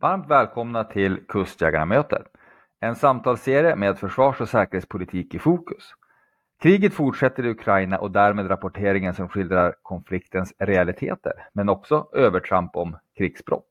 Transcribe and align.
Varmt 0.00 0.30
välkomna 0.30 0.84
till 0.84 1.26
Kustjägarna 1.28 2.04
En 2.80 2.96
samtalsserie 2.96 3.76
med 3.76 3.98
försvars 3.98 4.40
och 4.40 4.48
säkerhetspolitik 4.48 5.34
i 5.34 5.38
fokus. 5.38 5.92
Kriget 6.62 6.94
fortsätter 6.94 7.46
i 7.46 7.50
Ukraina 7.50 7.98
och 7.98 8.10
därmed 8.10 8.50
rapporteringen 8.50 9.14
som 9.14 9.28
skildrar 9.28 9.74
konfliktens 9.82 10.54
realiteter, 10.58 11.32
men 11.52 11.68
också 11.68 12.08
övertramp 12.12 12.76
om 12.76 12.96
krigsbrott. 13.16 13.68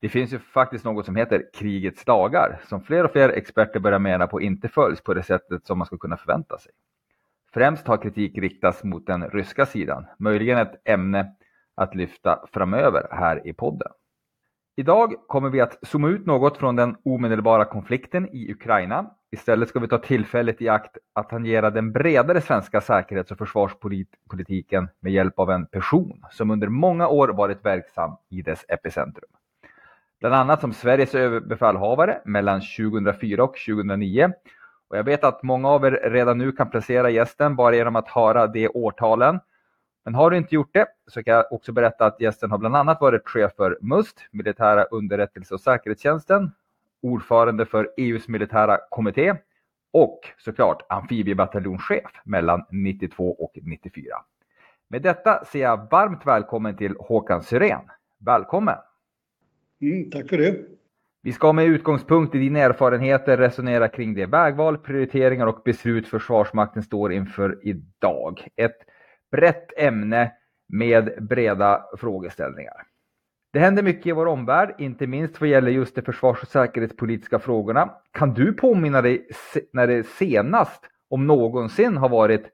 Det 0.00 0.08
finns 0.08 0.32
ju 0.32 0.38
faktiskt 0.38 0.84
något 0.84 1.06
som 1.06 1.16
heter 1.16 1.42
krigets 1.54 2.04
dagar 2.04 2.60
som 2.68 2.82
fler 2.82 3.04
och 3.04 3.12
fler 3.12 3.28
experter 3.28 3.80
börjar 3.80 3.98
mena 3.98 4.26
på 4.26 4.40
inte 4.40 4.68
följs 4.68 5.00
på 5.00 5.14
det 5.14 5.22
sättet 5.22 5.66
som 5.66 5.78
man 5.78 5.86
skulle 5.86 5.98
kunna 5.98 6.16
förvänta 6.16 6.58
sig. 6.58 6.72
Främst 7.52 7.86
har 7.86 7.96
kritik 7.96 8.38
riktats 8.38 8.84
mot 8.84 9.06
den 9.06 9.30
ryska 9.30 9.66
sidan, 9.66 10.06
möjligen 10.18 10.58
ett 10.58 10.82
ämne 10.84 11.34
att 11.74 11.94
lyfta 11.94 12.44
framöver 12.52 13.08
här 13.10 13.46
i 13.48 13.52
podden. 13.52 13.92
Idag 14.76 15.14
kommer 15.26 15.50
vi 15.50 15.60
att 15.60 15.78
zooma 15.82 16.08
ut 16.08 16.26
något 16.26 16.56
från 16.56 16.76
den 16.76 16.96
omedelbara 17.04 17.64
konflikten 17.64 18.28
i 18.32 18.52
Ukraina. 18.52 19.10
Istället 19.32 19.68
ska 19.68 19.78
vi 19.78 19.88
ta 19.88 19.98
tillfället 19.98 20.62
i 20.62 20.68
akt 20.68 20.98
att 21.12 21.30
tangera 21.30 21.70
den 21.70 21.92
bredare 21.92 22.40
svenska 22.40 22.80
säkerhets 22.80 23.30
och 23.30 23.38
försvarspolitiken 23.38 24.88
med 25.00 25.12
hjälp 25.12 25.38
av 25.38 25.50
en 25.50 25.66
person 25.66 26.24
som 26.30 26.50
under 26.50 26.68
många 26.68 27.08
år 27.08 27.28
varit 27.28 27.64
verksam 27.64 28.16
i 28.30 28.42
dess 28.42 28.64
epicentrum. 28.68 29.30
Bland 30.20 30.34
annat 30.34 30.60
som 30.60 30.72
Sveriges 30.72 31.14
överbefälhavare 31.14 32.20
mellan 32.24 32.60
2004 32.60 33.44
och 33.44 33.56
2009. 33.66 34.32
Och 34.88 34.96
jag 34.96 35.04
vet 35.04 35.24
att 35.24 35.42
många 35.42 35.68
av 35.68 35.84
er 35.84 36.10
redan 36.10 36.38
nu 36.38 36.52
kan 36.52 36.70
placera 36.70 37.10
gästen 37.10 37.56
bara 37.56 37.74
genom 37.74 37.96
att 37.96 38.08
höra 38.08 38.46
de 38.46 38.68
årtalen. 38.68 39.40
Men 40.04 40.14
har 40.14 40.30
du 40.30 40.36
inte 40.36 40.54
gjort 40.54 40.70
det 40.72 40.86
så 41.06 41.22
kan 41.22 41.34
jag 41.34 41.52
också 41.52 41.72
berätta 41.72 42.06
att 42.06 42.20
gästen 42.20 42.50
har 42.50 42.58
bland 42.58 42.76
annat 42.76 43.00
varit 43.00 43.28
chef 43.28 43.52
för 43.56 43.78
MUST, 43.80 44.20
militära 44.30 44.84
underrättelse 44.84 45.54
och 45.54 45.60
säkerhetstjänsten, 45.60 46.50
ordförande 47.02 47.66
för 47.66 47.90
EUs 47.96 48.28
militära 48.28 48.78
kommitté 48.90 49.34
och 49.92 50.20
såklart 50.38 50.82
amfibiebataljonschef 50.88 52.10
mellan 52.24 52.64
92 52.70 53.32
och 53.32 53.52
94. 53.62 54.04
Med 54.88 55.02
detta 55.02 55.44
säger 55.44 55.64
jag 55.64 55.90
varmt 55.90 56.26
välkommen 56.26 56.76
till 56.76 56.96
Håkan 56.98 57.42
Syrén. 57.42 57.90
Välkommen! 58.18 58.76
Mm, 59.80 60.10
tack 60.10 60.28
för 60.28 60.38
det. 60.38 60.56
Vi 61.22 61.32
ska 61.32 61.52
med 61.52 61.64
utgångspunkt 61.64 62.34
i 62.34 62.38
dina 62.38 62.58
erfarenheter 62.58 63.36
resonera 63.36 63.88
kring 63.88 64.14
det 64.14 64.26
vägval, 64.26 64.78
prioriteringar 64.78 65.46
och 65.46 65.62
beslut 65.64 66.08
Försvarsmakten 66.08 66.82
står 66.82 67.12
inför 67.12 67.58
idag. 67.62 68.48
Ett 68.56 68.76
brett 69.36 69.78
ämne 69.78 70.32
med 70.68 71.10
breda 71.20 71.84
frågeställningar. 71.98 72.74
Det 73.52 73.58
händer 73.58 73.82
mycket 73.82 74.06
i 74.06 74.12
vår 74.12 74.26
omvärld, 74.26 74.74
inte 74.78 75.06
minst 75.06 75.40
vad 75.40 75.50
gäller 75.50 75.70
just 75.70 75.94
de 75.94 76.02
försvars 76.02 76.42
och 76.42 76.48
säkerhetspolitiska 76.48 77.38
frågorna. 77.38 77.90
Kan 78.12 78.34
du 78.34 78.52
påminna 78.52 79.02
dig 79.02 79.26
när 79.72 79.86
det 79.86 80.06
senast, 80.06 80.80
om 81.08 81.26
någonsin, 81.26 81.96
har 81.96 82.08
varit 82.08 82.44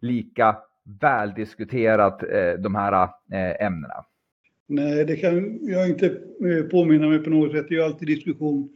lika 0.00 0.56
väldiskuterat 1.00 2.22
eh, 2.22 2.52
de 2.58 2.74
här 2.74 3.02
eh, 3.32 3.66
ämnena? 3.66 4.04
Nej, 4.66 5.04
det 5.04 5.16
kan 5.16 5.58
jag 5.62 5.88
inte 5.88 6.06
eh, 6.06 6.62
påminna 6.70 7.08
mig 7.08 7.18
på 7.18 7.30
något 7.30 7.52
sätt. 7.52 7.66
Det 7.68 7.74
är 7.74 7.78
ju 7.78 7.84
alltid 7.84 8.08
diskussion 8.08 8.68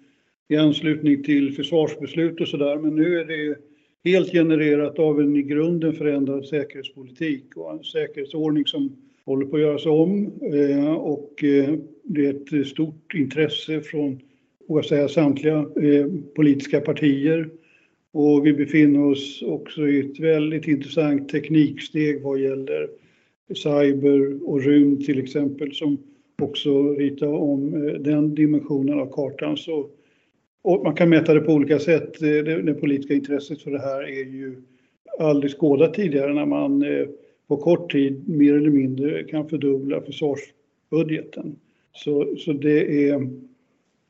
i 0.49 0.57
anslutning 0.57 1.23
till 1.23 1.57
försvarsbeslut 1.57 2.41
och 2.41 2.49
sådär, 2.49 2.77
men 2.77 2.95
nu 2.95 3.21
är 3.21 3.25
det 3.25 3.57
helt 4.05 4.33
genererat 4.33 4.99
av 4.99 5.21
en 5.21 5.37
i 5.37 5.43
grunden 5.43 5.93
förändrad 5.93 6.47
säkerhetspolitik 6.47 7.57
och 7.57 7.73
en 7.73 7.85
säkerhetsordning 7.85 8.67
som 8.67 8.97
håller 9.25 9.47
på 9.47 9.57
att 9.57 9.63
göras 9.63 9.87
om. 9.87 10.33
Eh, 10.53 10.95
och 10.95 11.45
eh, 11.45 11.75
det 12.03 12.27
är 12.27 12.61
ett 12.61 12.67
stort 12.67 13.15
intresse 13.15 13.81
från, 13.81 14.21
jag 14.67 14.85
säga, 14.85 15.09
samtliga 15.09 15.59
eh, 15.59 16.07
politiska 16.35 16.81
partier. 16.81 17.51
Och 18.13 18.47
vi 18.47 18.53
befinner 18.53 19.05
oss 19.05 19.43
också 19.43 19.89
i 19.89 20.01
ett 20.01 20.21
väldigt 20.21 20.69
intressant 20.69 21.29
tekniksteg 21.29 22.23
vad 22.23 22.41
gäller 22.41 22.89
cyber 23.55 24.49
och 24.49 24.63
rymd 24.63 25.05
till 25.07 25.19
exempel 25.19 25.75
som 25.75 25.99
också 26.43 26.93
ritar 26.93 27.29
om 27.29 27.71
den 28.01 28.35
dimensionen 28.35 29.01
av 29.01 29.13
kartan. 29.13 29.57
Så 29.57 29.89
och 30.65 30.85
man 30.85 30.95
kan 30.95 31.09
mäta 31.09 31.35
det 31.35 31.41
på 31.41 31.53
olika 31.53 31.79
sätt. 31.79 32.23
Eh, 32.23 32.29
det, 32.29 32.63
det 32.63 32.75
politiska 32.75 33.15
intresset 33.15 33.63
för 33.63 33.71
det 33.71 33.81
här 33.81 34.03
är 34.03 34.25
ju 34.25 34.63
aldrig 35.19 35.53
skådat 35.53 35.95
tidigare 35.95 36.35
när 36.35 36.47
man 36.47 36.83
eh, 36.83 37.07
på 37.49 37.57
kort 37.57 37.93
tid 37.93 38.29
mer 38.29 38.55
eller 38.55 38.71
mindre 38.71 39.25
kan 39.25 39.49
fördubbla 39.49 40.01
försvarsbudgeten. 40.01 41.57
Så, 41.93 42.37
så 42.37 42.53
det, 42.53 43.09
är, 43.09 43.15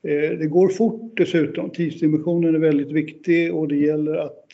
eh, 0.03 0.39
det 0.39 0.47
går 0.47 0.69
fort 0.69 1.17
dessutom. 1.17 1.71
Tidsdimensionen 1.71 2.55
är 2.55 2.59
väldigt 2.59 2.93
viktig 2.93 3.55
och 3.55 3.69
det 3.69 3.77
gäller 3.77 4.15
att 4.15 4.53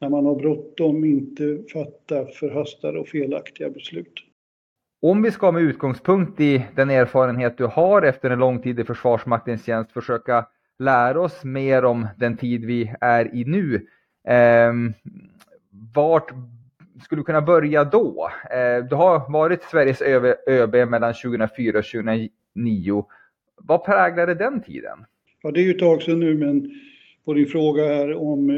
när 0.00 0.08
man 0.08 0.26
har 0.26 0.34
bråttom 0.34 1.04
inte 1.04 1.58
fatta 1.72 2.26
förhastade 2.26 2.98
och 2.98 3.08
felaktiga 3.08 3.70
beslut. 3.70 4.12
Om 5.02 5.22
vi 5.22 5.30
ska 5.30 5.52
med 5.52 5.62
utgångspunkt 5.62 6.40
i 6.40 6.64
den 6.76 6.90
erfarenhet 6.90 7.58
du 7.58 7.66
har 7.66 8.02
efter 8.02 8.30
en 8.30 8.38
lång 8.38 8.62
tid 8.62 8.80
i 8.80 8.84
Försvarsmaktens 8.84 9.64
tjänst 9.64 9.92
försöka 9.92 10.46
lära 10.78 11.20
oss 11.20 11.44
mer 11.44 11.84
om 11.84 12.06
den 12.16 12.36
tid 12.36 12.64
vi 12.64 12.92
är 13.00 13.34
i 13.34 13.44
nu. 13.44 13.86
Eh, 14.28 14.72
vart 15.94 16.30
skulle 17.04 17.20
du 17.20 17.24
kunna 17.24 17.42
börja 17.42 17.84
då? 17.84 18.30
Eh, 18.50 18.84
du 18.84 18.94
har 18.94 19.32
varit 19.32 19.62
Sveriges 19.62 20.02
ÖB 20.46 20.74
mellan 20.74 21.14
2004 21.14 21.78
och 21.78 21.84
2009. 21.84 23.04
Vad 23.56 23.84
präglade 23.84 24.34
den 24.34 24.62
tiden? 24.62 25.04
Ja, 25.42 25.50
det 25.50 25.60
är 25.60 25.64
ju 25.64 25.70
ett 25.70 25.78
tag 25.78 26.02
sedan 26.02 26.20
nu, 26.20 26.34
men 26.34 26.70
på 27.24 27.34
din 27.34 27.46
fråga 27.46 27.84
här 27.84 28.14
om 28.14 28.50
eh, 28.50 28.56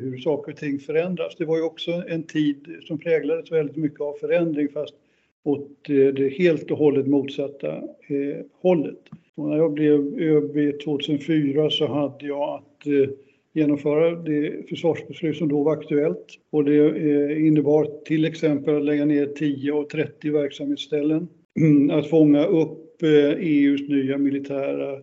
hur 0.00 0.18
saker 0.18 0.52
och 0.52 0.58
ting 0.58 0.78
förändras. 0.78 1.36
Det 1.38 1.44
var 1.44 1.56
ju 1.56 1.62
också 1.62 2.02
en 2.08 2.22
tid 2.22 2.76
som 2.86 2.98
präglades 2.98 3.52
väldigt 3.52 3.76
mycket 3.76 4.00
av 4.00 4.12
förändring, 4.12 4.68
fast 4.68 4.94
åt 5.42 5.88
eh, 5.88 6.14
det 6.14 6.28
helt 6.38 6.70
och 6.70 6.78
hållet 6.78 7.06
motsatta 7.06 7.76
eh, 8.06 8.44
hållet. 8.62 8.98
Och 9.36 9.48
när 9.48 9.56
jag 9.56 9.72
blev 9.72 10.20
ÖB 10.20 10.80
2004 10.84 11.70
så 11.70 11.86
hade 11.86 12.26
jag 12.26 12.54
att 12.54 12.86
eh, 12.86 13.10
genomföra 13.52 14.10
det 14.10 14.68
försvarsbeslut 14.68 15.36
som 15.36 15.48
då 15.48 15.62
var 15.62 15.72
aktuellt. 15.72 16.26
Och 16.50 16.64
det 16.64 16.88
eh, 16.88 17.46
innebar 17.46 18.04
till 18.04 18.24
exempel 18.24 18.76
att 18.76 18.84
lägga 18.84 19.04
ner 19.04 19.26
10 19.26 19.72
av 19.72 19.84
30 19.84 20.30
verksamhetsställen. 20.30 21.28
Mm, 21.60 21.90
att 21.90 22.10
fånga 22.10 22.46
upp 22.46 23.02
eh, 23.02 23.08
e 23.08 23.36
EUs 23.40 23.88
nya 23.88 24.18
militära 24.18 24.98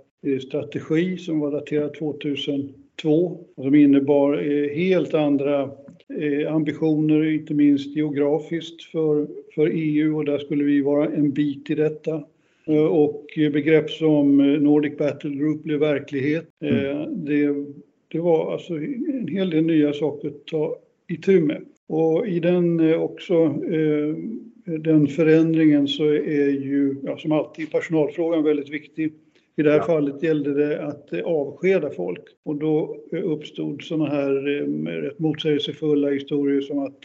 strategi 0.47 1.17
som 1.17 1.39
var 1.39 1.51
daterad 1.51 1.93
2002 1.93 3.45
och 3.55 3.63
som 3.63 3.75
innebar 3.75 4.37
helt 4.75 5.13
andra 5.13 5.71
ambitioner, 6.49 7.33
inte 7.33 7.53
minst 7.53 7.95
geografiskt 7.95 8.83
för, 8.83 9.27
för 9.55 9.71
EU 9.73 10.17
och 10.17 10.25
där 10.25 10.39
skulle 10.39 10.63
vi 10.63 10.81
vara 10.81 11.05
en 11.05 11.31
bit 11.31 11.69
i 11.69 11.75
detta. 11.75 12.23
Eh, 12.69 12.85
och 12.85 13.25
begrepp 13.35 13.89
som 13.89 14.39
eh, 14.39 14.61
Nordic 14.61 14.97
Battle 14.97 15.29
Group 15.29 15.63
blev 15.63 15.79
verklighet. 15.79 16.45
Mm. 16.61 16.85
Eh, 16.85 17.07
det, 17.07 17.65
det 18.07 18.19
var 18.19 18.53
alltså 18.53 18.73
en 18.73 19.27
hel 19.31 19.49
del 19.49 19.63
nya 19.63 19.93
saker 19.93 20.27
att 20.27 20.45
ta 20.45 20.77
itu 21.07 21.41
med. 21.41 21.61
Och 21.87 22.27
i 22.27 22.39
den 22.39 22.95
också, 22.95 23.47
den 24.65 25.07
förändringen 25.07 25.87
så 25.87 26.03
är 26.13 26.49
ju, 26.49 26.95
ja, 27.03 27.17
som 27.17 27.31
alltid, 27.31 27.71
personalfrågan 27.71 28.43
väldigt 28.43 28.69
viktig. 28.69 29.13
I 29.55 29.63
det 29.63 29.71
här 29.71 29.77
ja. 29.77 29.83
fallet 29.83 30.23
gällde 30.23 30.53
det 30.53 30.85
att 30.85 31.13
avskeda 31.23 31.89
folk 31.89 32.21
och 32.43 32.55
då 32.55 32.97
uppstod 33.11 33.83
sådana 33.83 34.09
här 34.09 34.31
rätt 35.01 35.19
motsägelsefulla 35.19 36.09
historier 36.09 36.61
som 36.61 36.79
att 36.79 37.03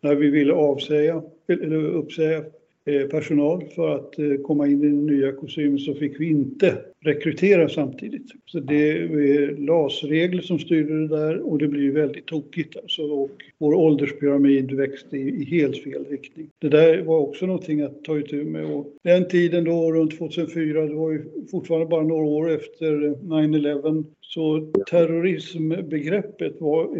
när 0.00 0.14
vi 0.14 0.30
ville 0.30 0.52
avsäga, 0.52 1.22
eller 1.48 1.84
uppsäga 1.84 2.44
Eh, 2.88 3.06
personal 3.06 3.64
för 3.74 3.94
att 3.94 4.18
eh, 4.18 4.34
komma 4.42 4.66
in 4.66 4.84
i 4.84 4.86
den 4.86 5.06
nya 5.06 5.32
kostymen 5.32 5.78
så 5.78 5.94
fick 5.94 6.20
vi 6.20 6.30
inte 6.30 6.78
rekrytera 7.00 7.68
samtidigt. 7.68 8.26
Så 8.46 8.60
det 8.60 8.90
är 8.90 9.56
LAS-regler 9.56 10.42
som 10.42 10.58
styrde 10.58 11.00
det 11.00 11.08
där 11.08 11.38
och 11.38 11.58
det 11.58 11.68
blir 11.68 11.92
väldigt 11.92 12.26
tokigt 12.26 12.76
alltså. 12.76 13.02
Och 13.02 13.30
vår 13.58 13.74
ålderspyramid 13.74 14.72
växte 14.72 15.16
i, 15.16 15.44
helt 15.44 15.82
fel 15.82 16.04
riktning. 16.10 16.46
Det 16.58 16.68
där 16.68 17.02
var 17.02 17.18
också 17.18 17.46
någonting 17.46 17.80
att 17.80 18.04
ta 18.04 18.18
itu 18.18 18.44
med. 18.44 18.64
Och 18.64 18.86
den 19.02 19.28
tiden 19.28 19.64
då, 19.64 19.92
runt 19.92 20.18
2004, 20.18 20.86
det 20.86 20.94
var 20.94 21.12
ju 21.12 21.24
fortfarande 21.50 21.86
bara 21.86 22.02
några 22.02 22.24
år 22.24 22.50
efter 22.50 22.92
9-11, 22.92 24.04
så 24.20 24.72
terrorismbegreppet 24.90 26.60
var, 26.60 26.98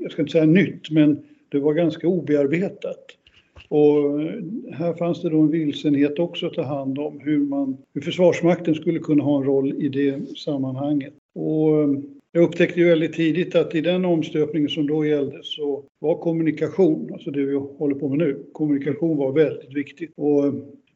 jag 0.00 0.12
ska 0.12 0.22
inte 0.22 0.32
säga 0.32 0.46
nytt, 0.46 0.90
men 0.90 1.22
det 1.48 1.58
var 1.58 1.74
ganska 1.74 2.08
obearbetat. 2.08 3.18
Och 3.72 4.20
eh, 4.20 4.34
här 4.72 4.94
fanns 4.94 5.22
det 5.22 5.30
då 5.30 5.40
en 5.40 5.50
vilsenhet 5.50 6.18
också 6.18 6.46
att 6.46 6.54
ta 6.54 6.62
hand 6.62 6.98
om 6.98 7.20
hur, 7.20 7.38
man, 7.38 7.76
hur 7.94 8.00
Försvarsmakten 8.00 8.74
skulle 8.74 8.98
kunna 8.98 9.24
ha 9.24 9.36
en 9.36 9.44
roll 9.44 9.82
i 9.82 9.88
det 9.88 10.38
sammanhanget. 10.38 11.14
Och 11.34 11.82
eh, 11.82 11.88
jag 12.32 12.44
upptäckte 12.44 12.80
ju 12.80 12.86
väldigt 12.86 13.12
tidigt 13.12 13.54
att 13.54 13.74
i 13.74 13.80
den 13.80 14.04
omstöpningen 14.04 14.68
som 14.68 14.86
då 14.86 15.06
gällde 15.06 15.38
så 15.42 15.84
var 15.98 16.18
kommunikation, 16.18 17.10
alltså 17.12 17.30
det 17.30 17.44
vi 17.44 17.54
håller 17.54 17.94
på 17.94 18.08
med 18.08 18.18
nu, 18.18 18.44
kommunikation 18.52 19.16
var 19.16 19.32
väldigt 19.32 19.76
viktigt. 19.76 20.12
Och 20.16 20.46
eh, 20.46 20.52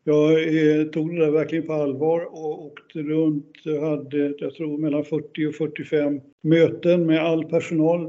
jag 0.08 0.32
eh, 0.32 0.85
tog 0.85 1.14
det 1.14 1.25
där 1.25 1.31
verkligen 1.31 1.67
på 1.67 1.73
allvar 1.73 2.25
och 2.32 2.64
åkte 2.67 2.99
runt 2.99 3.53
och 3.67 3.88
hade, 3.88 4.35
jag 4.38 4.55
tror, 4.55 4.79
mellan 4.79 5.05
40 5.05 5.47
och 5.47 5.55
45 5.55 6.20
möten 6.43 7.06
med 7.06 7.20
all 7.20 7.44
personal, 7.44 8.00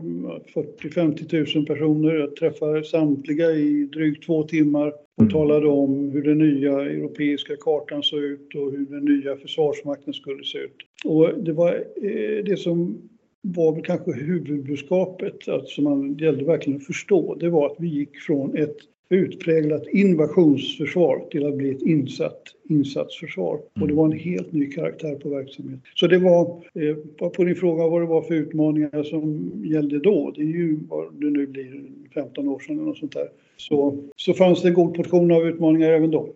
40-50 0.55 1.55
000 1.57 1.65
personer. 1.65 2.15
Jag 2.15 2.35
träffade 2.35 2.83
samtliga 2.83 3.51
i 3.51 3.89
drygt 3.93 4.25
två 4.25 4.43
timmar 4.43 4.87
och 4.87 5.21
mm. 5.21 5.31
talade 5.31 5.67
om 5.67 6.11
hur 6.11 6.23
den 6.23 6.37
nya 6.37 6.71
europeiska 6.81 7.55
kartan 7.59 8.03
såg 8.03 8.23
ut 8.23 8.55
och 8.55 8.71
hur 8.71 8.85
den 8.85 9.05
nya 9.05 9.35
försvarsmakten 9.35 10.13
skulle 10.13 10.43
se 10.43 10.57
ut. 10.57 10.75
Och 11.05 11.43
det 11.43 11.53
var 11.53 11.73
eh, 12.01 12.43
det 12.45 12.59
som 12.59 13.09
var 13.41 13.73
väl 13.73 13.83
kanske 13.83 14.11
huvudbudskapet, 14.11 15.35
som 15.65 15.83
man 15.83 16.17
gällde 16.17 16.45
verkligen 16.45 16.77
att 16.77 16.85
förstå, 16.85 17.35
det 17.35 17.49
var 17.49 17.65
att 17.65 17.77
vi 17.79 17.87
gick 17.87 18.17
från 18.17 18.57
ett 18.57 18.77
utpräglat 19.09 19.87
invasionsförsvar 19.87 21.25
till 21.31 21.47
att 21.47 21.55
bli 21.55 21.71
ett 21.71 21.81
insatt 21.81 22.41
insatsförsvar. 22.69 23.59
Och 23.81 23.87
det 23.87 23.93
var 23.93 24.05
en 24.05 24.19
helt 24.19 24.51
ny 24.51 24.71
karaktär 24.71 25.15
på 25.15 25.29
verksamheten. 25.29 25.81
Så 25.95 26.07
det 26.07 26.17
var, 26.17 26.41
eh, 26.73 27.29
på 27.29 27.43
din 27.43 27.55
fråga 27.55 27.87
vad 27.87 28.01
det 28.01 28.05
var 28.05 28.21
för 28.21 28.33
utmaningar 28.33 29.03
som 29.03 29.51
gällde 29.65 29.99
då, 29.99 30.31
det 30.35 30.41
är 30.41 30.45
ju 30.45 30.79
vad 30.89 31.13
det 31.13 31.29
nu 31.29 31.47
blir 31.47 31.83
15 32.13 32.47
år 32.47 32.59
sedan 32.59 32.75
eller 32.75 32.85
något 32.85 32.97
sånt 32.97 33.13
där, 33.13 33.27
så, 33.57 34.03
så 34.15 34.33
fanns 34.33 34.61
det 34.61 34.67
en 34.67 34.73
god 34.73 34.95
portion 34.95 35.31
av 35.31 35.47
utmaningar 35.47 35.89
även 35.89 36.11
då. 36.11 36.29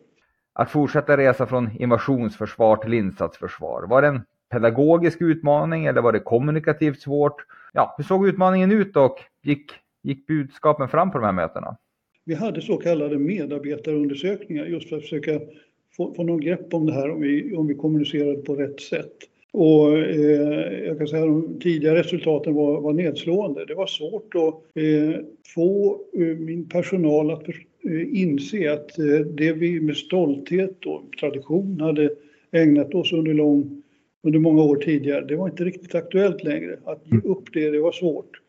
Att 0.54 0.72
fortsätta 0.72 1.18
resa 1.18 1.46
från 1.48 1.70
invasionsförsvar 1.80 2.76
till 2.76 2.94
insatsförsvar, 2.94 3.88
var 3.88 4.02
det 4.02 4.08
en 4.08 4.22
pedagogisk 4.52 5.22
utmaning 5.22 5.86
eller 5.86 6.02
var 6.02 6.12
det 6.12 6.20
kommunikativt 6.20 7.02
svårt? 7.02 7.46
Ja, 7.74 7.96
hur 7.98 8.04
såg 8.04 8.28
utmaningen 8.28 8.72
ut 8.72 8.96
och 8.96 9.20
gick, 9.44 9.72
gick 10.04 10.28
budskapen 10.28 10.90
fram 10.90 11.12
på 11.12 11.18
de 11.18 11.26
här 11.26 11.32
mötena? 11.32 11.78
Vi 12.26 12.34
hade 12.34 12.62
så 12.62 12.78
kallade 12.78 13.18
medarbetarundersökningar 13.18 14.66
just 14.66 14.90
för 14.90 14.96
att 14.96 15.02
försöka 15.02 15.40
få, 15.98 16.14
få 16.14 16.24
någon 16.24 16.42
grepp 16.42 16.74
om 16.74 16.86
det 16.86 16.94
här 16.94 17.12
om 17.12 17.22
vi, 17.22 17.56
om 17.56 17.68
vi 17.68 17.76
kommunicerade 17.76 18.38
på 18.38 18.56
rätt 18.56 18.80
sätt. 18.80 19.14
Och 19.54 19.98
eh, 19.98 20.86
jag 20.86 20.98
kan 20.98 21.08
säga 21.08 21.24
att 21.24 21.30
de 21.30 21.60
tidiga 21.60 21.96
resultaten 21.96 22.54
var, 22.54 22.82
var 22.82 22.94
nedslående. 22.94 23.66
Det 23.66 23.76
var 23.76 23.88
svårt 23.88 24.36
att 24.36 24.84
eh, 24.84 25.20
få 25.56 26.02
eh, 26.14 26.38
min 26.38 26.70
personal 26.70 27.32
att 27.32 27.48
eh, 27.50 28.22
inse 28.22 28.74
att 28.74 29.00
eh, 29.00 29.20
det 29.20 29.54
vi 29.54 29.82
med 29.82 29.98
stolthet 29.98 30.86
och 30.86 31.04
tradition 31.20 31.82
hade 31.82 32.10
ägnat 32.52 32.94
oss 32.94 33.14
under, 33.14 33.34
lång, 33.34 33.84
under 34.24 34.40
många 34.40 34.64
år 34.64 34.76
tidigare, 34.76 35.26
det 35.26 35.36
var 35.36 35.50
inte 35.50 35.64
riktigt 35.64 35.96
aktuellt 35.96 36.44
längre. 36.44 36.80
Att 36.86 37.04
ge 37.12 37.18
upp 37.18 37.54
det, 37.54 37.70
det 37.70 37.80
var 37.80 37.92
svårt. 37.92 38.41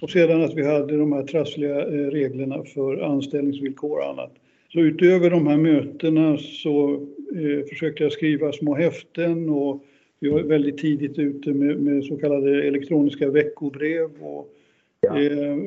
Och 0.00 0.10
sedan 0.10 0.44
att 0.44 0.54
vi 0.54 0.66
hade 0.66 0.96
de 0.96 1.12
här 1.12 1.22
trassliga 1.22 1.86
eh, 1.86 2.10
reglerna 2.10 2.64
för 2.64 2.96
anställningsvillkor 2.96 3.98
och 3.98 4.08
annat. 4.08 4.34
Så 4.72 4.80
utöver 4.80 5.30
de 5.30 5.46
här 5.46 5.56
mötena 5.56 6.38
så 6.38 6.94
eh, 7.34 7.66
försökte 7.68 8.02
jag 8.02 8.12
skriva 8.12 8.52
små 8.52 8.74
häften 8.74 9.50
och 9.50 9.84
vi 10.20 10.28
var 10.28 10.40
väldigt 10.40 10.78
tidigt 10.78 11.18
ute 11.18 11.50
med, 11.50 11.80
med 11.80 12.04
så 12.04 12.16
kallade 12.16 12.66
elektroniska 12.66 13.30
veckobrev. 13.30 14.10
Och, 14.20 14.48
ja. 15.00 15.22
eh, 15.22 15.58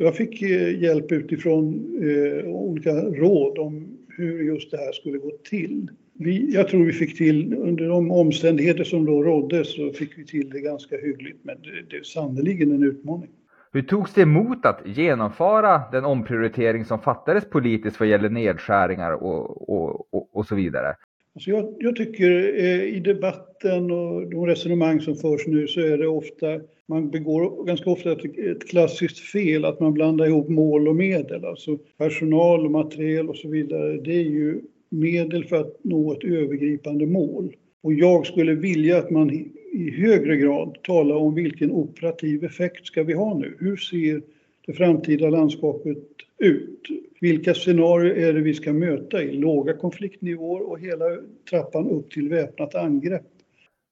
jag 0.00 0.16
fick 0.16 0.42
eh, 0.42 0.82
hjälp 0.82 1.12
utifrån 1.12 1.74
eh, 2.02 2.48
olika 2.48 2.92
råd 2.92 3.58
om 3.58 3.98
hur 4.08 4.44
just 4.44 4.70
det 4.70 4.76
här 4.76 4.92
skulle 4.92 5.18
gå 5.18 5.30
till. 5.30 5.88
Vi, 6.12 6.54
jag 6.54 6.68
tror 6.68 6.84
vi 6.84 6.92
fick 6.92 7.16
till, 7.16 7.54
under 7.54 7.88
de 7.88 8.10
omständigheter 8.10 8.84
som 8.84 9.04
då 9.04 9.22
rådde 9.22 9.64
så 9.64 9.92
fick 9.92 10.18
vi 10.18 10.24
till 10.24 10.50
det 10.50 10.60
ganska 10.60 10.96
hyggligt 10.96 11.38
men 11.42 11.56
det, 11.62 11.82
det 11.90 11.96
är 11.96 12.02
sannerligen 12.02 12.72
en 12.72 12.82
utmaning. 12.82 13.30
Hur 13.72 13.82
togs 13.82 14.14
det 14.14 14.22
emot 14.22 14.66
att 14.66 14.80
genomföra 14.84 15.82
den 15.92 16.04
omprioritering 16.04 16.84
som 16.84 16.98
fattades 16.98 17.50
politiskt 17.50 18.00
vad 18.00 18.08
gäller 18.08 18.28
nedskärningar 18.28 19.12
och, 19.12 19.70
och, 19.70 20.14
och, 20.14 20.28
och 20.32 20.46
så 20.46 20.54
vidare? 20.54 20.94
Alltså 21.34 21.50
jag, 21.50 21.74
jag 21.78 21.96
tycker 21.96 22.30
eh, 22.58 22.82
i 22.82 23.00
debatten 23.00 23.90
och 23.90 24.30
de 24.30 24.46
resonemang 24.46 25.00
som 25.00 25.16
förs 25.16 25.46
nu 25.46 25.66
så 25.68 25.80
är 25.80 25.98
det 25.98 26.08
ofta, 26.08 26.46
man 26.86 27.10
begår 27.10 27.64
ganska 27.64 27.90
ofta 27.90 28.12
ett, 28.12 28.38
ett 28.38 28.68
klassiskt 28.68 29.18
fel 29.18 29.64
att 29.64 29.80
man 29.80 29.94
blandar 29.94 30.26
ihop 30.26 30.48
mål 30.48 30.88
och 30.88 30.96
medel. 30.96 31.44
Alltså 31.44 31.78
personal 31.98 32.64
och 32.64 32.70
materiel 32.70 33.28
och 33.28 33.36
så 33.36 33.48
vidare, 33.48 33.96
det 33.96 34.14
är 34.14 34.30
ju 34.30 34.60
medel 34.88 35.44
för 35.44 35.56
att 35.56 35.76
nå 35.84 36.12
ett 36.12 36.24
övergripande 36.24 37.06
mål. 37.06 37.56
Och 37.82 37.92
jag 37.92 38.26
skulle 38.26 38.54
vilja 38.54 38.98
att 38.98 39.10
man 39.10 39.50
i 39.72 39.90
högre 39.90 40.36
grad 40.36 40.82
tala 40.82 41.16
om 41.16 41.34
vilken 41.34 41.70
operativ 41.70 42.44
effekt 42.44 42.86
ska 42.86 43.02
vi 43.02 43.12
ha 43.12 43.34
nu? 43.34 43.56
Hur 43.58 43.76
ser 43.76 44.22
det 44.66 44.72
framtida 44.72 45.30
landskapet 45.30 45.98
ut? 46.38 46.88
Vilka 47.20 47.54
scenarier 47.54 48.14
är 48.14 48.32
det 48.32 48.40
vi 48.40 48.54
ska 48.54 48.72
möta 48.72 49.22
i? 49.22 49.32
Låga 49.32 49.76
konfliktnivåer 49.76 50.70
och 50.70 50.80
hela 50.80 51.04
trappan 51.50 51.90
upp 51.90 52.10
till 52.10 52.28
väpnat 52.28 52.74
angrepp. 52.74 53.26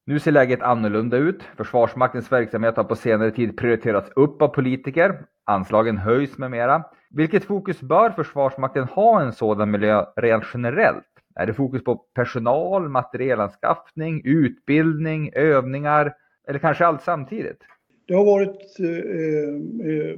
Nu 0.06 0.18
ser 0.18 0.32
läget 0.32 0.62
annorlunda 0.62 1.16
ut. 1.16 1.42
Försvarsmaktens 1.56 2.32
verksamhet 2.32 2.76
har 2.76 2.84
på 2.84 2.96
senare 2.96 3.30
tid 3.30 3.56
prioriterats 3.56 4.10
upp 4.16 4.42
av 4.42 4.48
politiker. 4.48 5.22
Anslagen 5.44 5.98
höjs 5.98 6.38
med 6.38 6.50
mera. 6.50 6.84
Vilket 7.10 7.44
fokus 7.44 7.80
bör 7.80 8.10
Försvarsmakten 8.10 8.84
ha 8.84 9.22
i 9.22 9.26
en 9.26 9.32
sådan 9.32 9.70
miljö 9.70 10.04
rent 10.16 10.44
generellt? 10.54 11.04
Är 11.38 11.46
det 11.46 11.54
fokus 11.54 11.84
på 11.84 11.96
personal, 11.96 12.88
materielanskaffning, 12.88 14.22
utbildning, 14.24 15.30
övningar 15.32 16.14
eller 16.48 16.58
kanske 16.58 16.86
allt 16.86 17.02
samtidigt? 17.02 17.58
Det 18.06 18.14
har 18.14 18.24
varit, 18.24 18.80
eh, 18.80 19.90
eh, 19.90 20.16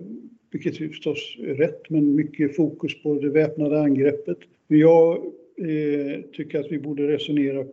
vilket 0.50 0.76
förstås 0.76 1.36
är 1.38 1.54
rätt, 1.54 1.90
men 1.90 2.14
mycket 2.14 2.56
fokus 2.56 3.02
på 3.02 3.14
det 3.14 3.28
väpnade 3.30 3.80
angreppet. 3.80 4.38
Men 4.68 4.78
Jag 4.78 5.16
eh, 5.58 6.20
tycker 6.32 6.60
att 6.60 6.72
vi 6.72 6.78
borde 6.78 7.08
resonera 7.08 7.64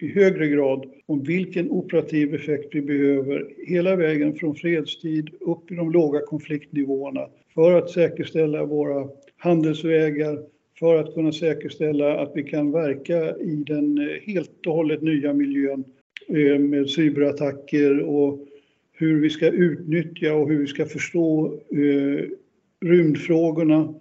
i 0.00 0.08
högre 0.08 0.48
grad 0.48 0.86
om 1.06 1.22
vilken 1.22 1.70
operativ 1.70 2.34
effekt 2.34 2.68
vi 2.72 2.82
behöver 2.82 3.48
hela 3.66 3.96
vägen 3.96 4.34
från 4.34 4.54
fredstid 4.54 5.30
upp 5.40 5.70
i 5.70 5.74
de 5.74 5.92
låga 5.92 6.20
konfliktnivåerna 6.20 7.26
för 7.54 7.72
att 7.72 7.90
säkerställa 7.90 8.64
våra 8.64 9.08
handelsvägar, 9.36 10.38
för 10.78 10.96
att 10.96 11.14
kunna 11.14 11.32
säkerställa 11.32 12.18
att 12.18 12.32
vi 12.34 12.42
kan 12.42 12.72
verka 12.72 13.36
i 13.36 13.64
den 13.66 13.98
eh, 13.98 14.34
helt 14.34 14.66
och 14.66 14.74
hållet 14.74 15.02
nya 15.02 15.32
miljön 15.32 15.84
eh, 16.28 16.58
med 16.58 16.90
cyberattacker 16.90 18.00
och 18.00 18.48
hur 18.92 19.20
vi 19.20 19.30
ska 19.30 19.48
utnyttja 19.48 20.34
och 20.34 20.48
hur 20.48 20.58
vi 20.58 20.66
ska 20.66 20.86
förstå 20.86 21.60
eh, 21.70 22.24
rymdfrågorna. 22.80 23.94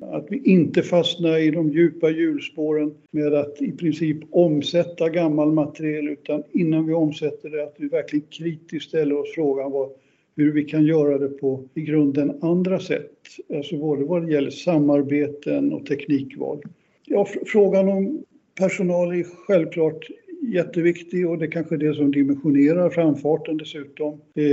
Att 0.00 0.26
vi 0.30 0.42
inte 0.44 0.82
fastnar 0.82 1.38
i 1.38 1.50
de 1.50 1.72
djupa 1.72 2.10
hjulspåren 2.10 2.94
med 3.10 3.34
att 3.34 3.62
i 3.62 3.72
princip 3.72 4.18
omsätta 4.30 5.08
gammal 5.08 5.52
materiel 5.52 6.08
utan 6.08 6.42
innan 6.52 6.86
vi 6.86 6.94
omsätter 6.94 7.50
det 7.50 7.64
att 7.64 7.74
vi 7.78 7.88
verkligen 7.88 8.26
kritiskt 8.30 8.88
ställer 8.88 9.18
oss 9.18 9.34
frågan 9.34 9.70
vad, 9.70 9.90
hur 10.36 10.52
vi 10.52 10.64
kan 10.64 10.86
göra 10.86 11.18
det 11.18 11.28
på 11.28 11.64
i 11.74 11.82
grunden 11.82 12.38
andra 12.40 12.80
sätt. 12.80 13.12
Alltså 13.54 13.76
både 13.76 14.04
vad 14.04 14.26
det 14.26 14.32
gäller 14.32 14.50
samarbeten 14.50 15.72
och 15.72 15.86
teknikval. 15.86 16.62
Ja, 17.06 17.26
frågan 17.46 17.88
om 17.88 18.24
personal 18.58 19.12
är 19.12 19.24
självklart 19.46 20.08
jätteviktig 20.42 21.28
och 21.28 21.38
det 21.38 21.44
är 21.44 21.50
kanske 21.50 21.74
är 21.74 21.78
det 21.78 21.94
som 21.94 22.10
dimensionerar 22.10 22.90
framfarten 22.90 23.56
dessutom, 23.56 24.12
eh, 24.34 24.44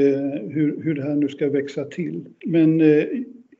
hur, 0.49 0.83
hur 0.83 0.95
det 0.95 1.03
här 1.03 1.15
nu 1.15 1.27
ska 1.27 1.49
växa 1.49 1.85
till. 1.85 2.25
Men 2.45 2.81
eh, 2.81 3.05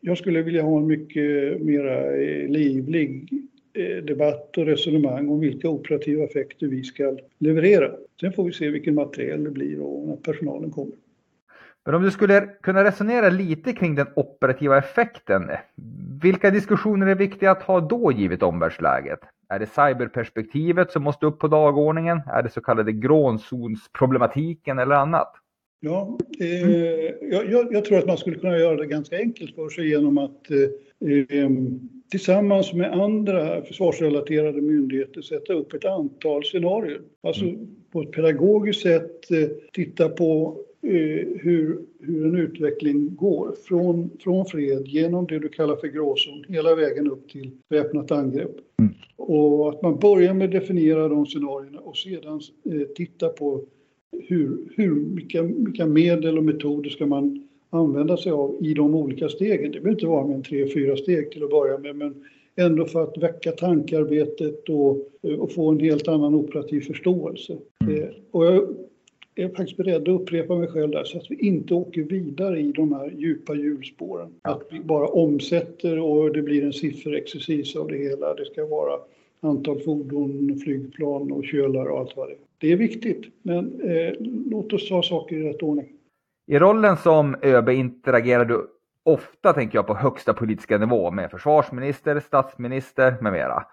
jag 0.02 0.18
skulle 0.18 0.42
vilja 0.42 0.62
ha 0.62 0.80
en 0.80 0.88
mycket 0.88 1.62
mera 1.62 2.16
eh, 2.16 2.50
livlig 2.50 3.30
eh, 3.74 4.04
debatt 4.04 4.58
och 4.58 4.66
resonemang 4.66 5.30
om 5.30 5.40
vilka 5.40 5.70
operativa 5.70 6.24
effekter 6.24 6.68
vi 6.68 6.84
ska 6.84 7.18
leverera. 7.38 7.92
Sen 8.20 8.34
får 8.34 8.44
vi 8.44 8.52
se 8.52 8.70
vilken 8.70 8.96
materiel 8.96 9.44
det 9.44 9.52
blir 9.52 9.82
och 9.82 10.08
när 10.08 10.16
personalen 10.16 10.72
kommer. 10.72 10.96
Men 11.86 11.96
om 11.96 12.04
du 12.04 12.12
skulle 12.12 12.42
kunna 12.62 12.84
resonera 12.84 13.30
lite 13.30 13.74
kring 13.74 13.96
den 13.96 14.08
operativa 14.16 14.78
effekten, 14.78 15.52
vilka 16.22 16.52
diskussioner 16.52 17.08
är 17.08 17.16
viktiga 17.16 17.52
att 17.52 17.64
ha 17.64 17.80
då 17.80 18.12
givet 18.12 18.44
omvärldsläget? 18.44 19.20
Är 19.50 19.60
det 19.60 19.66
cyberperspektivet 19.66 20.92
som 20.92 21.04
måste 21.04 21.26
upp 21.26 21.40
på 21.40 21.48
dagordningen? 21.48 22.22
Är 22.28 22.44
det 22.44 22.50
så 22.50 22.62
kallade 22.62 22.92
gråzonsproblematiken 22.92 24.80
eller 24.80 24.96
annat? 24.96 25.34
Ja, 25.80 26.18
eh, 26.40 26.70
jag, 27.22 27.74
jag, 27.74 27.86
tror 27.86 27.98
att 27.98 28.08
man 28.08 28.18
skulle 28.18 28.38
kunna 28.38 28.58
göra 28.58 28.76
det 28.76 28.86
ganska 28.86 29.18
enkelt 29.18 29.56
för 29.56 29.70
sig 29.70 29.90
genom 29.90 30.18
att 30.18 30.52
eh, 30.52 31.40
eh 31.40 31.50
tillsammans 32.12 32.74
med 32.74 32.94
andra 32.94 33.62
försvarsrelaterade 33.62 34.62
myndigheter 34.62 35.22
sätta 35.22 35.54
upp 35.54 35.74
ett 35.74 35.86
antal 35.86 36.44
scenarier. 36.44 37.02
Alltså 37.24 37.46
mm. 37.46 37.68
på 37.92 38.02
ett 38.02 38.12
pedagogiskt 38.12 38.82
sätt 38.82 39.32
eh, 39.32 39.50
titta 39.74 40.10
på 40.10 40.58
hur, 40.84 41.82
hur 42.00 42.26
en 42.26 42.36
utveckling 42.36 43.16
går 43.16 43.56
från, 43.64 44.10
från 44.20 44.46
fred 44.46 44.88
genom 44.88 45.28
det 45.28 45.40
du 45.40 45.50
kallar 45.50 45.76
för 45.76 45.88
gråzon 45.88 46.46
hela 46.48 46.76
vägen 46.76 47.12
upp 47.12 47.30
till 47.30 47.52
väpnat 47.70 48.12
angrepp. 48.12 48.56
Mm. 48.80 48.94
Och 49.16 49.70
att 49.70 49.82
man 49.82 50.00
börjar 50.00 50.34
med 50.34 50.46
att 50.46 50.52
definiera 50.52 51.08
de 51.08 51.26
scenarierna 51.26 51.80
och 51.80 51.98
sedan 51.98 52.42
eh, 52.66 52.88
titta 52.96 53.30
på 53.30 53.62
hur, 54.28 54.58
hur, 54.76 55.16
vilka, 55.16 55.42
vilka 55.42 55.86
medel 55.86 56.38
och 56.38 56.44
metoder 56.44 56.90
ska 56.90 57.06
man 57.06 57.48
använda 57.70 58.18
sig 58.18 58.32
av 58.32 58.58
i 58.62 58.74
de 58.74 58.96
olika 58.96 59.30
stegen. 59.30 59.72
Det 59.72 59.80
behöver 59.80 59.92
inte 59.92 60.06
vara 60.06 60.28
med 60.28 60.36
en 60.36 60.44
tre, 60.44 60.68
fyra 60.74 60.98
steg 60.98 61.32
till 61.32 61.44
att 61.44 61.50
börja 61.50 61.78
med 61.78 61.96
men 61.96 62.16
ändå 62.56 62.86
för 62.86 63.04
att 63.04 63.18
väcka 63.18 63.52
tankearbetet 63.52 64.70
och, 64.70 65.10
och 65.40 65.52
få 65.52 65.70
en 65.70 65.80
helt 65.80 66.08
annan 66.08 66.36
operativ 66.36 66.82
förståelse. 66.82 67.58
Mm. 67.84 68.02
Eh, 68.02 68.10
och 68.32 68.46
jag 68.46 68.68
är 69.36 69.50
faktiskt 69.50 69.78
beredd 69.78 70.02
att 70.02 70.22
upprepa 70.22 70.56
mig 70.56 70.68
själv 70.68 70.92
där 70.92 71.04
så 71.04 71.18
att 71.18 71.32
vi 71.32 71.36
inte 71.36 71.74
åker 71.74 72.04
vidare 72.04 72.60
i 72.60 72.72
de 72.72 72.94
här 72.94 73.12
djupa 73.18 73.56
hjulspåren. 73.56 74.34
Ja. 74.44 74.52
Att 74.52 74.68
vi 74.70 74.80
bara 74.80 75.08
omsätter 75.08 76.00
och 76.00 76.34
det 76.34 76.42
blir 76.42 76.64
en 76.64 76.74
sifferexercis 76.74 77.76
av 77.76 77.88
det 77.88 77.98
hela. 77.98 78.34
Det 78.34 78.46
ska 78.46 78.66
vara 78.66 79.00
antal 79.40 79.80
fordon, 79.80 80.60
flygplan 80.64 81.32
och 81.32 81.46
kölar 81.46 81.86
och 81.86 82.00
allt 82.00 82.18
vad 82.18 82.28
det 82.28 82.34
är. 82.34 82.40
Det 82.58 82.72
är 82.72 82.78
viktigt, 82.78 83.26
men 83.42 83.82
eh, 83.82 84.14
låt 84.52 84.74
oss 84.74 84.90
ta 84.90 85.04
saker 85.04 85.36
i 85.36 85.50
rätt 85.50 85.64
ordning. 85.64 85.88
I 86.48 86.60
rollen 86.60 86.98
som 86.98 87.36
ÖB 87.42 87.70
interagerar 87.70 88.46
du 88.46 88.68
ofta, 89.04 89.54
tänker 89.54 89.78
jag, 89.78 89.88
på 89.88 89.96
högsta 89.96 90.34
politiska 90.34 90.78
nivå 90.78 91.12
med 91.12 91.32
försvarsminister, 91.32 92.20
statsminister 92.20 93.16
med 93.22 93.34
mera. 93.34 93.64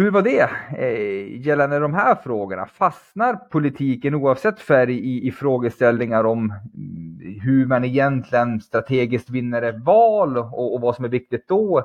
Hur 0.00 0.10
var 0.10 0.22
det 0.22 0.50
eh, 0.78 1.46
gällande 1.46 1.78
de 1.78 1.94
här 1.94 2.14
frågorna? 2.14 2.66
Fastnar 2.66 3.36
politiken 3.36 4.14
oavsett 4.14 4.60
färg 4.60 4.98
i, 4.98 5.26
i 5.28 5.30
frågeställningar 5.30 6.24
om 6.24 6.54
mm, 6.74 7.40
hur 7.42 7.66
man 7.66 7.84
egentligen 7.84 8.60
strategiskt 8.60 9.30
vinner 9.30 9.62
ett 9.62 9.84
val 9.84 10.38
och, 10.38 10.74
och 10.74 10.80
vad 10.80 10.96
som 10.96 11.04
är 11.04 11.08
viktigt 11.08 11.48
då 11.48 11.82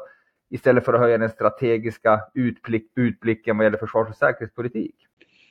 istället 0.49 0.85
för 0.85 0.93
att 0.93 0.99
höja 0.99 1.17
den 1.17 1.29
strategiska 1.29 2.21
utblick, 2.33 2.91
utblicken 2.95 3.57
vad 3.57 3.65
gäller 3.65 3.77
försvars 3.77 4.09
och 4.09 4.15
säkerhetspolitik? 4.15 4.95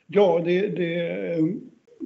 Ja, 0.07 0.43
det, 0.45 0.69
det, 0.69 1.37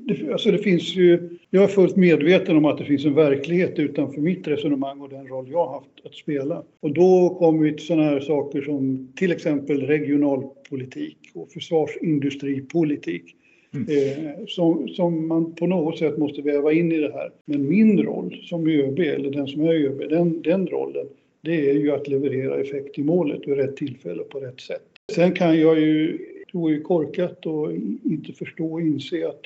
det, 0.06 0.32
alltså 0.32 0.50
det 0.50 0.58
finns 0.58 0.96
ju, 0.96 1.38
jag 1.50 1.64
är 1.64 1.68
fullt 1.68 1.96
medveten 1.96 2.56
om 2.56 2.64
att 2.64 2.78
det 2.78 2.84
finns 2.84 3.04
en 3.04 3.14
verklighet 3.14 3.78
utanför 3.78 4.20
mitt 4.20 4.48
resonemang 4.48 5.00
och 5.00 5.08
den 5.08 5.26
roll 5.26 5.50
jag 5.50 5.66
har 5.66 5.74
haft 5.74 6.06
att 6.06 6.14
spela. 6.14 6.62
Och 6.80 6.94
då 6.94 7.36
kommer 7.38 7.62
vi 7.62 7.72
till 7.72 7.86
sådana 7.86 8.02
här 8.02 8.20
saker 8.20 8.62
som 8.62 9.08
till 9.16 9.32
exempel 9.32 9.86
regionalpolitik 9.86 11.18
och 11.34 11.52
försvarsindustripolitik. 11.52 13.34
Mm. 13.74 13.86
Eh, 13.88 14.46
som, 14.46 14.88
som, 14.88 15.28
man 15.28 15.54
på 15.54 15.66
något 15.66 15.98
sätt 15.98 16.18
måste 16.18 16.42
väva 16.42 16.72
in 16.72 16.92
i 16.92 16.98
det 16.98 17.12
här. 17.12 17.30
Men 17.44 17.68
min 17.68 18.02
roll 18.02 18.40
som 18.44 18.66
ÖB, 18.66 18.98
eller 18.98 19.30
den 19.30 19.46
som 19.46 19.62
är 19.62 19.74
ÖB, 19.74 20.10
den, 20.10 20.42
den 20.42 20.66
rollen, 20.66 21.06
det 21.40 21.70
är 21.70 21.74
ju 21.74 21.90
att 21.90 22.08
leverera 22.08 22.60
effekt 22.60 22.98
i 22.98 23.02
målet 23.02 23.40
vid 23.46 23.56
rätt 23.56 23.76
tillfälle 23.76 24.20
och 24.20 24.28
på 24.28 24.40
rätt 24.40 24.60
sätt. 24.60 24.82
Sen 25.14 25.32
kan 25.32 25.60
jag 25.60 25.80
ju, 25.80 26.18
det 26.52 26.58
vore 26.58 26.74
ju 26.74 26.80
korkat 26.80 27.46
och 27.46 27.72
inte 28.04 28.32
förstå 28.32 28.72
och 28.72 28.80
inse 28.80 29.28
att 29.28 29.42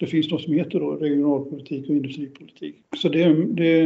det 0.00 0.06
finns 0.06 0.30
något 0.30 0.42
som 0.42 0.52
heter 0.52 0.80
då 0.80 0.90
regionalpolitik 0.90 1.88
och 1.88 1.96
industripolitik. 1.96 2.74
Så 2.96 3.08
det, 3.08 3.46
det 3.54 3.80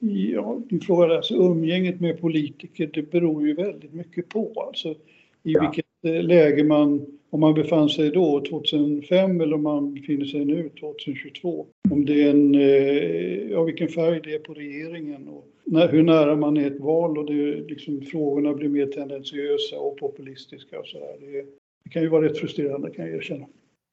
ja, 0.00 0.62
din 0.68 0.80
fråga 0.80 1.16
alltså 1.16 1.34
umgänget 1.34 2.00
med 2.00 2.20
politiker, 2.20 2.90
det 2.94 3.10
beror 3.10 3.46
ju 3.46 3.54
väldigt 3.54 3.92
mycket 3.92 4.28
på 4.28 4.64
alltså 4.66 4.88
i 4.88 4.96
ja. 5.42 5.60
vilket 5.60 5.86
eh, 6.02 6.22
läge 6.22 6.64
man, 6.64 7.06
om 7.30 7.40
man 7.40 7.54
befann 7.54 7.88
sig 7.88 8.10
då 8.10 8.40
2005 8.40 9.40
eller 9.40 9.54
om 9.54 9.62
man 9.62 9.94
befinner 9.94 10.24
sig 10.24 10.44
nu 10.44 10.70
2022. 10.80 11.66
Om 11.90 12.04
det 12.04 12.22
är 12.22 12.30
en, 12.30 12.54
eh, 12.54 13.50
ja 13.50 13.62
vilken 13.62 13.88
färg 13.88 14.20
det 14.24 14.34
är 14.34 14.38
på 14.38 14.54
regeringen 14.54 15.28
och 15.28 15.48
när, 15.64 15.88
hur 15.88 16.02
nära 16.02 16.36
man 16.36 16.56
är 16.56 16.66
ett 16.66 16.80
val 16.80 17.18
och 17.18 17.26
det, 17.26 17.68
liksom, 17.68 18.00
frågorna 18.00 18.54
blir 18.54 18.68
mer 18.68 18.86
tendentiösa 18.86 19.78
och 19.78 19.96
populistiska 19.96 20.78
och 20.80 20.86
sådär. 20.86 21.16
Det, 21.20 21.44
det 21.84 21.90
kan 21.90 22.02
ju 22.02 22.08
vara 22.08 22.24
rätt 22.24 22.38
frustrerande 22.38 22.90
kan 22.90 23.06
jag 23.06 23.14
erkänna. 23.14 23.46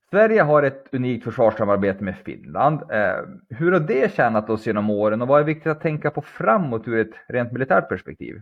Sverige 0.09 0.41
har 0.41 0.63
ett 0.63 0.85
unikt 0.91 1.23
försvarssamarbete 1.23 2.03
med 2.03 2.15
Finland. 2.25 2.79
Eh, 2.91 3.57
hur 3.57 3.71
har 3.71 3.79
det 3.79 4.15
tjänat 4.15 4.49
oss 4.49 4.67
genom 4.67 4.89
åren 4.89 5.21
och 5.21 5.27
vad 5.27 5.41
är 5.41 5.45
viktigt 5.45 5.67
att 5.67 5.81
tänka 5.81 6.11
på 6.11 6.21
framåt 6.21 6.87
ur 6.87 6.97
ett 6.97 7.13
rent 7.27 7.51
militärt 7.51 7.89
perspektiv? 7.89 8.41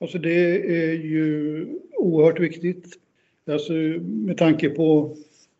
Alltså 0.00 0.18
det 0.18 0.56
är 0.82 0.92
ju 0.92 1.66
oerhört 1.96 2.40
viktigt. 2.40 2.86
Alltså 3.50 3.72
med 4.02 4.36
tanke 4.36 4.70
på 4.70 5.16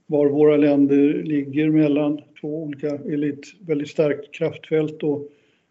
var 0.06 0.26
våra 0.26 0.56
länder 0.56 1.22
ligger 1.22 1.70
mellan 1.70 2.20
två 2.40 2.62
olika, 2.62 2.88
elit, 2.88 3.46
väldigt 3.60 3.88
starkt 3.88 4.34
kraftfält 4.34 5.02
och 5.02 5.28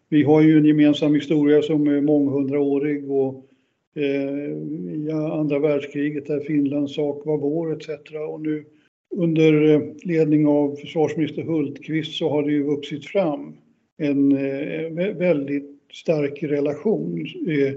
vi 0.08 0.22
har 0.22 0.40
ju 0.40 0.58
en 0.58 0.64
gemensam 0.64 1.14
historia 1.14 1.62
som 1.62 1.86
är 1.86 2.00
månghundraårig 2.00 3.10
och 3.10 3.46
eh, 3.94 4.50
i 4.96 5.10
andra 5.32 5.58
världskriget 5.58 6.26
där 6.26 6.40
Finlands 6.40 6.94
sak 6.94 7.26
var 7.26 7.38
vår 7.38 7.72
etc. 7.72 7.88
Och 8.28 8.40
nu 8.40 8.64
under 9.10 9.74
eh, 9.74 9.80
ledning 10.02 10.46
av 10.46 10.76
försvarsminister 10.76 11.42
Hultqvist 11.42 12.18
så 12.18 12.30
har 12.30 12.42
det 12.42 12.52
ju 12.52 12.62
vuxit 12.62 13.06
fram 13.06 13.56
en 13.98 14.32
eh, 14.32 15.14
väldigt 15.14 15.80
stark 15.92 16.42
relation 16.42 17.26
eh, 17.48 17.74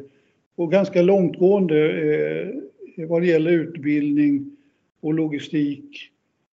och 0.56 0.72
ganska 0.72 1.02
långtgående 1.02 2.54
vad 2.98 3.22
det 3.22 3.28
gäller 3.28 3.52
utbildning 3.52 4.58
och 5.02 5.14
logistik 5.14 6.10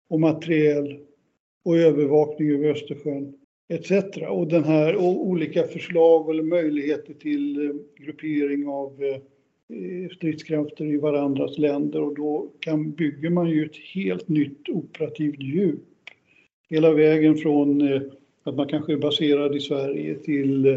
och 0.08 0.20
materiel 0.20 0.98
och 1.64 1.76
övervakning 1.76 2.50
över 2.50 2.68
Östersjön 2.68 3.34
etc. 3.68 3.92
Och 4.28 4.46
den 4.46 4.64
här 4.64 4.96
och 4.96 5.26
olika 5.26 5.62
förslag 5.62 6.30
eller 6.30 6.42
möjligheter 6.42 7.14
till 7.14 7.72
gruppering 7.96 8.68
av 8.68 9.20
stridskrafter 10.16 10.84
i 10.84 10.96
varandras 10.96 11.58
länder 11.58 12.02
och 12.02 12.14
då 12.14 12.46
kan, 12.60 12.92
bygger 12.92 13.30
man 13.30 13.50
ju 13.50 13.64
ett 13.64 13.76
helt 13.94 14.28
nytt 14.28 14.68
operativt 14.68 15.40
djup. 15.40 15.80
Hela 16.68 16.92
vägen 16.92 17.36
från 17.36 17.80
eh, 17.80 18.02
att 18.42 18.56
man 18.56 18.68
kanske 18.68 18.92
är 18.92 18.96
baserad 18.96 19.56
i 19.56 19.60
Sverige 19.60 20.14
till 20.14 20.66
eh, 20.66 20.76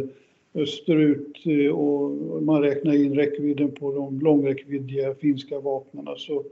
österut 0.53 1.38
eh, 1.45 1.71
och 1.71 2.43
man 2.43 2.62
räknar 2.62 2.93
in 2.93 3.15
räckvidden 3.15 3.71
på 3.71 3.93
de 3.93 4.19
långräckviddiga 4.19 5.15
finska 5.15 5.59
vapnen 5.59 6.07
så, 6.17 6.43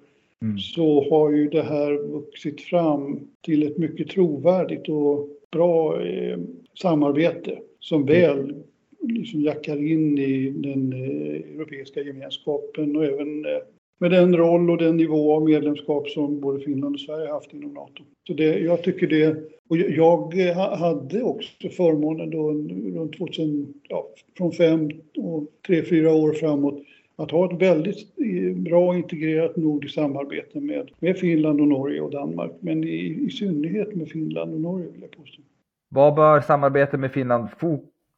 mm. 0.41 0.57
så 0.57 1.09
har 1.09 1.31
ju 1.31 1.49
det 1.49 1.63
här 1.63 1.93
vuxit 1.93 2.61
fram 2.61 3.19
till 3.41 3.63
ett 3.63 3.77
mycket 3.77 4.09
trovärdigt 4.09 4.89
och 4.89 5.29
bra 5.51 6.01
eh, 6.05 6.39
samarbete 6.73 7.59
som 7.79 8.05
väl 8.05 8.53
liksom 9.01 9.41
jackar 9.41 9.77
in 9.91 10.17
i 10.17 10.49
den 10.49 10.93
eh, 10.93 11.55
europeiska 11.55 12.01
gemenskapen 12.01 12.95
och 12.95 13.05
även 13.05 13.45
eh, 13.45 13.61
med 13.99 14.11
den 14.11 14.37
roll 14.37 14.69
och 14.69 14.77
den 14.77 14.97
nivå 14.97 15.33
av 15.33 15.43
medlemskap 15.43 16.09
som 16.09 16.39
både 16.39 16.59
Finland 16.59 16.95
och 16.95 17.01
Sverige 17.01 17.27
har 17.27 17.33
haft 17.33 17.53
inom 17.53 17.73
NATO. 17.73 18.03
Så 18.27 18.33
det, 18.33 18.59
jag 18.59 18.83
tycker 18.83 19.07
det, 19.07 19.37
och 19.69 19.77
jag 19.77 20.47
eh, 20.47 20.77
hade 20.77 21.23
också 21.23 21.69
förmånen 21.69 22.29
då 22.29 22.51
runt 22.99 23.17
2000, 23.17 23.73
ja, 23.87 24.07
från 24.37 24.51
fem 24.51 24.89
och 25.17 25.47
tre, 25.67 25.83
fyra 25.83 26.13
år 26.13 26.33
framåt 26.33 26.83
att 27.15 27.31
ha 27.31 27.53
ett 27.53 27.61
väldigt 27.61 28.15
bra 28.55 28.95
integrerat 28.95 29.55
nordiskt 29.55 29.95
samarbete 29.95 30.59
med, 30.59 30.91
med 30.99 31.17
Finland 31.17 31.61
och 31.61 31.67
Norge 31.67 32.01
och 32.01 32.11
Danmark, 32.11 32.51
men 32.59 32.83
i, 32.83 33.25
i 33.25 33.29
synnerhet 33.29 33.95
med 33.95 34.09
Finland 34.09 34.53
och 34.53 34.61
Norge 34.61 34.87
vill 34.91 35.01
jag 35.01 35.11
påstå. 35.11 35.41
Vad 35.89 36.15
bör 36.15 36.41
samarbetet 36.41 36.99
med 36.99 37.11
Finland 37.11 37.47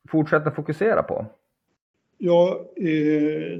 fortsätta 0.09 0.51
fokusera 0.51 1.03
på? 1.03 1.25
Ja, 2.17 2.65
eh, 2.75 3.59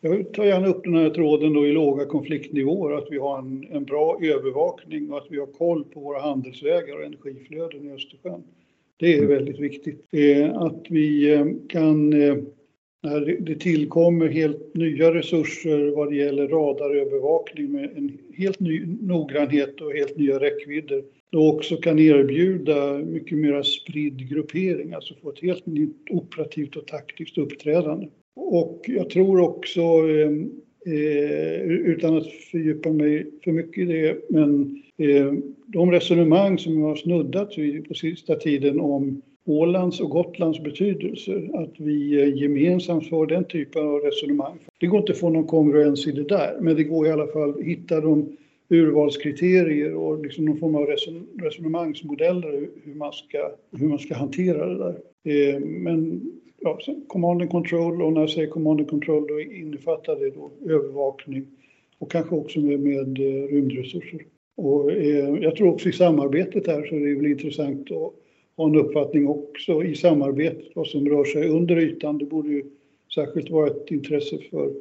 jag 0.00 0.32
tar 0.32 0.44
gärna 0.44 0.66
upp 0.66 0.84
den 0.84 0.96
här 0.96 1.10
tråden 1.10 1.52
då 1.52 1.66
i 1.66 1.72
låga 1.72 2.04
konfliktnivåer, 2.04 2.96
att 2.96 3.06
vi 3.10 3.18
har 3.18 3.38
en, 3.38 3.66
en 3.70 3.84
bra 3.84 4.18
övervakning 4.22 5.12
och 5.12 5.18
att 5.18 5.26
vi 5.30 5.38
har 5.38 5.46
koll 5.46 5.84
på 5.84 6.00
våra 6.00 6.20
handelsvägar 6.20 6.96
och 6.96 7.04
energiflöden 7.04 7.90
i 7.90 7.92
Östersjön. 7.92 8.42
Det 8.96 9.14
är 9.14 9.18
mm. 9.18 9.28
väldigt 9.28 9.60
viktigt. 9.60 10.06
Eh, 10.12 10.56
att 10.56 10.86
vi 10.88 11.34
eh, 11.34 11.46
kan, 11.68 12.22
eh, 12.22 12.36
när 13.06 13.36
det 13.40 13.54
tillkommer 13.54 14.28
helt 14.28 14.74
nya 14.74 15.14
resurser 15.14 15.92
vad 15.96 16.10
det 16.10 16.16
gäller 16.16 16.48
radarövervakning 16.48 17.72
med 17.72 17.90
en 17.96 18.18
helt 18.36 18.60
ny 18.60 18.86
noggrannhet 19.00 19.80
och 19.80 19.92
helt 19.92 20.16
nya 20.16 20.40
räckvidder, 20.40 21.02
och 21.32 21.48
också 21.48 21.76
kan 21.76 21.98
erbjuda 21.98 22.98
mycket 22.98 23.38
mer 23.38 23.62
spridd 23.62 24.28
gruppering, 24.30 24.92
alltså 24.92 25.14
få 25.22 25.30
ett 25.30 25.42
helt 25.42 25.66
nytt 25.66 26.10
operativt 26.10 26.76
och 26.76 26.86
taktiskt 26.86 27.38
uppträdande. 27.38 28.08
Och 28.36 28.84
jag 28.86 29.10
tror 29.10 29.40
också, 29.40 29.80
ehm, 29.80 30.50
eh, 30.86 31.62
utan 31.62 32.16
att 32.16 32.26
fördjupa 32.26 32.92
mig 32.92 33.26
för 33.44 33.52
mycket 33.52 33.78
i 33.78 33.84
det, 33.84 34.16
men 34.30 34.82
eh, 34.98 35.32
de 35.66 35.92
resonemang 35.92 36.58
som 36.58 36.82
har 36.82 36.96
snuddat 36.96 37.58
vid 37.58 37.88
på 37.88 37.94
sista 37.94 38.34
tiden 38.34 38.80
om 38.80 39.22
Ålands 39.46 40.00
och 40.00 40.10
Gotlands 40.10 40.60
betydelse, 40.60 41.42
att 41.54 41.74
vi 41.76 42.22
eh, 42.22 42.34
gemensamt 42.34 43.08
för 43.08 43.26
den 43.26 43.44
typen 43.44 43.88
av 43.88 44.00
resonemang. 44.00 44.58
Det 44.80 44.86
går 44.86 45.00
inte 45.00 45.12
att 45.12 45.18
få 45.18 45.30
någon 45.30 45.46
kongruens 45.46 46.06
i 46.06 46.12
det 46.12 46.28
där, 46.28 46.56
men 46.60 46.76
det 46.76 46.84
går 46.84 47.06
i 47.06 47.10
alla 47.10 47.26
fall 47.26 47.50
att 47.50 47.60
hitta 47.60 48.00
de 48.00 48.36
urvalskriterier 48.68 49.94
och 49.94 50.24
liksom 50.24 50.44
någon 50.44 50.58
form 50.58 50.74
av 50.74 50.86
resonemangsmodeller 51.42 52.68
hur 52.84 52.94
man 52.94 53.12
ska, 53.12 53.50
hur 53.78 53.88
man 53.88 53.98
ska 53.98 54.14
hantera 54.14 54.66
det 54.66 54.78
där. 54.78 54.96
Eh, 55.24 55.60
men 55.60 56.22
ja, 56.60 56.78
command 57.06 57.42
and 57.42 57.50
control 57.50 58.02
och 58.02 58.12
när 58.12 58.20
jag 58.20 58.30
säger 58.30 58.48
command 58.48 58.80
and 58.80 58.90
control 58.90 59.26
då 59.26 59.40
innefattar 59.40 60.16
det 60.16 60.30
då 60.30 60.50
övervakning 60.74 61.46
och 61.98 62.10
kanske 62.10 62.34
också 62.34 62.60
med, 62.60 62.80
med 62.80 63.18
eh, 63.18 63.46
rymdresurser. 63.46 64.20
Och 64.56 64.92
jag 65.40 65.56
tror 65.56 65.68
också 65.68 65.88
i 65.88 65.92
samarbetet 65.92 66.66
här 66.66 66.86
så 66.86 66.94
är 66.94 67.00
det 67.00 67.14
väl 67.14 67.26
intressant 67.26 67.90
att 67.90 68.12
ha 68.56 68.66
en 68.66 68.76
uppfattning 68.76 69.26
också 69.26 69.84
i 69.84 69.94
samarbetet 69.94 70.68
vad 70.74 70.86
som 70.86 71.08
rör 71.08 71.24
sig 71.24 71.48
under 71.48 71.78
ytan. 71.78 72.18
Det 72.18 72.24
borde 72.24 72.48
ju 72.48 72.64
särskilt 73.14 73.50
vara 73.50 73.66
ett 73.66 73.90
intresse 73.90 74.38
för 74.50 74.72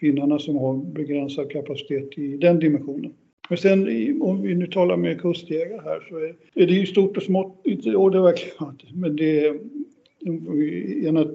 finnarna 0.00 0.38
som 0.38 0.56
har 0.56 0.74
begränsad 0.74 1.50
kapacitet 1.50 2.18
i 2.18 2.36
den 2.36 2.58
dimensionen. 2.58 3.12
Men 3.48 3.58
sen 3.58 3.82
om 4.22 4.42
vi 4.42 4.54
nu 4.54 4.66
talar 4.66 4.96
med 4.96 5.20
kustjägare 5.20 5.80
här 5.84 6.06
så 6.08 6.16
är, 6.16 6.34
är 6.54 6.66
det 6.66 6.72
ju 6.72 6.86
stort 6.86 7.16
och 7.16 7.22
smått, 7.22 7.66
och 7.96 8.10
det 8.10 8.18
är 8.18 8.22
verkligen 8.22 8.78
men 8.94 9.16
det 9.16 9.46
är 9.46 9.58
ena 11.08 11.26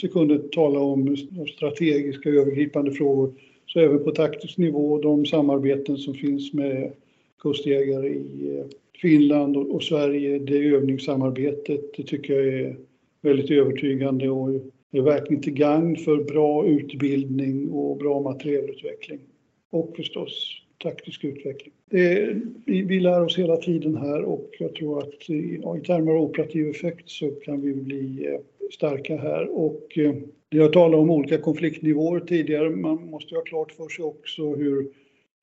sekunden 0.00 0.48
tala 0.48 0.80
om 0.80 1.16
strategiska 1.56 2.30
övergripande 2.30 2.92
frågor 2.92 3.32
så 3.66 3.80
även 3.80 4.04
på 4.04 4.10
taktisk 4.10 4.58
nivå 4.58 4.98
de 4.98 5.26
samarbeten 5.26 5.96
som 5.96 6.14
finns 6.14 6.52
med 6.52 6.92
kustjägare 7.38 8.08
i 8.08 8.58
eh, 8.58 8.66
Finland 9.00 9.56
och 9.56 9.82
Sverige, 9.82 10.38
det 10.38 10.58
övningssamarbetet, 10.58 11.80
det 11.96 12.02
tycker 12.02 12.34
jag 12.34 12.54
är 12.54 12.76
väldigt 13.22 13.50
övertygande 13.50 14.30
och 14.30 14.50
är 14.92 15.00
verkligen 15.00 15.42
till 15.42 15.54
gagn 15.54 15.96
för 15.96 16.16
bra 16.16 16.66
utbildning 16.66 17.70
och 17.70 17.96
bra 17.96 18.20
materielutveckling. 18.20 19.20
Och 19.70 19.96
förstås 19.96 20.62
taktisk 20.78 21.24
utveckling. 21.24 21.72
Det, 21.90 22.36
vi, 22.66 22.82
vi 22.82 23.00
lär 23.00 23.24
oss 23.24 23.38
hela 23.38 23.56
tiden 23.56 23.96
här 23.96 24.22
och 24.22 24.50
jag 24.58 24.74
tror 24.74 24.98
att 24.98 25.30
i, 25.30 25.34
i 25.78 25.86
termer 25.86 26.12
av 26.12 26.22
operativ 26.22 26.68
effekt 26.68 27.10
så 27.10 27.30
kan 27.30 27.60
vi 27.60 27.74
bli 27.74 28.26
eh, 28.26 28.40
starka 28.70 29.16
här. 29.16 29.48
Och 29.58 29.98
eh, 29.98 30.14
jag 30.50 30.72
talade 30.72 30.96
om 30.96 31.10
olika 31.10 31.38
konfliktnivåer 31.38 32.20
tidigare. 32.20 32.70
Man 32.70 33.10
måste 33.10 33.34
ha 33.34 33.42
klart 33.42 33.72
för 33.72 33.88
sig 33.88 34.04
också 34.04 34.54
hur 34.54 34.88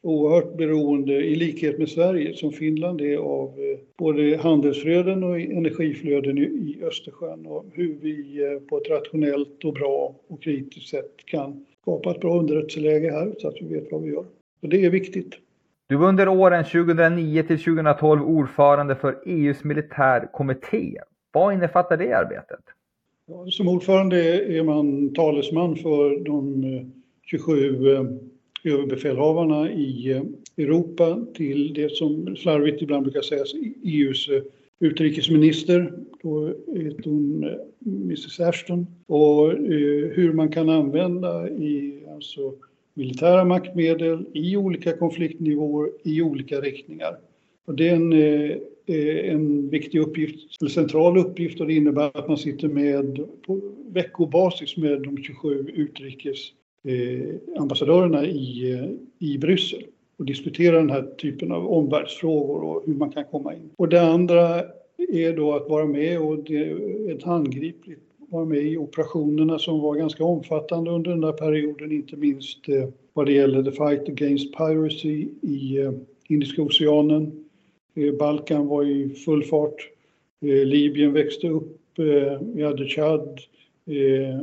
oerhört 0.05 0.57
beroende, 0.57 1.13
i 1.13 1.35
likhet 1.35 1.79
med 1.79 1.89
Sverige, 1.89 2.33
som 2.33 2.51
Finland 2.51 3.01
är 3.01 3.17
av 3.17 3.49
eh, 3.49 3.79
både 3.97 4.37
handelsflöden 4.37 5.23
och 5.23 5.39
energiflöden 5.39 6.37
i 6.37 6.79
Östersjön 6.83 7.45
och 7.45 7.65
hur 7.73 7.97
vi 8.01 8.43
eh, 8.43 8.59
på 8.59 8.77
ett 8.77 8.89
rationellt 8.89 9.63
och 9.63 9.73
bra 9.73 10.15
och 10.27 10.43
kritiskt 10.43 10.89
sätt 10.89 11.11
kan 11.25 11.65
skapa 11.81 12.11
ett 12.11 12.19
bra 12.19 12.39
underrättelseläge 12.39 13.11
här 13.11 13.35
så 13.37 13.47
att 13.47 13.55
vi 13.61 13.73
vet 13.73 13.91
vad 13.91 14.01
vi 14.01 14.09
gör. 14.09 14.25
Och 14.61 14.69
det 14.69 14.85
är 14.85 14.89
viktigt. 14.89 15.35
Du 15.87 15.95
var 15.95 16.09
under 16.09 16.27
åren 16.27 16.63
2009 16.63 17.43
till 17.43 17.59
2012 17.59 18.23
ordförande 18.23 18.95
för 18.95 19.17
EUs 19.25 19.63
militärkommitté. 19.63 20.97
Vad 21.31 21.53
innefattar 21.53 21.97
det 21.97 22.13
arbetet? 22.13 22.59
Som 23.49 23.67
ordförande 23.67 24.17
är 24.57 24.63
man 24.63 25.13
talesman 25.13 25.75
för 25.75 26.23
de 26.25 26.91
27 27.23 27.93
eh, 27.93 28.03
överbefälhavarna 28.65 29.71
i 29.71 30.11
eh, 30.11 30.23
Europa 30.57 31.25
till 31.33 31.73
det 31.73 31.95
som 31.95 32.35
slarvigt 32.35 32.81
ibland 32.81 33.03
brukar 33.03 33.21
sägas 33.21 33.53
EUs 33.83 34.29
eh, 34.29 34.41
utrikesminister, 34.79 35.93
då 36.23 36.47
heter 36.73 37.09
hon 37.09 37.43
eh, 37.43 37.51
Mrs 37.85 38.39
Ashton, 38.39 38.87
och 39.07 39.51
hur 40.11 40.33
man 40.33 40.49
kan 40.49 40.69
använda 40.69 41.49
i, 41.49 42.03
alltså, 42.13 42.53
militära 42.93 43.45
maktmedel 43.45 44.25
i 44.33 44.57
olika 44.57 44.97
konfliktnivåer 44.97 45.89
i 46.03 46.21
olika 46.21 46.61
riktningar. 46.61 47.17
Och 47.65 47.75
det 47.75 47.89
är 47.89 47.95
en, 47.95 48.13
en 49.31 49.69
viktig 49.69 49.99
uppgift, 49.99 50.61
eller 50.61 50.69
central 50.69 51.17
uppgift 51.17 51.59
och 51.59 51.67
det 51.67 51.73
innebär 51.73 52.11
att 52.13 52.27
man 52.27 52.37
sitter 52.37 52.67
med 52.67 53.25
på 53.45 53.61
veckobasis 53.87 54.77
med 54.77 55.01
de 55.01 55.23
27 55.23 55.71
utrikes 55.75 56.51
Eh, 56.87 57.35
ambassadörerna 57.57 58.25
i, 58.25 58.73
eh, 58.73 58.89
i 59.27 59.37
Bryssel 59.37 59.83
och 60.17 60.25
diskutera 60.25 60.77
den 60.77 60.89
här 60.89 61.01
typen 61.17 61.51
av 61.51 61.67
omvärldsfrågor 61.67 62.63
och 62.63 62.83
hur 62.85 62.93
man 62.93 63.11
kan 63.11 63.23
komma 63.23 63.53
in. 63.53 63.69
Och 63.75 63.89
det 63.89 64.01
andra 64.01 64.63
är 64.97 65.35
då 65.35 65.53
att 65.53 65.69
vara 65.69 65.85
med 65.85 66.21
och 66.21 66.43
det 66.43 66.57
är 66.57 67.15
ett 67.15 67.23
handgripligt 67.23 68.01
vara 68.29 68.45
med 68.45 68.61
i 68.61 68.77
operationerna 68.77 69.59
som 69.59 69.79
var 69.79 69.95
ganska 69.95 70.23
omfattande 70.23 70.91
under 70.91 71.11
den 71.11 71.21
där 71.21 71.31
perioden, 71.31 71.91
inte 71.91 72.15
minst 72.15 72.69
eh, 72.69 72.89
vad 73.13 73.25
det 73.25 73.33
gäller 73.33 73.63
the 73.63 73.71
fight 73.71 74.09
against 74.09 74.57
piracy 74.57 75.27
i 75.41 75.91
Indiska 76.27 76.61
oceanen, 76.61 77.45
Balkan 78.19 78.67
var 78.67 78.83
i 78.83 79.09
full 79.09 79.43
fart. 79.43 79.89
Libyen 80.41 81.13
växte 81.13 81.47
upp. 81.47 81.79
Vi 82.53 82.63
hade 82.63 82.85
Chad 82.85 83.39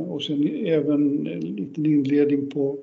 och 0.09 0.23
sen 0.23 0.67
även 0.67 1.27
en 1.27 1.41
liten 1.41 1.87
inledning 1.87 2.51
på, 2.51 2.79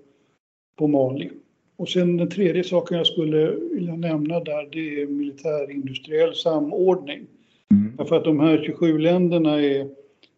på 0.78 0.88
Mali. 0.88 1.30
Och 1.76 1.90
sen 1.90 2.18
den 2.18 2.30
tredje 2.30 2.64
saken 2.64 2.98
jag 2.98 3.08
skulle 3.08 3.52
vilja 3.52 3.96
nämna 3.96 4.40
där 4.40 4.70
det 4.72 5.02
är 5.02 5.08
militärindustriell 5.08 6.36
samordning. 6.36 7.28
Mm. 7.72 7.94
Därför 7.98 8.16
att 8.16 8.24
de 8.24 8.40
här 8.40 8.64
27 8.66 8.98
länderna 8.98 9.62
är, 9.62 9.90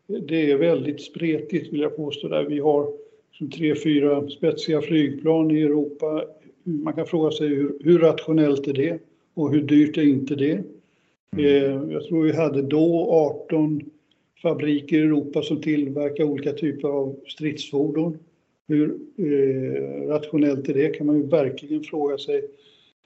det 0.08 0.52
är 0.52 0.58
väldigt 0.58 1.02
spretigt 1.02 1.74
vill 1.74 1.82
jag 1.82 1.96
påstå. 1.96 2.28
Där 2.28 2.44
vi 2.44 2.60
har 2.60 2.88
som 3.32 3.50
tre, 3.50 3.76
fyra 3.76 4.30
spetsiga 4.30 4.82
flygplan 4.82 5.52
i 5.52 5.62
Europa. 5.62 6.24
Man 6.64 6.94
kan 6.94 7.06
fråga 7.06 7.32
sig 7.32 7.48
hur, 7.48 7.78
hur 7.84 8.00
rationellt 8.00 8.68
är 8.68 8.74
det? 8.74 9.00
Och 9.34 9.52
hur 9.52 9.62
dyrt 9.62 9.98
är 9.98 10.08
inte 10.08 10.36
det? 10.36 10.64
Mm. 11.38 11.46
Eh, 11.46 11.94
jag 11.94 12.04
tror 12.04 12.24
vi 12.24 12.36
hade 12.36 12.62
då 12.62 13.08
18 13.12 13.82
fabriker 14.42 14.98
i 14.98 15.02
Europa 15.02 15.42
som 15.42 15.62
tillverkar 15.62 16.24
olika 16.24 16.54
typer 16.54 16.88
av 16.88 17.16
stridsfordon. 17.28 18.18
Hur 18.68 18.98
eh, 19.18 20.08
rationellt 20.08 20.70
är 20.70 20.74
det 20.74 20.90
kan 20.90 21.08
man 21.08 21.18
ju 21.18 21.28
verkligen 21.28 21.84
fråga 21.84 22.18
sig. 22.18 22.44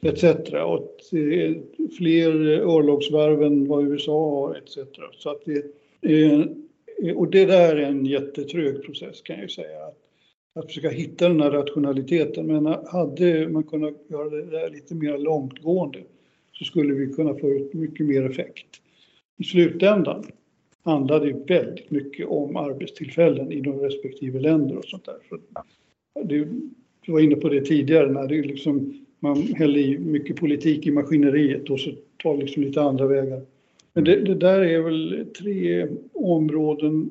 Etc. 0.01 0.23
Och 0.65 1.17
eh, 1.17 1.55
fler 1.97 2.31
örlogsvarv 2.49 3.43
än 3.43 3.67
vad 3.67 3.87
USA 3.87 4.29
har 4.29 4.55
etc. 4.55 4.77
Så 5.17 5.29
att 5.29 5.41
det, 5.45 5.65
eh, 6.01 6.45
och 7.15 7.31
det 7.31 7.45
där 7.45 7.75
är 7.75 7.89
en 7.89 8.05
jättetrög 8.05 8.83
process 8.83 9.21
kan 9.21 9.35
jag 9.35 9.43
ju 9.43 9.49
säga. 9.49 9.85
Att, 9.85 9.97
att 10.55 10.67
försöka 10.67 10.89
hitta 10.89 11.27
den 11.27 11.41
här 11.41 11.51
rationaliteten. 11.51 12.45
Men 12.47 12.65
hade 12.65 13.49
man 13.49 13.63
kunnat 13.63 13.93
göra 14.07 14.29
det 14.29 14.45
där 14.45 14.69
lite 14.69 14.95
mer 14.95 15.17
långtgående 15.17 15.99
så 16.53 16.65
skulle 16.65 16.93
vi 16.93 17.13
kunna 17.13 17.35
få 17.35 17.49
ut 17.49 17.73
mycket 17.73 18.05
mer 18.05 18.29
effekt. 18.29 18.67
I 19.37 19.43
slutändan 19.43 20.25
handlar 20.85 21.19
det 21.19 21.53
väldigt 21.53 21.91
mycket 21.91 22.27
om 22.27 22.55
arbetstillfällen 22.55 23.51
i 23.51 23.61
de 23.61 23.79
respektive 23.79 24.39
länder 24.39 24.77
och 24.77 24.85
sånt 24.85 25.05
där. 25.05 25.15
Så 25.29 25.37
det, 26.23 26.47
du 27.05 27.11
var 27.11 27.19
inne 27.19 27.35
på 27.35 27.49
det 27.49 27.61
tidigare 27.61 28.11
när 28.11 28.27
det 28.27 28.41
liksom, 28.41 29.05
man 29.19 29.37
häller 29.37 29.79
i 29.79 29.97
mycket 29.97 30.35
politik 30.35 30.87
i 30.87 30.91
maskineriet 30.91 31.69
och 31.69 31.79
så 31.79 31.91
tar 32.23 32.37
liksom 32.37 32.63
lite 32.63 32.81
andra 32.81 33.07
vägar. 33.07 33.41
Men 33.93 34.03
det, 34.03 34.15
det, 34.15 34.35
där 34.35 34.59
är 34.59 34.79
väl 34.79 35.25
tre 35.39 35.87
områden 36.13 37.09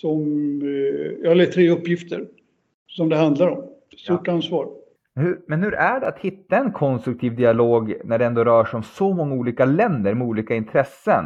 som, 0.00 0.22
eh, 0.62 1.30
eller 1.30 1.46
tre 1.46 1.70
uppgifter 1.70 2.26
som 2.86 3.08
det 3.08 3.16
handlar 3.16 3.48
om. 3.48 3.64
Stort 3.96 4.26
ja. 4.26 4.32
ansvar. 4.32 4.68
Men 5.46 5.62
hur 5.62 5.74
är 5.74 6.00
det 6.00 6.06
att 6.06 6.18
hitta 6.18 6.56
en 6.56 6.72
konstruktiv 6.72 7.36
dialog 7.36 7.94
när 8.04 8.18
det 8.18 8.26
ändå 8.26 8.44
rör 8.44 8.64
sig 8.64 8.76
om 8.76 8.82
så 8.82 9.14
många 9.14 9.34
olika 9.34 9.64
länder 9.64 10.14
med 10.14 10.26
olika 10.26 10.54
intressen, 10.54 11.24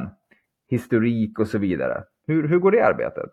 historik 0.70 1.38
och 1.38 1.48
så 1.48 1.58
vidare? 1.58 2.04
Hur, 2.26 2.48
hur 2.48 2.58
går 2.58 2.70
det 2.70 2.86
arbetet? 2.86 3.30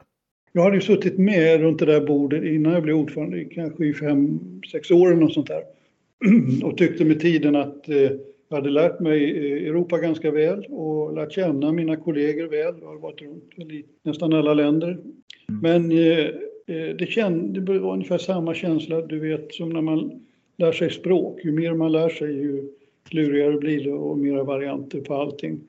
Jag 0.51 0.63
hade 0.63 0.75
ju 0.75 0.81
suttit 0.81 1.17
med 1.17 1.61
runt 1.61 1.79
det 1.79 1.85
där 1.85 2.01
bordet 2.01 2.43
innan 2.43 2.73
jag 2.73 2.83
blev 2.83 2.95
ordförande, 2.95 3.45
kanske 3.45 3.85
i 3.85 3.93
fem, 3.93 4.39
sex 4.71 4.91
år 4.91 5.07
eller 5.07 5.21
något 5.21 5.33
sånt 5.33 5.47
där. 5.47 5.63
Och 6.63 6.77
tyckte 6.77 7.05
med 7.05 7.19
tiden 7.19 7.55
att 7.55 7.89
eh, 7.89 8.11
jag 8.49 8.55
hade 8.55 8.69
lärt 8.69 8.99
mig 8.99 9.23
eh, 9.23 9.67
Europa 9.67 9.97
ganska 9.97 10.31
väl 10.31 10.65
och 10.69 11.15
lärt 11.15 11.31
känna 11.31 11.71
mina 11.71 11.95
kollegor 11.95 12.47
väl. 12.47 12.75
Jag 12.81 12.87
har 12.87 12.99
varit 12.99 13.21
runt 13.21 13.71
i 13.71 13.85
nästan 14.03 14.33
alla 14.33 14.53
länder. 14.53 14.89
Mm. 14.89 15.61
Men 15.61 15.91
eh, 15.91 16.27
det, 16.97 17.09
känd, 17.09 17.53
det 17.65 17.79
var 17.79 17.93
ungefär 17.93 18.17
samma 18.17 18.53
känsla, 18.53 19.01
du 19.01 19.19
vet, 19.19 19.53
som 19.53 19.69
när 19.69 19.81
man 19.81 20.25
lär 20.57 20.71
sig 20.71 20.89
språk. 20.89 21.39
Ju 21.43 21.51
mer 21.51 21.73
man 21.73 21.91
lär 21.91 22.09
sig 22.09 22.33
ju 22.33 22.69
klurigare 23.09 23.57
blir 23.57 23.83
det 23.83 23.91
och 23.91 24.17
mera 24.17 24.43
varianter 24.43 25.01
på 25.01 25.15
allting. 25.15 25.59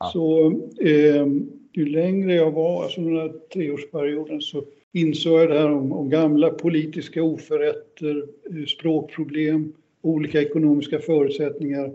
Ja. 0.00 0.10
Så 0.12 0.46
eh, 0.80 1.26
ju 1.72 1.86
längre 1.86 2.34
jag 2.34 2.50
var, 2.50 2.82
alltså 2.82 3.00
den 3.00 3.16
här 3.16 3.32
treårsperioden, 3.52 4.40
så 4.40 4.64
insåg 4.92 5.40
jag 5.40 5.48
det 5.48 5.58
här 5.58 5.70
om, 5.70 5.92
om 5.92 6.10
gamla 6.10 6.50
politiska 6.50 7.22
oförrätter, 7.22 8.24
eh, 8.50 8.64
språkproblem, 8.66 9.72
olika 10.02 10.42
ekonomiska 10.42 10.98
förutsättningar, 10.98 11.92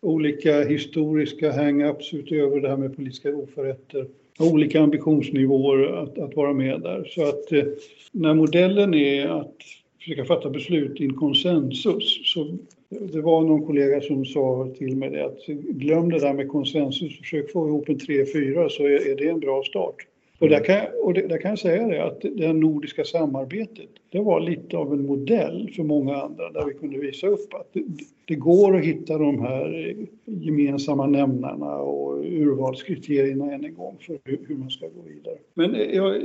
olika 0.00 0.64
historiska 0.64 1.52
hang-ups 1.52 2.14
utöver 2.14 2.60
det 2.60 2.68
här 2.68 2.76
med 2.76 2.96
politiska 2.96 3.36
oförrätter, 3.36 4.06
olika 4.38 4.80
ambitionsnivåer 4.80 6.02
att, 6.02 6.18
att 6.18 6.36
vara 6.36 6.52
med 6.52 6.80
där. 6.80 7.04
Så 7.10 7.22
att 7.22 7.52
eh, 7.52 7.64
när 8.12 8.34
modellen 8.34 8.94
är 8.94 9.28
att 9.28 9.54
försöka 9.98 10.24
fatta 10.24 10.50
beslut 10.50 11.00
i 11.00 11.04
en 11.04 11.14
konsensus. 11.14 12.32
Så 12.32 12.56
det 12.88 13.20
var 13.20 13.42
någon 13.42 13.66
kollega 13.66 14.00
som 14.00 14.24
sa 14.24 14.68
till 14.78 14.96
mig 14.96 15.20
att 15.20 15.46
glöm 15.46 16.10
det 16.10 16.18
där 16.20 16.32
med 16.32 16.48
konsensus, 16.48 17.18
försök 17.18 17.52
få 17.52 17.68
ihop 17.68 17.88
en 17.88 17.98
tre, 17.98 18.26
fyra 18.26 18.68
så 18.68 18.82
är 18.82 19.16
det 19.16 19.28
en 19.28 19.40
bra 19.40 19.62
start. 19.62 20.06
Och 20.38 20.48
där 20.48 20.64
kan, 20.64 20.80
och 21.02 21.14
det, 21.14 21.26
där 21.26 21.38
kan 21.38 21.50
jag 21.50 21.58
säga 21.58 21.88
det 21.88 22.04
att 22.04 22.20
det 22.20 22.52
nordiska 22.52 23.04
samarbetet, 23.04 23.88
det 24.10 24.20
var 24.20 24.40
lite 24.40 24.76
av 24.76 24.92
en 24.92 25.06
modell 25.06 25.70
för 25.76 25.82
många 25.82 26.16
andra 26.16 26.50
där 26.50 26.64
vi 26.64 26.74
kunde 26.74 26.98
visa 26.98 27.26
upp 27.26 27.54
att 27.54 27.68
det, 27.72 27.84
det 28.24 28.34
går 28.34 28.76
att 28.76 28.84
hitta 28.84 29.18
de 29.18 29.40
här 29.40 29.96
gemensamma 30.24 31.06
nämnarna 31.06 31.76
och 31.76 32.24
urvalskriterierna 32.24 33.54
än 33.54 33.64
en 33.64 33.74
gång 33.74 33.96
för 34.00 34.18
hur, 34.24 34.38
hur 34.48 34.56
man 34.56 34.70
ska 34.70 34.86
gå 34.86 35.02
vidare. 35.06 35.38
Men 35.54 35.74
jag, 35.94 36.22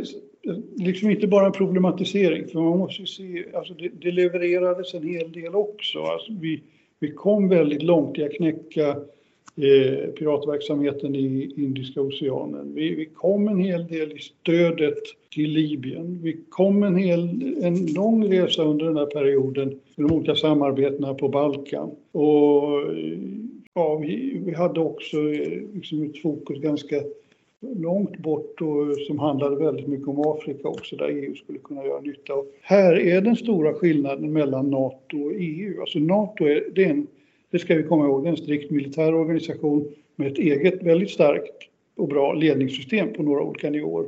liksom 0.78 1.10
inte 1.10 1.28
bara 1.28 1.46
en 1.46 1.52
problematisering, 1.52 2.48
för 2.48 2.60
man 2.60 2.80
måste 2.80 3.02
ju 3.02 3.08
se, 3.08 3.46
alltså 3.54 3.74
det, 3.74 3.90
det 4.02 4.12
levererades 4.12 4.94
en 4.94 5.08
hel 5.08 5.32
del 5.32 5.56
också. 5.56 6.04
Alltså 6.04 6.32
vi, 6.42 6.64
vi 7.00 7.12
kom 7.12 7.50
väldigt 7.50 7.84
långt 7.84 8.18
i 8.18 8.24
att 8.24 8.34
knäcka 8.34 8.96
Eh, 9.56 10.10
piratverksamheten 10.10 11.16
i 11.16 11.54
Indiska 11.58 12.02
oceanen. 12.02 12.74
Vi, 12.76 12.96
vi, 12.96 13.06
kom 13.06 13.48
en 13.48 13.60
hel 13.60 13.88
del 13.88 14.12
i 14.12 14.20
stödet 14.20 14.98
till 15.34 15.50
Libyen. 15.50 16.20
Vi 16.24 16.38
kom 16.50 16.84
en, 16.84 16.96
hel, 16.96 17.56
en 17.62 17.86
lång 17.86 18.34
resa 18.34 18.64
under 18.64 18.86
den 18.86 18.98
här 18.98 19.06
perioden 19.06 19.72
i 19.72 20.02
de 20.02 20.12
olika 20.12 20.36
samarbetena 20.36 21.14
på 21.14 21.28
Balkan. 21.28 21.92
Och 22.12 22.64
ja, 23.74 23.96
vi, 23.96 24.42
vi 24.46 24.54
hade 24.54 24.80
också 24.80 25.18
eh, 25.18 25.62
liksom 25.74 26.04
ett 26.04 26.22
fokus 26.22 26.60
ganska 26.60 26.96
långt 27.62 28.18
bort 28.18 28.62
och 28.62 28.98
som 29.08 29.20
handlade 29.20 29.56
väldigt 29.56 29.88
mycket 29.88 30.08
om 30.08 30.20
Afrika 30.20 30.68
också 30.68 30.96
där 30.96 31.10
EU 31.10 31.36
skulle 31.36 31.60
kunna 31.60 31.86
göra 31.86 32.02
nytta. 32.02 32.34
Och 32.34 32.46
här 32.62 33.00
är 33.00 33.22
den 33.22 33.36
stora 33.36 33.74
skillnaden 33.74 34.34
mellan 34.34 34.70
NATO 34.70 35.26
och 35.26 35.32
EU. 35.36 35.82
Alltså 35.82 36.00
NATO 36.00 36.46
är, 36.46 36.64
det 36.76 36.84
är 36.84 36.90
en 36.90 37.08
det 37.52 37.60
ska 37.60 37.76
vi 37.76 37.84
komma 37.84 38.06
ihåg, 38.06 38.24
det 38.24 38.28
är 38.28 38.32
en 38.32 38.38
strikt 38.38 38.72
militär 38.72 39.14
organisation 39.14 39.88
med 40.16 40.32
ett 40.32 40.38
eget 40.38 40.84
väldigt 40.84 41.10
starkt 41.10 41.70
och 41.96 42.08
bra 42.08 42.34
ledningssystem 42.34 43.14
på 43.14 43.24
några 43.24 43.44
olika 43.44 43.70
nivåer. 43.70 44.06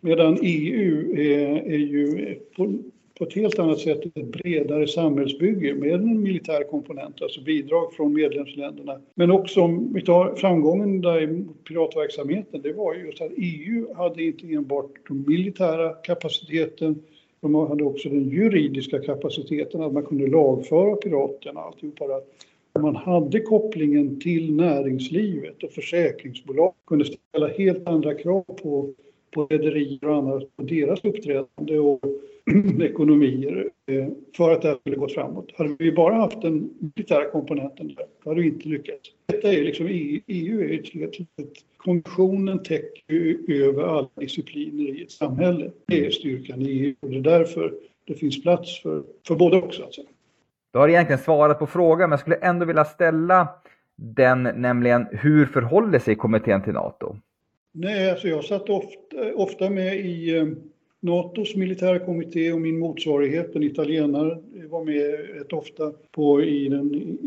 Medan 0.00 0.38
EU 0.42 1.16
är, 1.16 1.72
är 1.72 1.78
ju 1.78 2.34
på, 2.56 2.78
på, 3.20 3.24
ett 3.26 3.34
helt 3.34 3.58
annat 3.58 3.78
sätt 3.78 4.00
ett 4.04 4.26
bredare 4.26 4.86
samhällsbygge 4.86 5.74
med 5.74 5.92
en 5.92 6.22
militär 6.22 6.70
komponent, 6.70 7.22
alltså 7.22 7.40
bidrag 7.40 7.92
från 7.92 8.12
medlemsländerna. 8.12 9.00
Men 9.14 9.30
också 9.30 9.60
om 9.60 9.92
vi 9.94 10.02
tar 10.02 10.34
framgången 10.34 11.00
där 11.00 11.22
i 11.22 11.44
piratverksamheten, 11.68 12.62
det 12.62 12.72
var 12.72 12.94
ju 12.94 13.06
just 13.06 13.22
att 13.22 13.30
EU 13.36 13.94
hade 13.94 14.22
inte 14.22 14.46
enbart 14.46 14.90
den 15.08 15.24
militära 15.28 15.92
kapaciteten, 15.92 17.02
de 17.40 17.54
hade 17.54 17.84
också 17.84 18.08
den 18.08 18.28
juridiska 18.28 18.98
kapaciteten, 18.98 19.82
att 19.82 19.92
man 19.92 20.06
kunde 20.06 20.26
lagföra 20.26 20.96
piraterna, 20.96 21.60
alltihopa 21.60 22.06
där 22.06 22.22
man 22.80 22.96
hade 22.96 23.40
kopplingen 23.40 24.20
till 24.20 24.54
näringslivet 24.54 25.62
och 25.62 25.70
försäkringsbolag 25.70 26.74
kunde 26.86 27.04
ställa 27.04 27.48
helt 27.48 27.88
andra 27.88 28.14
krav 28.14 28.42
på, 28.62 28.94
på 29.30 29.46
rederier 29.46 30.08
och 30.08 30.16
andra 30.16 30.40
på 30.56 30.62
deras 30.62 31.04
uppträdande 31.04 31.78
och 31.78 32.00
ekonomier 32.80 33.70
eh, 33.86 34.08
för 34.36 34.52
att 34.52 34.62
det 34.62 34.68
här 34.68 34.76
skulle 34.76 34.96
gå 34.96 35.08
framåt. 35.08 35.52
Hade 35.56 35.76
vi 35.78 35.92
bara 35.92 36.14
haft 36.14 36.42
den 36.42 36.70
militära 36.78 37.30
komponenten 37.30 37.88
där, 37.88 38.06
då 38.24 38.30
hade 38.30 38.40
vi 38.40 38.46
inte 38.46 38.68
lyckats. 38.68 39.10
Detta 39.26 39.52
är 39.52 39.64
liksom 39.64 39.86
EU, 39.86 40.20
EU 40.26 40.60
är 40.60 40.74
ett, 40.74 41.20
ett, 41.20 41.52
konventionen 41.76 42.62
täcker 42.62 43.36
över 43.52 43.82
alla 43.82 44.08
discipliner 44.14 44.84
i 44.84 45.02
ett 45.02 45.10
samhälle. 45.10 45.70
Det 45.86 46.06
är 46.06 46.10
styrkan 46.10 46.62
i 46.62 46.70
EU 46.70 46.94
och 47.00 47.10
det 47.10 47.16
är 47.16 47.38
därför 47.38 47.74
det 48.04 48.14
finns 48.14 48.42
plats 48.42 48.82
för, 48.82 49.02
för 49.26 49.34
båda 49.34 49.56
också. 49.56 49.82
Alltså. 49.82 50.02
Du 50.72 50.78
har 50.78 50.88
egentligen 50.88 51.18
svarat 51.18 51.58
på 51.58 51.66
frågan, 51.66 52.10
men 52.10 52.10
jag 52.10 52.20
skulle 52.20 52.36
ändå 52.36 52.66
vilja 52.66 52.84
ställa 52.84 53.48
den, 53.96 54.42
nämligen 54.42 55.06
hur 55.10 55.46
förhåller 55.46 55.98
sig 55.98 56.14
kommittén 56.14 56.62
till 56.62 56.72
NATO? 56.72 57.16
Nej, 57.72 58.10
alltså 58.10 58.28
jag 58.28 58.44
satt 58.44 58.68
ofta, 58.68 59.34
ofta 59.34 59.70
med 59.70 59.96
i 59.96 60.36
eh, 60.36 60.46
NATOs 61.00 61.56
militärkommitté 61.56 62.52
och 62.52 62.60
min 62.60 62.78
motsvarighet, 62.78 63.56
en 63.56 63.62
italienare, 63.62 64.38
var 64.68 64.84
med 64.84 65.34
rätt 65.34 65.52
ofta 65.52 65.92
på 66.10 66.42
i 66.42 66.68
den, 66.68 67.18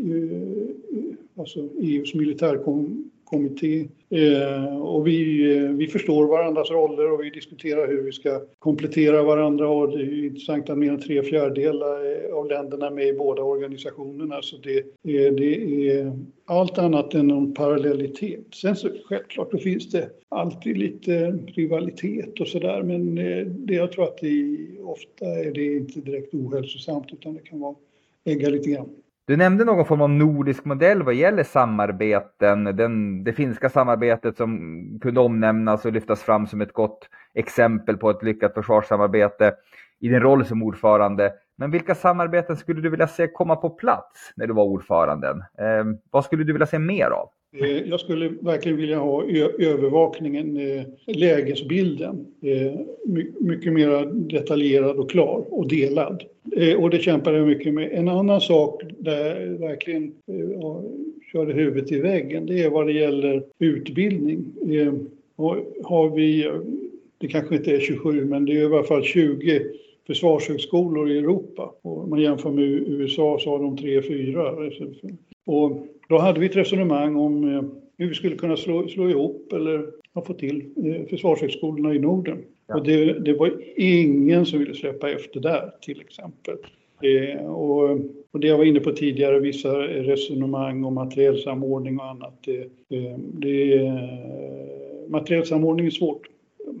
alltså 1.36 1.68
EUs 1.80 2.14
militärkommitté 2.14 3.13
kommitté. 3.24 3.88
Eh, 4.10 4.76
och 4.76 5.06
vi, 5.06 5.50
eh, 5.56 5.70
vi 5.70 5.86
förstår 5.86 6.26
varandras 6.26 6.70
roller 6.70 7.12
och 7.12 7.24
vi 7.24 7.30
diskuterar 7.30 7.88
hur 7.88 8.02
vi 8.02 8.12
ska 8.12 8.40
komplettera 8.58 9.22
varandra. 9.22 9.68
Och 9.68 9.98
det 9.98 10.04
är 10.04 10.24
intressant 10.24 10.70
att 10.70 10.78
mer 10.78 10.92
än 10.92 11.00
tre 11.00 11.22
fjärdedelar 11.22 12.26
eh, 12.26 12.34
av 12.34 12.48
länderna 12.48 12.86
är 12.86 12.90
med 12.90 13.08
i 13.08 13.12
båda 13.12 13.42
organisationerna. 13.42 14.42
Så 14.42 14.56
det, 14.56 14.78
är, 15.02 15.30
det 15.30 15.88
är 15.90 16.18
allt 16.46 16.78
annat 16.78 17.14
än 17.14 17.28
någon 17.28 17.54
parallellitet. 17.54 18.44
Sen 18.54 18.76
så 18.76 18.88
självklart 19.04 19.50
då 19.50 19.58
finns 19.58 19.90
det 19.90 20.10
alltid 20.28 20.78
lite 20.78 21.30
rivalitet 21.30 22.40
och 22.40 22.48
sådär 22.48 22.82
men 22.82 23.18
eh, 23.18 23.46
det, 23.46 23.74
jag 23.74 23.92
tror 23.92 24.04
att 24.04 24.18
det 24.18 24.56
ofta 24.82 25.26
är 25.26 25.52
det 25.52 25.76
inte 25.76 26.00
direkt 26.00 26.34
ohälsosamt 26.34 27.12
utan 27.12 27.34
det 27.34 27.40
kan 27.40 27.60
vara 27.60 27.74
ägga 28.24 28.48
lite 28.48 28.70
grann. 28.70 28.88
Du 29.26 29.36
nämnde 29.36 29.64
någon 29.64 29.84
form 29.84 30.00
av 30.00 30.10
nordisk 30.10 30.64
modell 30.64 31.02
vad 31.02 31.14
gäller 31.14 31.42
samarbeten. 31.42 32.64
Den, 32.64 33.24
det 33.24 33.32
finska 33.32 33.68
samarbetet 33.70 34.36
som 34.36 34.80
kunde 35.02 35.20
omnämnas 35.20 35.84
och 35.84 35.92
lyftas 35.92 36.22
fram 36.22 36.46
som 36.46 36.60
ett 36.60 36.72
gott 36.72 37.08
exempel 37.34 37.96
på 37.96 38.10
ett 38.10 38.22
lyckat 38.22 38.54
försvarssamarbete 38.54 39.54
i 40.00 40.08
din 40.08 40.20
roll 40.20 40.44
som 40.46 40.62
ordförande. 40.62 41.32
Men 41.56 41.70
vilka 41.70 41.94
samarbeten 41.94 42.56
skulle 42.56 42.80
du 42.80 42.90
vilja 42.90 43.08
se 43.08 43.28
komma 43.28 43.56
på 43.56 43.70
plats 43.70 44.32
när 44.36 44.46
du 44.46 44.54
var 44.54 44.64
ordföranden? 44.64 45.38
Eh, 45.38 45.84
vad 46.10 46.24
skulle 46.24 46.44
du 46.44 46.52
vilja 46.52 46.66
se 46.66 46.78
mer 46.78 47.06
av? 47.06 47.28
Eh, 47.60 47.88
jag 47.88 48.00
skulle 48.00 48.28
verkligen 48.40 48.78
vilja 48.78 48.98
ha 48.98 49.24
övervakningen, 49.58 50.56
eh, 50.56 50.82
lägesbilden, 51.06 52.26
eh, 52.42 52.72
mycket 53.40 53.72
mer 53.72 54.06
detaljerad 54.12 54.96
och 54.96 55.10
klar 55.10 55.44
och 55.50 55.68
delad. 55.68 56.24
Och 56.78 56.90
det 56.90 56.98
kämpar 56.98 57.32
jag 57.32 57.46
mycket 57.46 57.74
med. 57.74 57.92
En 57.92 58.08
annan 58.08 58.40
sak 58.40 58.82
där 58.98 59.40
jag 59.40 59.68
verkligen 59.68 60.12
ja, 60.60 60.82
körde 61.32 61.52
huvudet 61.52 61.92
i 61.92 62.00
väggen, 62.00 62.46
det 62.46 62.62
är 62.62 62.70
vad 62.70 62.86
det 62.86 62.92
gäller 62.92 63.44
utbildning. 63.58 64.44
Har 65.84 66.16
vi, 66.16 66.50
det 67.18 67.28
kanske 67.28 67.56
inte 67.56 67.76
är 67.76 67.80
27, 67.80 68.24
men 68.24 68.44
det 68.44 68.52
är 68.52 68.56
i 68.56 68.64
alla 68.64 68.82
fall 68.82 69.02
20 69.02 69.62
försvarshögskolor 70.06 71.10
i 71.10 71.18
Europa. 71.18 71.74
Och 71.82 72.02
om 72.02 72.10
man 72.10 72.20
jämför 72.20 72.50
med 72.50 72.64
USA 72.64 73.38
så 73.40 73.50
har 73.50 73.58
de 73.58 73.76
tre, 73.76 74.02
fyra. 74.02 74.70
Och 75.46 75.86
då 76.08 76.18
hade 76.18 76.40
vi 76.40 76.46
ett 76.46 76.56
resonemang 76.56 77.16
om 77.16 77.54
eh, 77.54 77.62
hur 77.98 78.08
vi 78.08 78.14
skulle 78.14 78.36
kunna 78.36 78.56
slå, 78.56 78.88
slå 78.88 79.10
ihop 79.10 79.52
eller 79.52 79.86
få 80.26 80.34
till 80.34 80.64
eh, 80.84 81.06
försvarshögskolorna 81.06 81.94
i 81.94 81.98
Norden. 81.98 82.38
Ja. 82.66 82.74
Och 82.74 82.84
det, 82.84 83.12
det, 83.12 83.34
var 83.34 83.52
ingen 83.76 84.46
som 84.46 84.58
ville 84.58 84.74
släppa 84.74 85.10
efter 85.10 85.40
där 85.40 85.70
till 85.80 86.00
exempel. 86.00 86.56
Eh, 87.02 87.46
och, 87.46 87.90
och, 88.30 88.40
det 88.40 88.46
jag 88.46 88.58
var 88.58 88.64
inne 88.64 88.80
på 88.80 88.92
tidigare, 88.92 89.40
vissa 89.40 89.78
resonemang 89.82 90.84
om 90.84 90.94
materiellsamordning 90.94 91.98
och 91.98 92.06
annat. 92.06 92.38
Det, 92.44 92.60
eh, 92.96 93.18
det, 93.18 93.92
materiellsamordning 95.08 95.86
är 95.86 95.90
svårt 95.90 96.26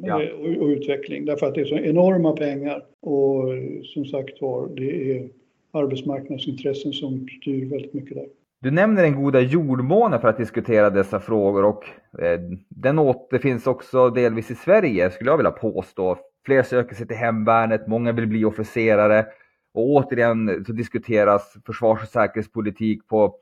ja. 0.02 0.16
och, 0.16 0.62
och, 0.62 0.68
utveckling 0.68 1.24
därför 1.24 1.46
att 1.46 1.54
det 1.54 1.60
är 1.60 1.64
så 1.64 1.78
enorma 1.78 2.32
pengar 2.32 2.84
och 3.00 3.44
som 3.84 4.04
sagt 4.04 4.40
var, 4.40 4.68
det 4.68 5.12
är 5.12 5.28
arbetsmarknadsintressen 5.72 6.92
som 6.92 7.28
styr 7.40 7.70
väldigt 7.70 7.94
mycket 7.94 8.16
där. 8.16 8.26
Du 8.60 8.70
nämner 8.70 9.02
den 9.02 9.22
goda 9.22 9.40
jordmånen 9.40 10.20
för 10.20 10.28
att 10.28 10.36
diskutera 10.36 10.90
dessa 10.90 11.20
frågor 11.20 11.64
och 11.64 11.84
eh, 12.22 12.40
den 12.68 12.98
återfinns 12.98 13.66
också 13.66 14.10
delvis 14.10 14.50
i 14.50 14.54
Sverige 14.54 15.10
skulle 15.10 15.30
jag 15.30 15.36
vilja 15.36 15.50
påstå. 15.50 16.18
Fler 16.46 16.62
söker 16.62 16.94
sig 16.94 17.06
till 17.06 17.16
hemvärnet, 17.16 17.86
många 17.86 18.12
vill 18.12 18.26
bli 18.26 18.44
officerare 18.44 19.26
och 19.74 19.88
återigen 19.88 20.64
så 20.64 20.72
diskuteras 20.72 21.56
försvars 21.66 22.02
och 22.02 22.08
säkerhetspolitik 22.08 23.08
på, 23.08 23.34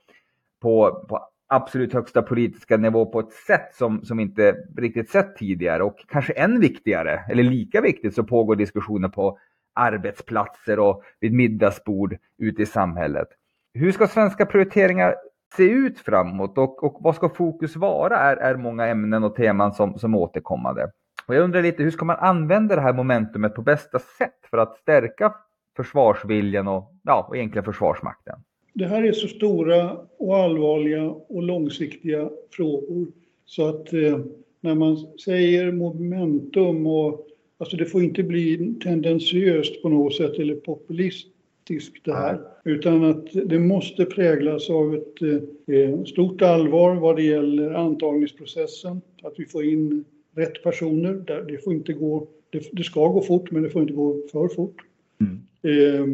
på, 0.63 1.05
på 1.09 1.29
absolut 1.53 1.93
högsta 1.93 2.23
politiska 2.23 2.77
nivå 2.77 3.07
på 3.07 3.21
ett 3.21 3.33
sätt 3.33 3.75
som, 3.75 4.05
som 4.05 4.21
inte 4.21 4.57
riktigt 4.77 5.11
sett 5.11 5.37
tidigare 5.37 5.83
och 5.83 5.97
kanske 6.09 6.33
än 6.33 6.61
viktigare, 6.61 7.25
eller 7.29 7.43
lika 7.43 7.81
viktigt, 7.81 8.15
så 8.15 8.25
pågår 8.25 8.57
diskussioner 8.57 9.09
på 9.09 9.39
arbetsplatser 9.75 10.79
och 10.79 11.03
vid 11.21 11.33
middagsbord 11.33 12.17
ute 12.39 12.63
i 12.63 12.67
samhället. 12.67 13.29
Hur 13.75 13.93
ska 13.93 14.07
svenska 14.07 14.47
prioriteringar 14.47 15.15
se 15.57 15.63
ut 15.63 15.99
framåt 15.99 16.59
och, 16.59 16.85
och 16.85 16.97
vad 17.01 17.15
ska 17.15 17.29
fokus 17.29 17.77
vara 17.77 18.17
är, 18.17 18.37
är 18.37 18.57
många 18.57 18.87
ämnen 18.87 19.25
och 19.25 19.35
teman 19.35 19.73
som, 19.73 19.99
som 19.99 20.15
återkommande. 20.15 20.91
Och 21.27 21.35
jag 21.35 21.45
undrar 21.45 21.63
lite, 21.63 21.83
hur 21.83 21.91
ska 21.91 22.05
man 22.05 22.17
använda 22.17 22.77
det 22.77 22.83
här 22.83 22.93
momentumet 22.93 23.55
på 23.55 23.63
bästa 23.63 23.99
sätt 23.99 24.39
för 24.51 24.59
att 24.59 24.77
stärka 24.77 25.35
försvarsviljan 25.77 26.69
och, 26.69 26.95
ja, 27.03 27.27
och 27.29 27.37
egentligen 27.37 27.65
Försvarsmakten? 27.65 28.43
Det 28.73 28.87
här 28.87 29.03
är 29.03 29.13
så 29.13 29.29
stora 29.29 29.97
och 30.17 30.37
allvarliga 30.37 31.11
och 31.11 31.43
långsiktiga 31.43 32.31
frågor 32.51 33.07
så 33.45 33.69
att 33.69 33.93
eh, 33.93 34.21
när 34.61 34.75
man 34.75 34.97
säger 35.25 35.73
momentum 35.73 36.87
och 36.87 37.27
alltså 37.59 37.77
det 37.77 37.87
får 37.87 38.03
inte 38.03 38.23
bli 38.23 38.75
tendensiöst 38.83 39.83
på 39.83 39.89
något 39.89 40.15
sätt 40.15 40.39
eller 40.39 40.55
populist 40.55 41.29
taktiskt 41.63 42.05
det 42.05 42.15
här. 42.15 42.41
Utan 42.65 43.05
att 43.05 43.27
det 43.33 43.59
måste 43.59 44.05
präglas 44.05 44.71
av 44.71 44.95
ett 44.95 45.23
eh, 45.23 46.05
stort 46.05 46.43
allvar 46.43 46.95
vad 46.95 47.17
det 47.17 47.23
gäller 47.23 47.71
antagningsprocessen. 47.71 49.01
Att 49.23 49.35
vi 49.37 49.45
får 49.45 49.65
in 49.65 50.05
rätt 50.35 50.63
personer. 50.63 51.45
Det, 51.49 51.59
får 51.59 51.73
inte 51.73 51.93
gå, 51.93 52.29
det, 52.51 52.69
det 52.73 52.83
ska 52.83 53.09
gå 53.09 53.21
fort 53.21 53.51
men 53.51 53.63
det 53.63 53.71
får 53.71 53.83
inte 53.83 53.95
gå 53.95 54.23
för 54.33 54.49
fort. 54.49 54.77
Mm. 55.21 55.41
Eh, 55.63 56.07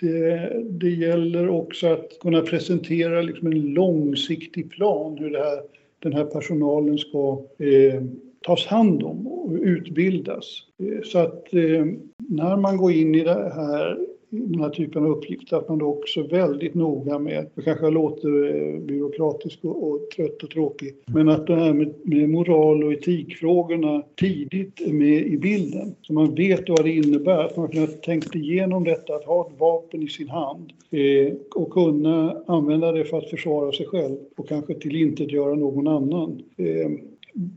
det, 0.00 0.52
det, 0.70 0.90
gäller 0.90 1.48
också 1.48 1.86
att 1.86 2.18
kunna 2.20 2.42
presentera 2.42 3.22
liksom 3.22 3.46
en 3.46 3.60
långsiktig 3.60 4.70
plan 4.70 5.18
hur 5.18 5.30
här, 5.34 5.60
den 5.98 6.12
här 6.12 6.24
personalen 6.24 6.98
ska 6.98 7.42
eh, 7.58 8.02
tas 8.42 8.66
hand 8.66 9.02
om 9.02 9.26
och 9.26 9.52
utbildas. 9.52 10.62
Eh, 10.78 11.02
så 11.04 11.18
att 11.18 11.54
eh, 11.54 11.84
när 12.16 12.56
man 12.56 12.76
går 12.76 12.92
in 12.92 13.14
i 13.14 13.24
det 13.24 13.52
här 13.54 13.98
den 14.30 14.60
här 14.60 14.70
typen 14.70 15.04
av 15.04 15.10
uppgifter, 15.10 15.56
att 15.56 15.68
man 15.68 15.78
då 15.78 15.86
också 15.86 16.22
väldigt 16.22 16.74
noga 16.74 17.18
med, 17.18 17.46
det 17.54 17.62
kanske 17.62 17.90
låter 17.90 18.28
eh, 18.28 18.80
byråkratisk 18.80 19.64
och, 19.64 19.88
och 19.88 20.10
trött 20.16 20.42
och 20.42 20.50
tråkig, 20.50 20.94
men 21.06 21.28
att 21.28 21.46
det 21.46 21.56
här 21.56 21.72
med, 21.72 21.94
med, 22.02 22.28
moral 22.28 22.84
och 22.84 22.92
etikfrågorna 22.92 24.02
tidigt 24.16 24.80
är 24.80 24.92
med 24.92 25.26
i 25.26 25.36
bilden. 25.36 25.94
Så 26.02 26.12
man 26.12 26.34
vet 26.34 26.68
vad 26.68 26.84
det 26.84 26.92
innebär, 26.92 27.44
att 27.44 27.56
man 27.56 27.78
har 27.78 27.86
tänkt 27.86 28.34
igenom 28.34 28.84
detta, 28.84 29.14
att 29.14 29.24
ha 29.24 29.46
ett 29.46 29.60
vapen 29.60 30.02
i 30.02 30.08
sin 30.08 30.28
hand 30.28 30.72
eh, 30.90 31.32
och 31.54 31.70
kunna 31.70 32.42
använda 32.46 32.92
det 32.92 33.04
för 33.04 33.18
att 33.18 33.30
försvara 33.30 33.72
sig 33.72 33.86
själv 33.86 34.16
och 34.36 34.48
kanske 34.48 34.74
tillintetgöra 34.74 35.54
någon 35.54 35.88
annan. 35.88 36.42
Eh, 36.56 36.90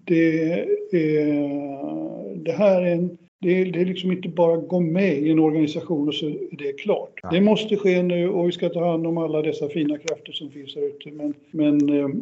det, 0.06 0.52
eh, 0.92 2.36
det 2.36 2.52
här 2.52 2.82
är 2.82 2.92
en 2.92 3.18
det 3.42 3.62
är, 3.62 3.66
det 3.66 3.82
är 3.82 3.86
liksom 3.86 4.12
inte 4.12 4.30
bara 4.30 4.58
gå 4.58 4.80
med 4.80 5.18
i 5.18 5.32
en 5.32 5.40
organisation 5.40 6.08
och 6.08 6.16
så 6.16 6.26
är 6.26 6.58
det 6.58 6.74
klart. 6.74 7.20
Ja. 7.24 7.30
Det 7.30 7.42
måste 7.42 7.78
ske 7.78 8.04
nu 8.04 8.30
och 8.30 8.48
vi 8.48 8.52
ska 8.52 8.70
ta 8.70 8.92
hand 8.92 9.08
om 9.08 9.18
alla 9.18 9.42
dessa 9.42 9.70
fina 9.70 9.98
krafter 9.98 10.32
som 10.32 10.52
finns 10.52 10.76
här 10.76 10.84
ute. 10.84 11.12
Men, 11.12 11.34
men 11.52 11.90
ehm, 11.90 12.22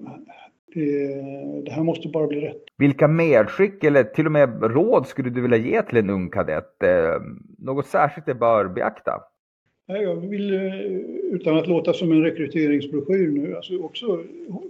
det, 0.74 1.08
det, 1.66 1.72
här 1.72 1.84
måste 1.84 2.08
bara 2.08 2.28
bli 2.28 2.42
rätt. 2.42 2.64
Vilka 2.78 3.08
medskick 3.08 3.84
eller 3.84 4.04
till 4.04 4.26
och 4.26 4.32
med 4.32 4.64
råd 4.64 5.08
skulle 5.08 5.30
du 5.30 5.42
vilja 5.42 5.58
ge 5.58 5.82
till 5.82 5.98
en 5.98 6.10
ung 6.10 6.30
kadett? 6.30 6.84
Ehm, 6.84 7.44
något 7.58 7.86
särskilt 7.86 8.26
det 8.26 8.36
bör 8.36 8.66
beakta? 8.66 9.12
Jag 9.86 10.16
vill, 10.16 10.54
eh, 10.54 10.76
utan 11.32 11.58
att 11.58 11.68
låta 11.68 11.94
som 11.94 12.12
en 12.12 12.24
rekryteringsbroschyr 12.24 13.28
nu, 13.28 13.56
alltså 13.56 13.78
också 13.78 14.24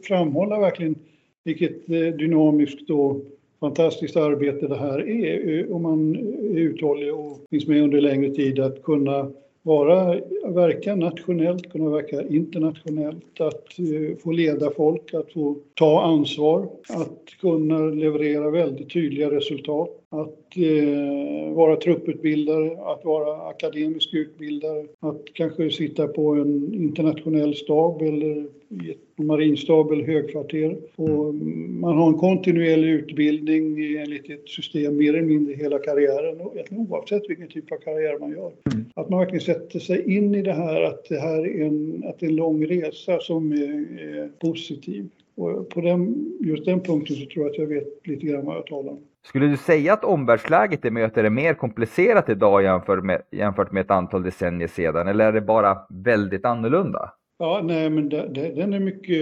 framhålla 0.03 0.59
verkligen 0.59 0.95
vilket 1.43 1.89
eh, 1.89 1.97
dynamiskt 1.99 2.89
och 2.89 3.21
fantastiskt 3.59 4.17
arbete 4.17 4.67
det 4.67 4.77
här 4.77 5.09
är 5.09 5.59
eh, 5.59 5.75
om 5.75 5.81
man 5.81 6.15
är 6.55 6.59
uthållig 6.59 7.13
och 7.13 7.37
finns 7.49 7.67
med 7.67 7.83
under 7.83 8.01
längre 8.01 8.29
tid 8.29 8.59
att 8.59 8.83
kunna 8.83 9.31
vara, 9.61 10.19
verka 10.45 10.95
nationellt, 10.95 11.71
kunna 11.71 11.89
verka 11.89 12.27
internationellt, 12.27 13.41
att 13.41 13.79
eh, 13.79 14.17
få 14.23 14.31
leda 14.31 14.71
folk, 14.71 15.13
att 15.13 15.33
få 15.33 15.55
ta 15.73 16.01
ansvar, 16.01 16.69
att 16.89 17.25
kunna 17.41 17.79
leverera 17.79 18.49
väldigt 18.49 18.93
tydliga 18.93 19.31
resultat, 19.31 19.89
att 20.11 20.57
eh, 20.57 21.53
vara 21.53 21.75
trupputbildare, 21.75 22.71
att 22.71 23.05
vara 23.05 23.47
akademisk 23.47 24.13
utbildare, 24.13 24.85
att 24.99 25.21
kanske 25.33 25.71
sitta 25.71 26.07
på 26.07 26.33
en 26.33 26.73
internationell 26.73 27.55
stab 27.55 28.01
eller 28.01 28.45
i 28.69 28.91
ett 28.91 29.25
marinstab 29.25 29.91
eller 29.91 30.05
högkvarter. 30.05 30.77
Och 30.95 31.35
man 31.35 31.97
har 31.97 32.07
en 32.07 32.17
kontinuerlig 32.17 32.89
utbildning 32.89 33.95
enligt 33.97 34.29
ett 34.29 34.49
system 34.49 34.97
mer 34.97 35.13
eller 35.13 35.27
mindre 35.27 35.53
hela 35.53 35.79
karriären, 35.79 36.41
oavsett 36.69 37.29
vilken 37.29 37.47
typ 37.47 37.71
av 37.71 37.77
karriär 37.77 38.19
man 38.19 38.31
gör. 38.31 38.51
Mm. 38.73 38.85
Att 38.93 39.09
man 39.09 39.19
verkligen 39.19 39.45
sätter 39.45 39.79
sig 39.79 40.15
in 40.15 40.35
i 40.35 40.41
det 40.41 40.53
här, 40.53 40.81
att 40.81 41.05
det 41.09 41.19
här 41.19 41.47
är 41.47 41.65
en, 41.65 42.03
att 42.07 42.19
det 42.19 42.25
är 42.25 42.29
en 42.29 42.35
lång 42.35 42.65
resa 42.65 43.19
som 43.19 43.51
är, 43.51 44.01
är 44.01 44.27
positiv. 44.39 45.09
Och 45.35 45.69
på 45.69 45.81
den, 45.81 46.31
just 46.39 46.65
den 46.65 46.79
punkten 46.79 47.15
så 47.15 47.25
tror 47.25 47.45
jag 47.45 47.51
att 47.51 47.57
jag 47.57 47.67
vet 47.67 48.07
lite 48.07 48.25
grann 48.25 48.45
vad 48.45 48.55
jag 48.55 48.65
talar 48.65 48.91
om. 48.91 48.99
Skulle 49.25 49.47
du 49.47 49.57
säga 49.57 49.93
att 49.93 50.03
omvärldsläget 50.03 50.85
i 50.85 50.91
möter 50.91 51.23
är 51.23 51.29
mer 51.29 51.53
komplicerat 51.53 52.29
idag 52.29 52.63
jämfört 52.63 53.03
med, 53.03 53.21
jämfört 53.31 53.71
med 53.71 53.81
ett 53.81 53.91
antal 53.91 54.23
decennier 54.23 54.67
sedan, 54.67 55.07
eller 55.07 55.25
är 55.25 55.31
det 55.31 55.41
bara 55.41 55.77
väldigt 55.89 56.45
annorlunda? 56.45 57.13
Ja, 57.41 57.61
nej, 57.63 57.89
men 57.89 58.09
det, 58.09 58.29
det, 58.33 58.49
den 58.49 58.73
är 58.73 58.79
mycket, 58.79 59.17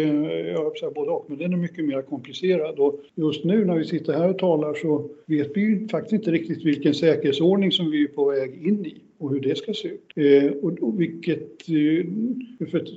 jag 0.47 0.77
säga 0.77 0.91
både 0.91 1.11
och, 1.11 1.25
men 1.29 1.37
den 1.37 1.53
är 1.53 1.57
mycket 1.57 1.85
mer 1.85 2.01
komplicerad. 2.01 2.79
Och 2.79 2.99
just 3.15 3.43
nu 3.43 3.65
när 3.65 3.75
vi 3.75 3.85
sitter 3.85 4.13
här 4.13 4.29
och 4.29 4.39
talar 4.39 4.73
så 4.73 5.09
vet 5.25 5.57
vi 5.57 5.61
ju 5.61 5.87
faktiskt 5.87 6.13
inte 6.13 6.31
riktigt 6.31 6.65
vilken 6.65 6.93
säkerhetsordning 6.93 7.71
som 7.71 7.91
vi 7.91 8.03
är 8.03 8.07
på 8.07 8.25
väg 8.25 8.67
in 8.67 8.85
i 8.85 9.01
och 9.19 9.29
hur 9.29 9.39
det 9.39 9.57
ska 9.57 9.73
se 9.73 9.87
ut. 9.87 10.11
Eh, 10.15 10.51
och, 10.51 10.79
och 10.81 11.01
vilket, 11.01 11.69
eh, 11.69 12.05
för 12.71 12.87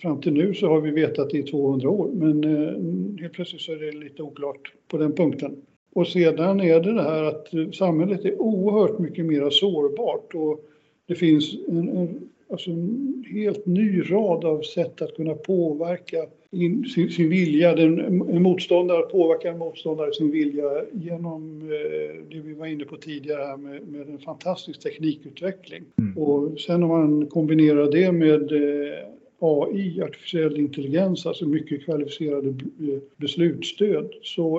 fram 0.00 0.20
till 0.20 0.32
nu 0.32 0.54
så 0.54 0.68
har 0.68 0.80
vi 0.80 0.90
vetat 0.90 1.30
det 1.30 1.38
i 1.38 1.42
200 1.42 1.88
år, 1.90 2.10
men 2.12 2.44
eh, 2.44 3.20
helt 3.20 3.32
plötsligt 3.32 3.62
så 3.62 3.72
är 3.72 3.76
det 3.76 3.92
lite 3.92 4.22
oklart 4.22 4.72
på 4.88 4.98
den 4.98 5.12
punkten. 5.12 5.56
Och 5.94 6.06
sedan 6.06 6.60
är 6.60 6.80
det 6.80 6.92
det 6.92 7.02
här 7.02 7.22
att 7.22 7.74
samhället 7.74 8.24
är 8.24 8.42
oerhört 8.42 8.98
mycket 8.98 9.24
mer 9.24 9.50
sårbart 9.50 10.34
och 10.34 10.64
det 11.06 11.14
finns 11.14 11.54
en, 11.68 11.88
en 11.88 12.28
alltså 12.50 12.70
en 12.70 13.24
helt 13.32 13.66
ny 13.66 14.02
rad 14.10 14.44
av 14.44 14.62
sätt 14.62 15.02
att 15.02 15.16
kunna 15.16 15.34
påverka 15.34 16.26
in, 16.50 16.84
sin, 16.84 17.10
sin, 17.10 17.28
vilja. 17.28 17.74
Den, 17.74 17.98
en 18.30 18.42
motståndare 18.42 19.02
påverkar 19.02 19.50
en 19.50 19.58
motståndare 19.58 20.12
sin 20.12 20.30
vilja 20.30 20.84
genom 20.92 21.62
eh, 21.62 22.24
det 22.30 22.40
vi 22.40 22.54
var 22.54 22.66
inne 22.66 22.84
på 22.84 22.96
tidigare 22.96 23.56
med, 23.56 23.88
med 23.88 24.08
en 24.08 24.18
fantastisk 24.18 24.80
teknikutveckling. 24.80 25.82
Mm. 25.98 26.18
Och 26.18 26.60
sen 26.60 26.82
om 26.82 26.88
man 26.88 27.26
kombinerar 27.26 27.90
det 27.90 28.12
med 28.12 28.52
eh, 28.52 28.98
AI, 29.44 30.00
artificiell 30.02 30.60
intelligens, 30.60 31.26
alltså 31.26 31.46
mycket 31.48 31.84
kvalificerade 31.84 32.48
eh, 32.48 32.98
beslutsstöd, 33.16 34.10
så 34.22 34.58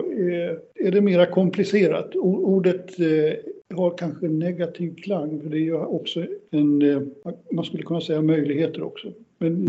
är 0.76 0.92
det 0.92 1.02
mera 1.02 1.26
komplicerat. 1.26 2.16
Ordet 2.16 3.00
eh, 3.00 3.78
har 3.78 3.98
kanske 3.98 4.26
en 4.26 4.40
negativ 4.40 4.96
klang, 4.96 5.42
för 5.42 5.50
det 5.50 5.68
är 5.68 5.94
också 5.94 6.26
en, 6.52 6.82
eh, 6.82 7.02
man 7.52 7.66
skulle 7.66 7.84
kunna 7.84 8.02
säga 8.02 8.22
möjligheter 8.22 8.84
också. 8.84 9.12
Men 9.38 9.66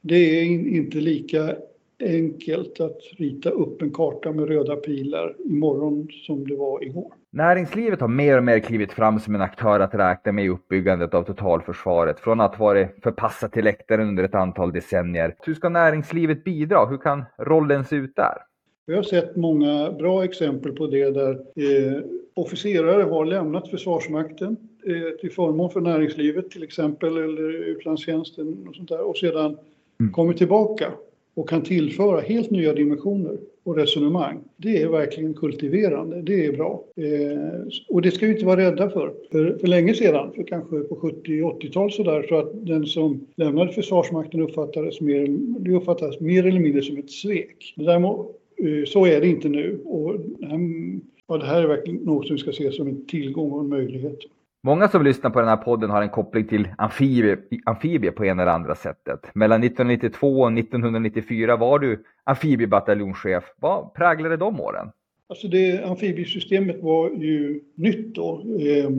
det 0.00 0.16
är 0.16 0.42
inte 0.76 0.98
lika 0.98 1.56
enkelt 2.00 2.80
att 2.80 3.00
rita 3.10 3.50
upp 3.50 3.82
en 3.82 3.90
karta 3.90 4.32
med 4.32 4.48
röda 4.48 4.76
pilar 4.76 5.36
imorgon 5.44 6.08
som 6.26 6.48
det 6.48 6.56
var 6.56 6.84
igår. 6.84 7.12
Näringslivet 7.34 8.00
har 8.00 8.08
mer 8.08 8.36
och 8.36 8.44
mer 8.44 8.58
klivit 8.58 8.92
fram 8.92 9.20
som 9.20 9.34
en 9.34 9.40
aktör 9.40 9.80
att 9.80 9.94
räkna 9.94 10.32
med 10.32 10.44
i 10.44 10.48
uppbyggandet 10.48 11.14
av 11.14 11.22
totalförsvaret, 11.22 12.20
från 12.20 12.40
att 12.40 12.58
vara 12.58 12.88
förpassat 13.02 13.52
till 13.52 13.64
läktaren 13.64 14.08
under 14.08 14.24
ett 14.24 14.34
antal 14.34 14.72
decennier. 14.72 15.36
Hur 15.42 15.54
ska 15.54 15.68
näringslivet 15.68 16.44
bidra? 16.44 16.86
Hur 16.86 16.98
kan 16.98 17.24
rollen 17.38 17.84
se 17.84 17.96
ut 17.96 18.16
där? 18.16 18.34
Vi 18.86 18.96
har 18.96 19.02
sett 19.02 19.36
många 19.36 19.90
bra 19.92 20.24
exempel 20.24 20.72
på 20.72 20.86
det 20.86 21.10
där 21.10 21.30
eh, 21.32 22.02
officerare 22.34 23.02
har 23.02 23.24
lämnat 23.24 23.68
Försvarsmakten 23.68 24.56
eh, 24.86 25.18
till 25.20 25.32
förmån 25.32 25.70
för 25.70 25.80
näringslivet 25.80 26.50
till 26.50 26.62
exempel, 26.62 27.16
eller 27.16 27.52
utlandstjänsten 27.52 28.66
och 28.68 28.74
sånt 28.74 28.88
där, 28.88 29.08
och 29.08 29.16
sedan 29.16 29.58
mm. 30.00 30.12
kommit 30.12 30.38
tillbaka 30.38 30.86
och 31.34 31.48
kan 31.48 31.62
tillföra 31.62 32.20
helt 32.20 32.50
nya 32.50 32.72
dimensioner 32.72 33.36
och 33.64 33.76
resonemang. 33.76 34.38
Det 34.56 34.82
är 34.82 34.88
verkligen 34.88 35.34
kultiverande, 35.34 36.22
det 36.22 36.46
är 36.46 36.52
bra. 36.52 36.84
Eh, 36.96 37.66
och 37.88 38.02
det 38.02 38.10
ska 38.10 38.26
vi 38.26 38.32
inte 38.32 38.46
vara 38.46 38.60
rädda 38.60 38.90
för. 38.90 39.14
För, 39.32 39.58
för 39.58 39.66
länge 39.66 39.94
sedan, 39.94 40.32
för 40.34 40.42
kanske 40.42 40.80
på 40.80 40.96
70-80-tal 40.96 41.92
sådär, 41.92 42.26
så 42.28 42.38
att 42.38 42.66
den 42.66 42.86
som 42.86 43.26
lämnade 43.36 43.72
Försvarsmakten 43.72 44.40
uppfattades 44.40 45.00
mer, 45.00 45.26
det 45.58 45.70
uppfattades 45.70 46.20
mer 46.20 46.46
eller 46.46 46.60
mindre 46.60 46.82
som 46.82 46.98
ett 46.98 47.10
svek. 47.10 47.74
Däremot, 47.76 48.26
eh, 48.56 48.84
så 48.86 49.06
är 49.06 49.20
det 49.20 49.26
inte 49.26 49.48
nu. 49.48 49.80
Och 49.84 50.14
ehm, 50.42 51.00
ja, 51.28 51.36
det 51.36 51.46
här 51.46 51.62
är 51.62 51.68
verkligen 51.68 52.00
något 52.00 52.26
som 52.26 52.36
vi 52.36 52.42
ska 52.42 52.52
se 52.52 52.72
som 52.72 52.88
en 52.88 53.06
tillgång 53.06 53.50
och 53.50 53.60
en 53.60 53.68
möjlighet. 53.68 54.18
Många 54.66 54.88
som 54.88 55.04
lyssnar 55.04 55.30
på 55.30 55.40
den 55.40 55.48
här 55.48 55.56
podden 55.56 55.90
har 55.90 56.02
en 56.02 56.08
koppling 56.08 56.46
till 56.46 56.68
amfibie, 56.78 57.36
amfibie 57.64 58.10
på 58.10 58.24
ena 58.24 58.42
eller 58.42 58.52
andra 58.52 58.74
sättet. 58.74 59.34
Mellan 59.34 59.64
1992 59.64 60.40
och 60.40 60.52
1994 60.52 61.56
var 61.56 61.78
du 61.78 62.04
amfibiebataljonschef. 62.24 63.44
Vad 63.56 63.94
präglade 63.94 64.36
de 64.36 64.60
åren? 64.60 64.88
Alltså 65.28 65.48
det, 65.48 65.84
amfibiesystemet 65.84 66.82
var 66.82 67.10
ju 67.10 67.60
nytt 67.74 68.14
då. 68.14 68.42
Eh, 68.60 68.90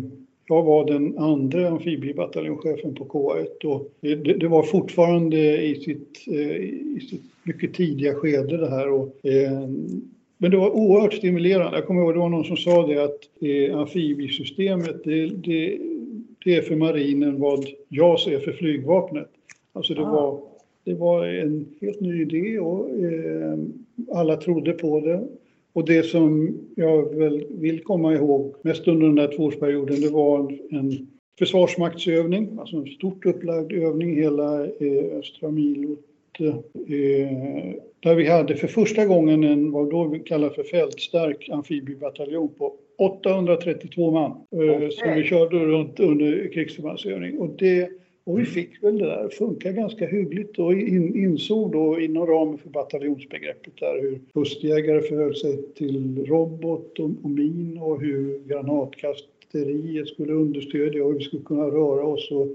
jag 0.47 0.63
var 0.63 0.85
den 0.85 1.17
andra 1.17 1.69
amfibiebataljonschefen 1.69 2.95
på 2.95 3.05
K1 3.05 3.65
och 3.65 3.91
det, 4.01 4.15
det 4.15 4.47
var 4.47 4.63
fortfarande 4.63 5.61
i 5.61 5.75
sitt, 5.75 6.23
eh, 6.27 6.55
i 6.95 7.07
sitt 7.09 7.23
mycket 7.43 7.73
tidiga 7.73 8.15
skede 8.15 8.57
det 8.57 8.69
här. 8.69 8.89
Och, 8.91 9.25
eh, 9.25 9.69
men 10.45 10.51
det 10.51 10.57
var 10.57 10.69
oerhört 10.69 11.13
stimulerande. 11.13 11.77
Jag 11.77 11.87
kommer 11.87 12.01
ihåg 12.01 12.13
det 12.13 12.19
var 12.19 12.29
någon 12.29 12.45
som 12.45 12.57
sa 12.57 12.87
det 12.87 13.03
att 13.03 13.19
eh, 13.41 13.77
amfibiesystemet 13.77 15.03
det, 15.03 15.27
det, 15.27 15.77
det, 16.43 16.55
är 16.55 16.61
för 16.61 16.75
marinen 16.75 17.39
vad 17.39 17.65
JAS 17.89 18.27
är 18.27 18.39
för 18.39 18.51
flygvapnet. 18.51 19.29
Alltså 19.73 19.93
det, 19.93 20.01
ah. 20.01 20.11
var, 20.11 20.41
det 20.83 20.93
var 20.93 21.25
en 21.25 21.65
helt 21.81 22.01
ny 22.01 22.21
idé 22.21 22.59
och 22.59 22.89
eh, 22.89 23.57
alla 24.11 24.37
trodde 24.37 24.71
på 24.71 24.99
det. 24.99 25.27
Och 25.73 25.85
det 25.85 26.03
som 26.03 26.57
jag 26.75 27.15
väl 27.15 27.45
vill 27.49 27.83
komma 27.83 28.13
ihåg 28.13 28.55
mest 28.61 28.87
under 28.87 29.05
den 29.07 29.15
där 29.15 29.35
tvåårsperioden 29.35 30.01
det 30.01 30.09
var 30.09 30.57
en, 30.69 31.07
försvarsmaktsövning, 31.39 32.57
alltså 32.59 32.75
en 32.75 32.87
stort 32.87 33.25
upplagd 33.25 33.71
övning 33.71 34.15
hela 34.15 34.65
eh, 34.65 35.17
östra 35.19 35.51
milo 35.51 35.97
där 37.99 38.15
vi 38.15 38.29
hade 38.29 38.55
för 38.55 38.67
första 38.67 39.05
gången 39.05 39.43
en, 39.43 39.71
vad 39.71 39.89
då 39.89 40.07
vi 40.07 40.19
kallar 40.19 40.49
för 40.49 40.63
fältstark 40.63 41.49
amfibiebataljon 41.49 42.49
på 42.57 42.73
832 42.97 44.11
man. 44.11 44.31
Okay. 44.51 44.91
Som 44.91 45.13
vi 45.15 45.23
körde 45.23 45.57
runt 45.57 45.99
under 45.99 46.53
krigsförbandsövning. 46.53 47.37
Och, 47.39 47.49
det, 47.57 47.89
och 48.23 48.39
vi 48.39 48.45
fick 48.45 48.83
väl 48.83 48.97
det 48.97 49.05
där 49.05 49.29
funka 49.29 49.71
ganska 49.71 50.07
hyggligt 50.07 50.59
och 50.59 50.73
in, 50.73 51.15
insåg 51.15 51.71
då 51.71 51.99
inom 51.99 52.27
ramen 52.27 52.57
för 52.57 52.69
bataljonsbegreppet 52.69 53.73
där 53.79 54.01
hur 54.01 54.19
kustjägare 54.33 55.01
förhöll 55.01 55.35
sig 55.35 55.57
till 55.75 56.25
robot 56.25 56.99
och, 56.99 57.09
och 57.23 57.29
min 57.29 57.77
och 57.77 58.01
hur 58.01 58.47
granatkasteriet 58.47 60.07
skulle 60.07 60.33
understödja 60.33 61.03
och 61.03 61.11
hur 61.11 61.19
vi 61.19 61.25
skulle 61.25 61.43
kunna 61.43 61.65
röra 61.65 62.03
oss 62.03 62.31
och 62.31 62.47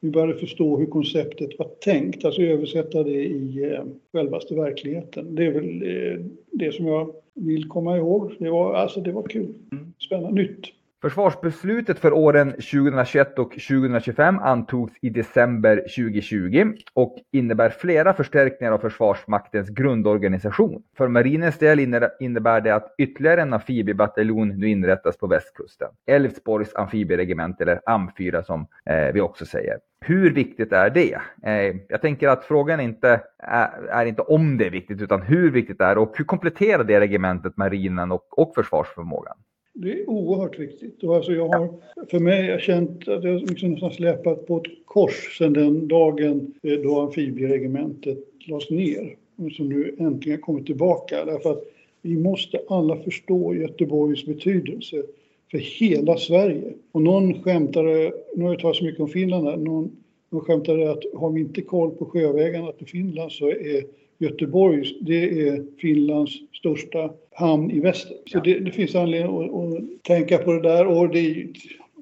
vi 0.00 0.10
började 0.10 0.34
förstå 0.34 0.78
hur 0.78 0.86
konceptet 0.86 1.58
var 1.58 1.68
tänkt, 1.68 2.24
alltså 2.24 2.42
översätta 2.42 3.02
det 3.02 3.24
i 3.24 3.72
eh, 3.72 3.84
självaste 4.12 4.54
verkligheten. 4.54 5.34
Det 5.34 5.46
är 5.46 5.50
väl 5.50 5.82
eh, 5.82 6.26
det 6.52 6.72
som 6.74 6.86
jag 6.86 7.12
vill 7.34 7.68
komma 7.68 7.96
ihåg. 7.96 8.32
Det 8.38 8.50
var, 8.50 8.74
alltså, 8.74 9.00
det 9.00 9.12
var 9.12 9.22
kul, 9.22 9.54
mm. 9.72 9.92
spännande, 10.06 10.42
nytt. 10.42 10.66
Försvarsbeslutet 11.02 11.98
för 11.98 12.12
åren 12.12 12.50
2021 12.50 13.38
och 13.38 13.50
2025 13.50 14.38
antogs 14.38 14.92
i 15.02 15.10
december 15.10 15.76
2020 15.76 16.72
och 16.94 17.16
innebär 17.32 17.70
flera 17.70 18.12
förstärkningar 18.12 18.72
av 18.72 18.78
Försvarsmaktens 18.78 19.68
grundorganisation. 19.68 20.82
För 20.96 21.08
marinens 21.08 21.58
del 21.58 21.80
innebär 22.20 22.60
det 22.60 22.74
att 22.74 22.94
ytterligare 22.98 23.42
en 23.42 23.52
amfibiebataljon 23.52 24.48
nu 24.48 24.68
inrättas 24.68 25.16
på 25.16 25.26
västkusten. 25.26 25.88
Älvsborgs 26.06 26.74
amfibieregemente, 26.74 27.62
eller 27.62 27.80
AM4 27.86 28.42
som 28.42 28.66
eh, 28.86 29.12
vi 29.14 29.20
också 29.20 29.46
säger. 29.46 29.78
Hur 30.00 30.34
viktigt 30.34 30.72
är 30.72 30.90
det? 30.90 31.20
Eh, 31.42 31.76
jag 31.88 32.00
tänker 32.00 32.28
att 32.28 32.44
frågan 32.44 32.80
inte 32.80 33.20
är, 33.38 33.70
är, 33.90 34.06
inte 34.06 34.22
om 34.22 34.58
det 34.58 34.66
är 34.66 34.70
viktigt, 34.70 35.00
utan 35.00 35.22
hur 35.22 35.50
viktigt 35.50 35.78
det 35.78 35.84
är 35.84 35.98
och 35.98 36.12
hur 36.18 36.24
kompletterar 36.24 36.84
det 36.84 37.00
regementet 37.00 37.56
marinen 37.56 38.12
och, 38.12 38.38
och 38.38 38.54
försvarsförmågan? 38.54 39.36
Det 39.72 39.92
är 39.92 40.10
oerhört 40.10 40.58
viktigt. 40.58 41.02
Och 41.02 41.16
alltså 41.16 41.32
jag 41.32 41.48
har, 41.48 41.68
för 42.10 42.18
mig 42.18 42.42
har 42.42 42.48
jag 42.48 42.60
känt 42.60 43.08
att 43.08 43.24
jag 43.24 43.40
liksom 43.40 43.70
nästan 43.70 43.92
släpat 43.92 44.46
på 44.46 44.56
ett 44.56 44.72
kors 44.84 45.38
sedan 45.38 45.52
den 45.52 45.88
dagen 45.88 46.54
eh, 46.62 46.72
då 46.72 47.00
amfibieregementet 47.00 48.18
lades 48.46 48.70
ner. 48.70 49.16
Som 49.56 49.68
nu 49.68 49.96
äntligen 49.98 50.40
kommit 50.40 50.66
tillbaka. 50.66 51.24
Därför 51.24 51.50
att 51.50 51.64
vi 52.02 52.16
måste 52.16 52.60
alla 52.68 52.96
förstå 52.96 53.54
Göteborgs 53.54 54.26
betydelse 54.26 55.02
för 55.50 55.58
hela 55.58 56.16
Sverige. 56.16 56.72
Och 56.92 57.02
någon 57.02 57.42
skämtade, 57.42 58.06
eh, 58.06 58.12
nu 58.36 58.44
har 58.44 58.50
jag 58.50 58.60
talat 58.60 58.76
så 58.76 58.84
mycket 58.84 59.00
om 59.00 59.08
Finland 59.08 59.46
här, 59.46 59.56
någon, 59.56 59.96
någon 60.30 60.44
skämtade 60.44 60.90
att 60.90 61.04
har 61.14 61.30
vi 61.30 61.40
inte 61.40 61.62
koll 61.62 61.90
på 61.90 62.04
sjövägarna 62.04 62.72
till 62.72 62.86
Finland 62.86 63.32
så 63.32 63.48
är 63.48 63.84
Göteborg, 64.18 64.98
det 65.00 65.48
är 65.48 65.64
Finlands 65.78 66.32
största 66.52 67.10
hamn 67.40 67.70
i 67.70 67.80
väster. 67.80 68.16
Så 68.26 68.40
det, 68.40 68.58
det 68.58 68.72
finns 68.72 68.94
anledning 68.94 69.36
att, 69.36 69.54
att, 69.54 70.02
tänka 70.02 70.38
på 70.38 70.52
det 70.52 70.62
där 70.62 70.86
och 70.86 71.08
det, 71.08 71.46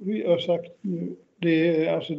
vi 0.01 0.27
har 0.27 0.39
sagt 0.39 0.71
nu, 0.81 1.17
det 1.39 1.85
är 1.85 1.95
alltså 1.95 2.15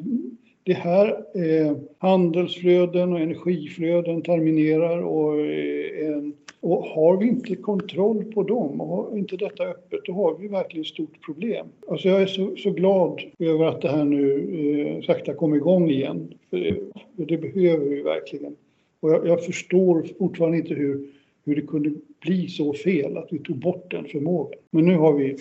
det 0.64 0.74
här 0.74 1.08
eh, 1.36 1.78
handelsflöden 1.98 3.14
och 3.14 3.20
energiflöden 3.20 4.22
terminerar 4.22 5.02
och, 5.02 5.40
eh, 5.42 6.24
och 6.62 6.84
har 6.84 7.18
vi 7.18 7.28
inte 7.28 7.56
kontroll 7.56 8.24
på 8.24 8.44
dem 8.44 8.82
och 8.82 8.88
har 8.88 9.18
inte 9.18 9.38
detta 9.38 9.64
öppet, 9.64 10.00
då 10.06 10.14
har 10.14 10.38
vi 10.40 10.48
verkligen 10.48 10.82
ett 10.82 10.88
stort 10.88 11.26
problem. 11.26 11.68
Alltså 11.88 12.08
jag 12.08 12.22
är 12.22 12.26
så, 12.26 12.56
så 12.58 12.72
glad 12.72 13.22
över 13.40 13.66
att 13.66 13.82
det 13.82 13.90
här 13.90 14.06
nu 14.06 14.98
eh, 14.98 15.06
sakta 15.06 15.34
kommer 15.34 15.56
igång 15.56 15.90
igen. 15.90 16.34
För, 16.50 16.80
för 17.16 17.26
det 17.26 17.38
behöver 17.38 17.86
vi 17.86 18.02
verkligen. 18.02 18.56
Och 19.00 19.10
jag, 19.12 19.28
jag, 19.28 19.46
förstår 19.46 20.06
fortfarande 20.20 20.58
inte 20.58 20.74
hur, 20.74 21.08
hur 21.46 21.56
det 21.56 21.62
kunde 21.62 21.92
bli 22.22 22.48
så 22.48 22.74
fel 22.74 23.18
att 23.18 23.28
vi 23.32 23.40
tog 23.40 23.58
bort 23.58 23.92
den 23.92 24.06
förmågan. 24.06 24.60
Men 24.72 24.86
nu 24.86 24.98
har 24.98 25.14
vi, 25.14 25.38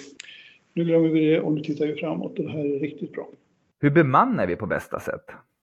nu 0.72 0.84
glömmer 0.84 1.08
vi 1.08 1.26
det 1.26 1.40
och 1.40 1.52
nu 1.52 1.60
tittar 1.60 1.86
vi 1.86 1.94
framåt 1.94 2.38
och 2.38 2.44
det 2.44 2.50
här 2.50 2.64
är 2.64 2.78
riktigt 2.78 3.12
bra. 3.12 3.28
Hur 3.80 3.90
bemannar 3.90 4.46
vi 4.46 4.56
på 4.56 4.66
bästa 4.66 5.00
sätt? 5.00 5.24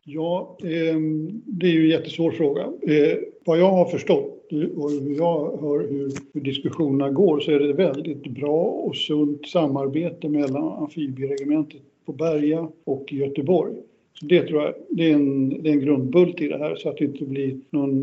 Ja, 0.04 0.58
eh, 0.62 0.96
det 1.44 1.66
är 1.66 1.70
ju 1.70 1.84
en 1.84 1.90
jättesvår 1.90 2.30
fråga. 2.30 2.62
Eh, 2.62 3.18
vad 3.44 3.58
jag 3.58 3.70
har 3.70 3.84
förstått 3.84 4.52
och 4.76 4.90
hur 4.90 5.16
jag 5.16 5.58
hör 5.60 5.88
hur, 5.88 6.40
diskussionerna 6.40 7.10
går 7.10 7.40
så 7.40 7.50
är 7.50 7.58
det 7.58 7.72
väldigt 7.72 8.26
bra 8.26 8.62
och 8.62 8.96
sunt 8.96 9.46
samarbete 9.46 10.28
mellan 10.28 10.82
amfibieregementet 10.82 11.80
på 12.06 12.12
Berga 12.12 12.68
och 12.84 13.12
Göteborg. 13.12 13.74
Så 14.20 14.26
det 14.26 14.42
tror 14.42 14.62
jag 14.62 14.74
det 14.88 15.10
är, 15.10 15.14
en, 15.14 15.62
det 15.62 15.68
är 15.68 15.72
en 15.72 15.80
grundbult 15.80 16.40
i 16.40 16.48
det 16.48 16.58
här 16.58 16.76
så 16.76 16.88
att 16.88 16.96
det 16.96 17.04
inte 17.04 17.24
blir 17.24 17.56
någon 17.70 18.02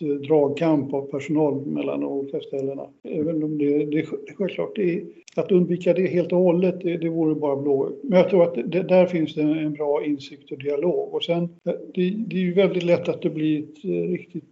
Eh, 0.00 0.08
dragkamp 0.08 0.94
av 0.94 1.02
personal 1.02 1.66
mellan 1.66 2.00
de 2.00 2.06
olika 2.12 2.40
ställena. 2.40 2.86
Även 3.02 3.42
om 3.42 3.58
det, 3.58 3.78
det, 3.78 4.04
det 4.26 4.34
självklart 4.38 4.76
det 4.76 4.94
är, 4.94 5.04
att 5.36 5.52
undvika 5.52 5.92
det 5.92 6.06
helt 6.06 6.32
och 6.32 6.38
hållet, 6.38 6.80
det, 6.80 6.96
det 6.96 7.08
vore 7.08 7.34
bara 7.34 7.56
blå. 7.56 7.90
Men 8.02 8.18
jag 8.18 8.30
tror 8.30 8.42
att 8.42 8.54
det, 8.54 8.82
där 8.82 9.06
finns 9.06 9.34
det 9.34 9.42
en 9.42 9.72
bra 9.72 10.04
insikt 10.04 10.52
och 10.52 10.58
dialog. 10.58 11.14
Och 11.14 11.22
sen, 11.24 11.42
eh, 11.42 11.72
det, 11.94 12.10
det 12.10 12.36
är 12.36 12.40
ju 12.40 12.54
väldigt 12.54 12.82
lätt 12.82 13.08
att 13.08 13.22
det 13.22 13.30
blir 13.30 13.58
ett 13.58 13.84
eh, 13.84 14.10
riktigt 14.10 14.44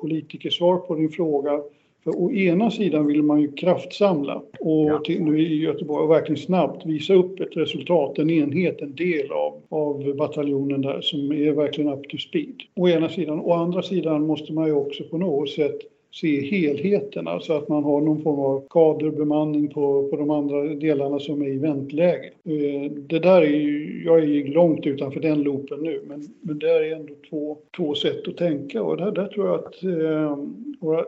politikersvar 0.00 0.76
på 0.76 0.94
din 0.94 1.10
fråga. 1.10 1.60
För 2.04 2.20
å 2.20 2.32
ena 2.32 2.70
sidan 2.70 3.06
vill 3.06 3.22
man 3.22 3.40
ju 3.40 3.52
kraftsamla 3.52 4.42
och 4.60 4.84
ja. 4.84 4.98
till, 4.98 5.22
nu 5.24 5.40
i 5.40 5.56
Göteborg 5.56 6.04
och 6.04 6.10
verkligen 6.10 6.42
snabbt 6.42 6.86
visa 6.86 7.14
upp 7.14 7.40
ett 7.40 7.56
resultat, 7.56 8.18
en 8.18 8.30
enhet, 8.30 8.80
en 8.80 8.94
del 8.94 9.32
av, 9.32 9.62
av 9.68 10.14
bataljonen 10.16 10.82
där 10.82 11.00
som 11.00 11.32
är 11.32 11.52
verkligen 11.52 11.92
up 11.92 12.08
to 12.08 12.18
speed. 12.18 12.62
Å 12.76 12.88
ena 12.88 13.08
sidan. 13.08 13.40
Å 13.40 13.52
andra 13.52 13.82
sidan 13.82 14.26
måste 14.26 14.52
man 14.52 14.66
ju 14.66 14.72
också 14.72 15.04
på 15.04 15.18
något 15.18 15.50
sätt 15.50 15.78
se 16.20 16.40
helheten, 16.40 17.28
alltså 17.28 17.52
att 17.52 17.68
man 17.68 17.84
har 17.84 18.00
någon 18.00 18.22
form 18.22 18.40
av 18.40 18.66
kaderbemanning 18.70 19.68
på, 19.68 20.08
på 20.08 20.16
de 20.16 20.30
andra 20.30 20.62
delarna 20.62 21.18
som 21.18 21.42
är 21.42 21.48
i 21.48 21.58
väntläge. 21.58 22.30
Eh, 22.44 22.90
det 22.92 23.18
där 23.18 23.42
är 23.42 23.46
ju, 23.46 24.02
jag 24.04 24.18
är 24.18 24.48
långt 24.48 24.86
utanför 24.86 25.20
den 25.20 25.42
loopen 25.42 25.80
nu, 25.80 26.02
men, 26.08 26.24
men 26.40 26.58
det 26.58 26.70
är 26.70 26.96
ändå 26.96 27.14
två, 27.30 27.58
två 27.76 27.94
sätt 27.94 28.28
att 28.28 28.36
tänka 28.36 28.82
och 28.82 28.96
där, 28.96 29.10
där 29.10 29.26
tror 29.26 29.46
jag 29.46 29.54
att 29.54 29.82
eh, 29.82 30.38
våra 30.80 31.04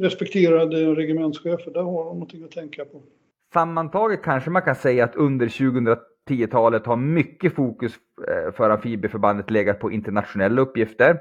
respekterade 0.00 0.94
regementschefer, 0.94 1.70
där 1.70 1.82
har 1.82 2.04
de 2.04 2.12
någonting 2.12 2.44
att 2.44 2.50
tänka 2.50 2.84
på. 2.84 3.00
Sammantaget 3.52 4.22
kanske 4.22 4.50
man 4.50 4.62
kan 4.62 4.74
säga 4.74 5.04
att 5.04 5.16
under 5.16 5.46
2010-talet 5.46 6.86
har 6.86 6.96
mycket 6.96 7.54
fokus 7.54 7.92
eh, 8.28 8.52
för 8.52 8.70
amfibieförbandet 8.70 9.50
legat 9.50 9.80
på 9.80 9.90
internationella 9.90 10.60
uppgifter 10.60 11.18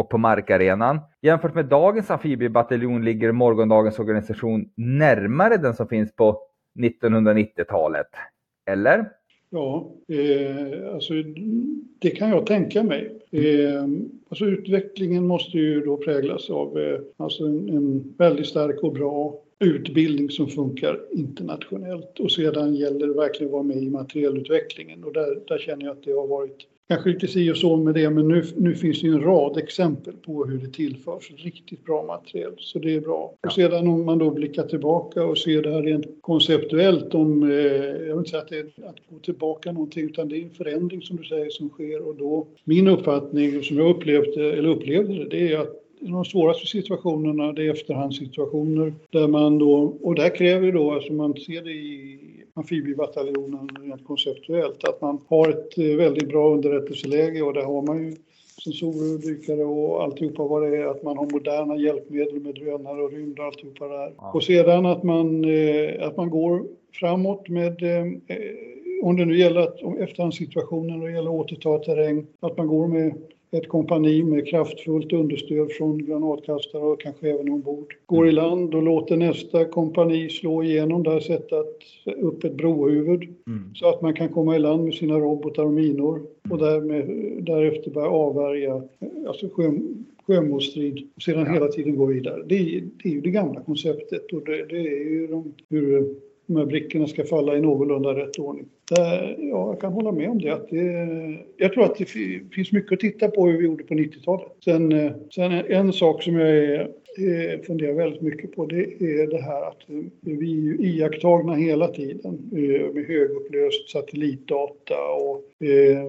och 0.00 0.08
på 0.08 0.18
markarenan. 0.18 0.98
Jämfört 1.22 1.54
med 1.54 1.64
dagens 1.64 2.10
amfibiebataljon 2.10 3.04
ligger 3.04 3.32
morgondagens 3.32 3.98
organisation 3.98 4.70
närmare 4.74 5.56
den 5.56 5.74
som 5.74 5.88
finns 5.88 6.16
på 6.16 6.40
1990-talet. 6.78 8.06
Eller? 8.70 9.08
Ja, 9.50 9.92
eh, 10.08 10.94
alltså 10.94 11.14
det 11.98 12.10
kan 12.10 12.28
jag 12.28 12.46
tänka 12.46 12.82
mig. 12.82 13.18
Eh, 13.30 13.84
alltså 14.28 14.44
utvecklingen 14.44 15.26
måste 15.26 15.58
ju 15.58 15.80
då 15.80 15.96
präglas 15.96 16.50
av 16.50 16.78
eh, 16.78 17.00
alltså 17.16 17.44
en, 17.44 17.68
en 17.68 18.14
väldigt 18.18 18.46
stark 18.46 18.82
och 18.82 18.92
bra 18.92 19.40
utbildning 19.58 20.30
som 20.30 20.48
funkar 20.48 21.00
internationellt 21.12 22.20
och 22.20 22.32
sedan 22.32 22.74
gäller 22.74 23.06
det 23.06 23.14
verkligen 23.14 23.48
att 23.48 23.52
vara 23.52 23.62
med 23.62 23.76
i 23.76 23.90
materielutvecklingen 23.90 25.04
och 25.04 25.12
där, 25.12 25.40
där 25.48 25.58
känner 25.58 25.84
jag 25.84 25.92
att 25.92 26.02
det 26.02 26.12
har 26.12 26.26
varit 26.26 26.66
kanske 26.90 27.10
lite 27.10 27.28
si 27.28 27.50
och 27.50 27.56
så 27.56 27.76
med 27.76 27.94
det, 27.94 28.10
men 28.10 28.28
nu, 28.28 28.44
nu 28.56 28.74
finns 28.74 29.00
det 29.00 29.06
ju 29.06 29.12
en 29.12 29.20
rad 29.20 29.58
exempel 29.58 30.14
på 30.14 30.44
hur 30.44 30.58
det 30.58 30.72
tillförs 30.72 31.32
riktigt 31.36 31.84
bra 31.84 32.02
material, 32.02 32.52
så 32.58 32.78
det 32.78 32.94
är 32.94 33.00
bra. 33.00 33.34
Och 33.46 33.52
sedan 33.52 33.88
om 33.88 34.04
man 34.04 34.18
då 34.18 34.30
blickar 34.30 34.62
tillbaka 34.62 35.24
och 35.24 35.38
ser 35.38 35.62
det 35.62 35.70
här 35.72 35.82
rent 35.82 36.06
konceptuellt 36.20 37.14
om, 37.14 37.42
eh, 37.42 37.56
jag 37.56 38.16
vill 38.16 38.18
inte 38.18 38.30
säga 38.30 38.42
att 38.42 38.48
det 38.48 38.58
är 38.58 38.88
att 38.88 38.96
gå 39.10 39.18
tillbaka 39.22 39.72
någonting, 39.72 40.04
utan 40.04 40.28
det 40.28 40.36
är 40.36 40.42
en 40.42 40.50
förändring 40.50 41.02
som 41.02 41.16
du 41.16 41.24
säger 41.24 41.50
som 41.50 41.68
sker 41.68 42.08
och 42.08 42.14
då, 42.14 42.46
min 42.64 42.88
uppfattning 42.88 43.62
som 43.62 43.76
jag 43.76 43.90
upplevde, 43.90 44.52
eller 44.52 44.68
upplevde 44.68 45.14
det, 45.14 45.24
det 45.24 45.52
är 45.52 45.58
att 45.58 45.76
de 46.00 46.24
svåraste 46.24 46.66
situationerna 46.66 47.52
det 47.52 47.66
är 47.66 47.72
efterhandssituationer 47.72 48.94
där 49.10 49.28
man 49.28 49.58
då, 49.58 49.96
och 50.02 50.14
där 50.14 50.36
kräver 50.36 50.72
då, 50.72 50.92
alltså 50.92 51.12
man 51.12 51.34
ser 51.34 51.62
det 51.62 51.72
i 51.72 52.18
amfibiebataljonen 52.54 53.68
rent 53.80 54.04
konceptuellt, 54.04 54.84
att 54.84 55.00
man 55.00 55.20
har 55.28 55.48
ett 55.48 55.78
eh, 55.78 55.96
väldigt 55.96 56.28
bra 56.28 56.54
underrättelseläge 56.54 57.42
och 57.42 57.54
där 57.54 57.64
har 57.64 57.82
man 57.82 58.04
ju 58.04 58.16
sensorer 58.64 59.14
och 59.14 59.20
dykare 59.20 59.64
och 59.64 60.02
alltihopa 60.02 60.44
vad 60.44 60.62
det 60.62 60.76
är, 60.76 60.86
att 60.86 61.02
man 61.02 61.18
har 61.18 61.26
moderna 61.32 61.76
hjälpmedel 61.76 62.40
med 62.40 62.54
drönare 62.54 63.02
och 63.02 63.12
rymd 63.12 63.38
och 63.38 63.44
alltihopa 63.44 63.88
där. 63.88 64.12
Ja. 64.16 64.32
Och 64.32 64.42
sedan 64.42 64.86
att 64.86 65.02
man, 65.02 65.44
eh, 65.44 66.06
att 66.06 66.16
man 66.16 66.30
går 66.30 66.66
framåt 66.92 67.48
med 67.48 67.82
eh, 67.82 68.06
om 69.02 69.16
det 69.16 69.24
nu 69.24 69.38
gäller 69.38 69.60
att, 69.60 69.82
om 69.82 69.98
efterhandssituationen 69.98 71.00
och 71.00 71.06
det 71.06 71.14
gäller 71.14 71.30
att 71.30 71.52
återta 71.52 71.78
terräng, 71.78 72.26
att 72.40 72.56
man 72.56 72.66
går 72.66 72.88
med 72.88 73.14
ett 73.50 73.68
kompani 73.68 74.24
med 74.24 74.48
kraftfullt 74.48 75.12
understöd 75.12 75.72
från 75.72 76.06
granatkastare 76.06 76.82
och 76.82 77.00
kanske 77.00 77.30
även 77.30 77.48
ombord. 77.48 77.96
Går 78.06 78.28
i 78.28 78.32
land 78.32 78.74
och 78.74 78.82
låter 78.82 79.16
nästa 79.16 79.64
kompani 79.64 80.28
slå 80.28 80.62
igenom 80.62 81.02
där, 81.02 81.20
sätta 81.20 81.56
upp 82.16 82.44
ett 82.44 82.54
brohuvud 82.54 83.22
mm. 83.22 83.74
så 83.74 83.88
att 83.88 84.02
man 84.02 84.14
kan 84.14 84.28
komma 84.28 84.56
i 84.56 84.58
land 84.58 84.84
med 84.84 84.94
sina 84.94 85.18
robotar 85.18 85.64
och 85.64 85.72
minor 85.72 86.22
och 86.50 86.58
därmed, 86.58 87.06
därefter 87.44 87.90
börja 87.90 88.08
avvärja 88.08 88.82
alltså 89.28 89.48
sjö, 89.48 89.70
sjömålsstrid 90.26 91.10
och 91.16 91.22
sedan 91.22 91.46
ja. 91.46 91.52
hela 91.52 91.68
tiden 91.68 91.96
gå 91.96 92.06
vidare. 92.06 92.42
Det 92.46 92.54
är, 92.54 92.82
det 93.02 93.08
är 93.08 93.12
ju 93.12 93.20
det 93.20 93.30
gamla 93.30 93.60
konceptet 93.60 94.32
och 94.32 94.44
det, 94.44 94.66
det 94.66 94.78
är 94.78 95.10
ju 95.10 95.26
de, 95.26 95.54
hur 95.68 96.14
de 96.46 96.56
här 96.56 96.66
brickorna 96.66 97.06
ska 97.06 97.24
falla 97.24 97.56
i 97.56 97.60
någorlunda 97.60 98.14
rätt 98.14 98.38
ordning. 98.38 98.66
Eh, 98.98 99.30
ja, 99.38 99.68
jag 99.68 99.80
kan 99.80 99.92
hålla 99.92 100.12
med 100.12 100.30
om 100.30 100.38
det. 100.38 100.50
Att 100.50 100.68
det 100.68 101.38
jag 101.56 101.72
tror 101.72 101.84
att 101.84 101.98
det 101.98 102.04
finns 102.54 102.72
mycket 102.72 102.92
att 102.92 103.00
titta 103.00 103.28
på 103.28 103.46
hur 103.46 103.58
vi 103.58 103.64
gjorde 103.64 103.84
på 103.84 103.94
90-talet. 103.94 104.46
Sen, 104.64 104.92
eh, 104.92 105.12
sen 105.34 105.52
en 105.52 105.92
sak 105.92 106.22
som 106.22 106.34
jag 106.34 106.48
är, 106.48 106.80
eh, 106.80 107.60
funderar 107.60 107.92
väldigt 107.92 108.20
mycket 108.20 108.56
på 108.56 108.66
det 108.66 108.82
är 108.82 109.30
det 109.30 109.42
här 109.42 109.68
att 109.68 109.82
vi 110.20 110.70
är 110.70 110.84
iakttagna 110.84 111.54
hela 111.54 111.88
tiden 111.88 112.38
med 112.50 113.04
högupplöst 113.06 113.90
satellitdata 113.90 114.94
och 115.12 115.66
eh, 115.66 116.04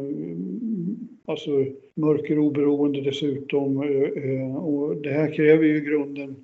alltså 1.25 1.65
mörkeroberoende 1.93 3.01
dessutom. 3.01 3.77
Och 4.57 4.95
det 4.95 5.09
här 5.09 5.33
kräver 5.33 5.63
ju 5.65 5.77
i 5.77 5.81
grunden 5.81 6.35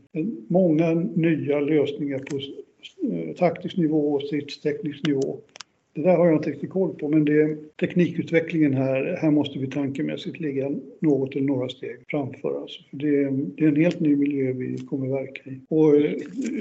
många 0.47 0.93
nya 0.93 1.59
lösningar 1.59 2.19
på 2.19 2.39
Eh, 3.11 3.35
taktisk 3.35 3.77
nivå 3.77 4.13
och 4.13 4.21
stridsteknisk 4.21 5.07
nivå. 5.07 5.37
Det 5.97 6.03
där 6.03 6.17
har 6.17 6.25
jag 6.25 6.35
inte 6.35 6.49
riktigt 6.49 6.69
koll 6.69 6.95
på, 6.95 7.07
men 7.07 7.25
det, 7.25 7.57
teknikutvecklingen 7.79 8.73
här, 8.73 9.17
här 9.21 9.31
måste 9.31 9.59
vi 9.59 9.67
tankemässigt 9.67 10.39
ligga 10.39 10.71
något 10.99 11.35
eller 11.35 11.45
några 11.45 11.69
steg 11.69 11.97
framför 12.07 12.61
Alltså. 12.61 12.81
För 12.89 12.97
det, 12.97 13.29
det 13.57 13.63
är 13.63 13.67
en 13.67 13.75
helt 13.75 13.99
ny 13.99 14.15
miljö 14.15 14.53
vi 14.53 14.77
kommer 14.77 15.07
verka 15.07 15.49
i. 15.49 15.61
Och 15.69 15.95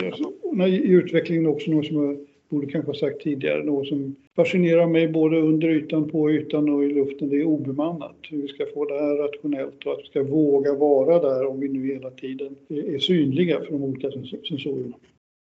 alltså, 0.07 0.67
i 0.67 0.89
utvecklingen 0.89 1.47
också 1.47 1.71
något 1.71 1.87
som 1.87 2.05
jag 2.05 2.19
borde 2.49 2.67
kanske 2.67 2.91
ha 2.91 2.99
sagt 2.99 3.21
tidigare, 3.21 3.65
något 3.65 3.89
som 3.89 4.17
fascinerar 4.37 4.87
mig 4.87 5.09
både 5.09 5.41
under 5.41 5.69
ytan, 5.69 6.11
på 6.11 6.31
ytan 6.31 6.69
och 6.69 6.85
i 6.85 6.89
luften, 6.89 7.29
det 7.29 7.37
är 7.37 7.45
obemannat. 7.45 8.17
Hur 8.31 8.43
vi 8.43 8.49
ska 8.49 8.67
få 8.75 8.85
det 8.85 8.95
här 8.95 9.15
rationellt 9.17 9.87
och 9.87 9.93
att 9.93 10.01
vi 10.03 10.07
ska 10.07 10.23
våga 10.23 10.75
vara 10.75 11.19
där 11.19 11.47
om 11.47 11.61
vi 11.61 11.69
nu 11.69 11.87
hela 11.87 12.11
tiden 12.11 12.57
är 12.69 12.99
synliga 12.99 13.61
för 13.61 13.73
de 13.73 13.83
olika 13.83 14.11
sensorerna 14.49 14.97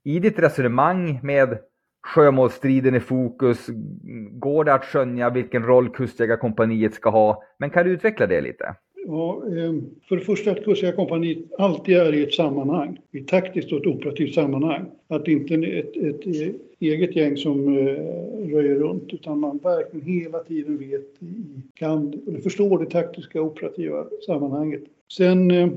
i 0.09 0.19
ditt 0.19 0.39
resonemang 0.39 1.21
med 1.23 1.59
sjömålsstriden 2.03 2.95
i 2.95 3.01
fokus, 3.01 3.67
går 4.33 4.65
det 4.65 4.75
att 4.75 4.85
skönja 4.85 5.31
vilken 5.31 5.63
roll 5.63 5.89
Kustjägarkompaniet 5.89 6.95
ska 6.95 7.11
ha? 7.11 7.43
Men 7.59 7.71
kan 7.71 7.87
du 7.87 7.93
utveckla 7.93 8.27
det 8.27 8.41
lite? 8.41 8.75
Ja, 9.07 9.43
ehm, 9.47 9.85
för 10.09 10.17
det 10.17 10.23
första 10.23 10.51
att 10.51 10.65
Kustjägarkompaniet 10.65 11.39
alltid 11.59 11.97
är 11.97 12.15
i 12.15 12.23
ett 12.23 12.35
sammanhang, 12.35 12.99
i 13.13 13.19
ett 13.19 13.29
taktiskt 13.29 13.73
och 13.73 13.81
ett 13.81 13.87
operativt 13.87 14.35
sammanhang. 14.35 14.87
Att 15.09 15.25
det 15.25 15.33
inte 15.33 15.55
är 15.55 15.79
ett, 15.79 15.97
ett, 15.97 16.27
eh, 16.27 16.55
eget 16.81 17.17
gäng 17.17 17.37
som 17.37 17.69
eh, 17.69 17.95
röjer 18.53 18.75
runt 18.75 19.13
utan 19.13 19.41
man 19.41 19.59
verkligen 19.59 20.07
hela 20.07 20.39
tiden 20.39 20.79
vet, 20.79 21.07
kan, 21.75 22.23
eller 22.29 22.41
förstår 22.41 22.79
det 22.79 22.91
taktiska 22.91 23.43
och 23.43 23.47
operativa 23.47 24.07
sammanhanget. 24.27 24.83
Sen 25.13 25.51
eh, 25.51 25.69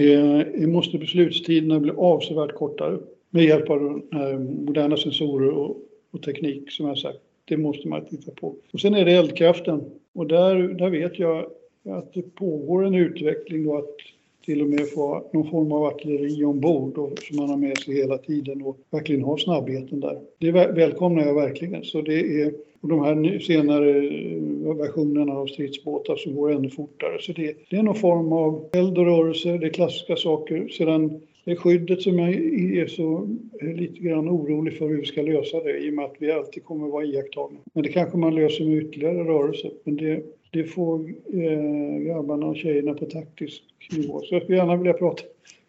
eh 0.00 0.68
måste 0.68 0.98
beslutstiderna 0.98 1.80
bli 1.80 1.92
avsevärt 1.96 2.54
kortare 2.54 2.98
med 3.38 3.46
hjälp 3.46 3.70
av 3.70 4.02
eh, 4.12 4.38
moderna 4.38 4.96
sensorer 4.96 5.50
och, 5.50 5.76
och, 6.10 6.22
teknik 6.22 6.70
som 6.70 6.86
jag 6.86 6.98
sagt. 6.98 7.18
Det 7.44 7.56
måste 7.56 7.88
man 7.88 8.04
titta 8.04 8.32
på. 8.32 8.54
Och 8.72 8.80
sen 8.80 8.94
är 8.94 9.04
det 9.04 9.12
eldkraften 9.12 9.84
och 10.14 10.26
där, 10.26 10.54
där 10.54 10.90
vet 10.90 11.18
jag 11.18 11.46
att 11.88 12.12
det 12.14 12.34
pågår 12.34 12.86
en 12.86 12.94
utveckling 12.94 13.64
då 13.64 13.78
att 13.78 13.96
till 14.44 14.62
och 14.62 14.68
med 14.68 14.88
få 14.88 15.30
någon 15.32 15.50
form 15.50 15.72
av 15.72 15.84
artilleri 15.84 16.44
ombord 16.44 16.98
och, 16.98 17.18
som 17.18 17.36
man 17.36 17.48
har 17.48 17.56
med 17.56 17.78
sig 17.78 17.94
hela 17.94 18.18
tiden 18.18 18.62
och 18.62 18.78
verkligen 18.90 19.22
ha 19.22 19.38
snabbheten 19.38 20.00
där. 20.00 20.18
Det 20.38 20.52
välkomnar 20.52 21.26
jag 21.26 21.34
verkligen. 21.34 21.84
Så 21.84 22.02
det 22.02 22.42
är, 22.42 22.52
och 22.80 22.88
de 22.88 23.04
här 23.04 23.38
senare 23.38 23.90
eh, 23.98 24.76
versionerna 24.76 25.32
av 25.32 25.46
stridsbåtar 25.46 26.16
som 26.16 26.34
går 26.34 26.52
ännu 26.52 26.70
fortare. 26.70 27.18
Så 27.20 27.32
det, 27.32 27.56
det 27.70 27.76
är 27.76 27.82
någon 27.82 27.94
form 27.94 28.32
av 28.32 28.68
eld 28.72 28.98
och 28.98 29.06
rörelse, 29.06 29.58
det 29.58 29.66
är 29.66 29.70
klassiska 29.70 30.16
saker. 30.16 30.68
Sedan 30.68 31.20
det 31.48 31.52
är 31.52 31.56
skyddet 31.56 32.02
som 32.02 32.18
jag 32.18 32.34
är 32.82 32.86
så 32.86 33.28
lite 33.60 34.00
grann 34.00 34.28
orolig 34.28 34.78
för 34.78 34.88
hur 34.88 34.96
vi 34.96 35.06
ska 35.06 35.22
lösa 35.22 35.60
det 35.60 35.78
i 35.78 35.90
och 35.90 35.94
med 35.94 36.04
att 36.04 36.14
vi 36.18 36.32
alltid 36.32 36.64
kommer 36.64 36.88
vara 36.88 37.04
iakttagna. 37.04 37.58
Men 37.72 37.82
det 37.82 37.88
kanske 37.88 38.18
man 38.18 38.34
löser 38.34 38.64
med 38.64 38.78
ytterligare 38.78 39.24
rörelse. 39.24 39.70
Men 39.84 39.96
det, 39.96 40.22
det 40.50 40.64
får 40.64 41.00
eh, 41.32 41.98
grabbarna 41.98 42.46
och 42.46 42.56
tjejerna 42.56 42.94
på 42.94 43.06
taktisk 43.06 43.62
nivå. 43.96 44.20
Så 44.20 44.34
jag 44.34 44.42
skulle 44.42 44.58
gärna 44.58 44.76
vilja 44.76 44.92
prata, 44.92 45.22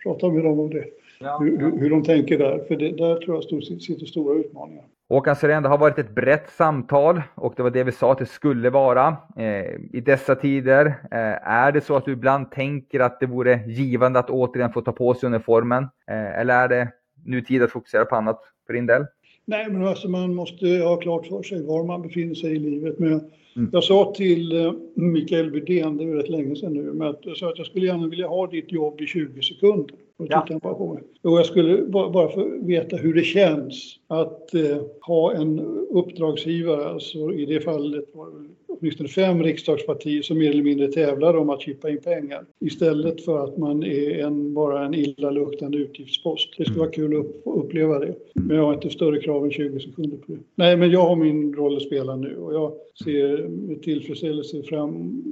prata 0.04 0.30
med 0.30 0.44
dem 0.44 0.60
om 0.60 0.70
det. 0.70 0.86
Ja, 1.20 1.40
hur, 1.42 1.80
hur, 1.80 1.90
de 1.90 2.04
tänker 2.04 2.38
där, 2.38 2.60
för 2.68 2.76
det, 2.76 2.92
där 2.92 3.16
tror 3.16 3.44
jag 3.50 3.64
sitter 3.64 4.06
stora 4.06 4.40
utmaningar. 4.40 4.84
Håkan 5.10 5.36
Syrén, 5.36 5.64
det 5.64 5.70
har 5.70 5.78
varit 5.78 6.00
ett 6.00 6.16
brett 6.16 6.50
samtal 6.50 7.22
och 7.36 7.54
det 7.58 7.64
var 7.64 7.70
det 7.70 7.84
vi 7.84 7.92
sa 7.92 8.12
att 8.12 8.18
det 8.18 8.26
skulle 8.26 8.70
vara. 8.70 9.18
Eh, 9.38 9.76
I 9.94 10.02
dessa 10.06 10.36
tider, 10.36 10.86
eh, 10.86 11.48
är 11.48 11.72
det 11.72 11.82
så 11.82 11.96
att 11.96 12.06
du 12.06 12.12
ibland 12.12 12.52
tänker 12.52 13.00
att 13.00 13.20
det 13.20 13.26
vore 13.26 13.64
givande 13.68 14.20
att 14.20 14.30
återigen 14.30 14.74
få 14.74 14.82
ta 14.82 14.92
på 14.92 15.14
sig 15.14 15.28
uniformen? 15.28 15.84
Eh, 15.84 16.40
eller 16.40 16.54
är 16.54 16.68
det 16.68 16.88
nu 17.26 17.42
tid 17.42 17.64
att 17.64 17.72
fokusera 17.72 18.06
på 18.06 18.16
annat 18.16 18.40
för 18.68 18.74
din 18.74 18.86
del? 18.86 19.06
Nej, 19.46 19.70
men 19.70 19.88
alltså 19.88 20.10
man 20.10 20.36
måste 20.36 20.66
ha 20.66 20.98
klart 20.98 21.28
för 21.28 21.44
sig 21.44 21.66
var 21.66 21.84
man 21.84 22.02
befinner 22.02 22.36
sig 22.36 22.56
i 22.56 22.60
livet. 22.60 23.00
Men 23.00 23.14
mm. 23.56 23.70
Jag 23.72 23.84
sa 23.84 24.14
till 24.16 24.74
Mikael 24.96 25.52
Bydén, 25.52 25.98
det 25.98 26.04
är 26.04 26.16
rätt 26.16 26.30
länge 26.30 26.56
sedan 26.56 26.74
nu, 26.74 26.94
men 26.94 27.16
jag 27.22 27.38
sa 27.38 27.50
att 27.50 27.58
jag 27.58 27.68
skulle 27.68 27.86
gärna 27.86 28.08
vilja 28.08 28.28
ha 28.28 28.48
ditt 28.48 28.72
jobb 28.72 29.02
i 29.02 29.06
20 29.06 29.42
sekunder. 29.42 29.96
Och 30.20 30.28
ja. 30.30 30.46
på 30.62 31.00
jag 31.22 31.46
skulle 31.46 31.82
bara 31.86 32.30
få 32.30 32.50
veta 32.62 32.96
hur 32.96 33.14
det 33.14 33.24
känns 33.24 34.00
att 34.08 34.54
eh, 34.54 34.78
ha 35.02 35.34
en 35.34 35.60
uppdragsgivare, 35.90 36.86
alltså 36.86 37.34
i 37.34 37.46
det 37.46 37.62
fallet 37.62 38.06
var 38.14 38.26
det 38.26 38.50
åtminstone 38.80 39.10
fem 39.10 39.44
riksdagspartier 39.44 40.22
som 40.22 40.38
mer 40.38 40.50
eller 40.50 40.64
mindre 40.64 40.88
tävlar 40.88 41.38
om 41.38 41.50
att 41.50 41.62
chippa 41.62 41.90
in 41.90 41.98
pengar 41.98 42.46
istället 42.60 43.26
för 43.26 43.44
att 43.44 43.58
man 43.58 43.84
är 43.84 44.20
en, 44.20 44.54
bara 44.54 44.86
en 44.86 44.94
illaluktande 44.94 45.78
utgiftspost. 45.78 46.50
Det 46.58 46.66
skulle 46.66 46.80
vara 46.80 46.92
kul 46.92 47.14
att 47.14 47.26
upp, 47.26 47.42
uppleva 47.46 48.00
det. 48.00 48.16
Men 48.34 48.58
jag 48.58 48.66
har 48.66 48.74
inte 48.74 48.90
större 48.90 49.22
krav 49.22 49.46
än 49.46 49.52
20 49.52 49.80
sekunder 49.80 50.18
på 50.18 50.32
det. 50.32 50.40
Nej, 50.56 50.78
men 50.78 50.92
jag 50.92 51.02
har 51.02 51.16
min 51.16 51.56
roll 51.56 51.78
att 51.78 51.84
spela 51.84 52.16
nu 52.16 52.38
och 52.38 52.54
jag 52.54 52.72
ser 53.04 53.48
med 53.48 53.82
tillfredsställelse 53.82 54.64
fram 54.64 55.24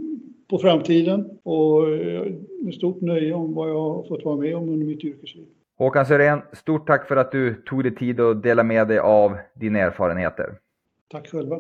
på 0.50 0.60
framtiden 0.60 1.40
och 1.44 1.90
eh, 1.90 2.34
med 2.64 2.74
stort 2.74 3.02
nöje 3.02 3.34
om 3.34 3.54
vad 3.54 3.70
jag 3.70 3.80
har 3.80 4.04
fått 4.04 4.26
vara 4.26 4.38
med 4.38 4.56
om 4.56 4.70
under 4.70 4.86
mitt 4.86 5.04
yrkesliv. 5.04 5.46
Håkan 5.78 6.06
Sörén, 6.06 6.42
stort 6.54 6.88
tack 6.88 7.08
för 7.08 7.16
att 7.16 7.32
du 7.32 7.54
tog 7.54 7.84
dig 7.84 7.96
tid 7.96 8.20
att 8.20 8.44
dela 8.44 8.64
med 8.64 8.88
dig 8.88 9.00
av 9.00 9.38
dina 9.54 9.80
erfarenheter. 9.80 10.54
Tack 11.12 11.28
själva. 11.28 11.60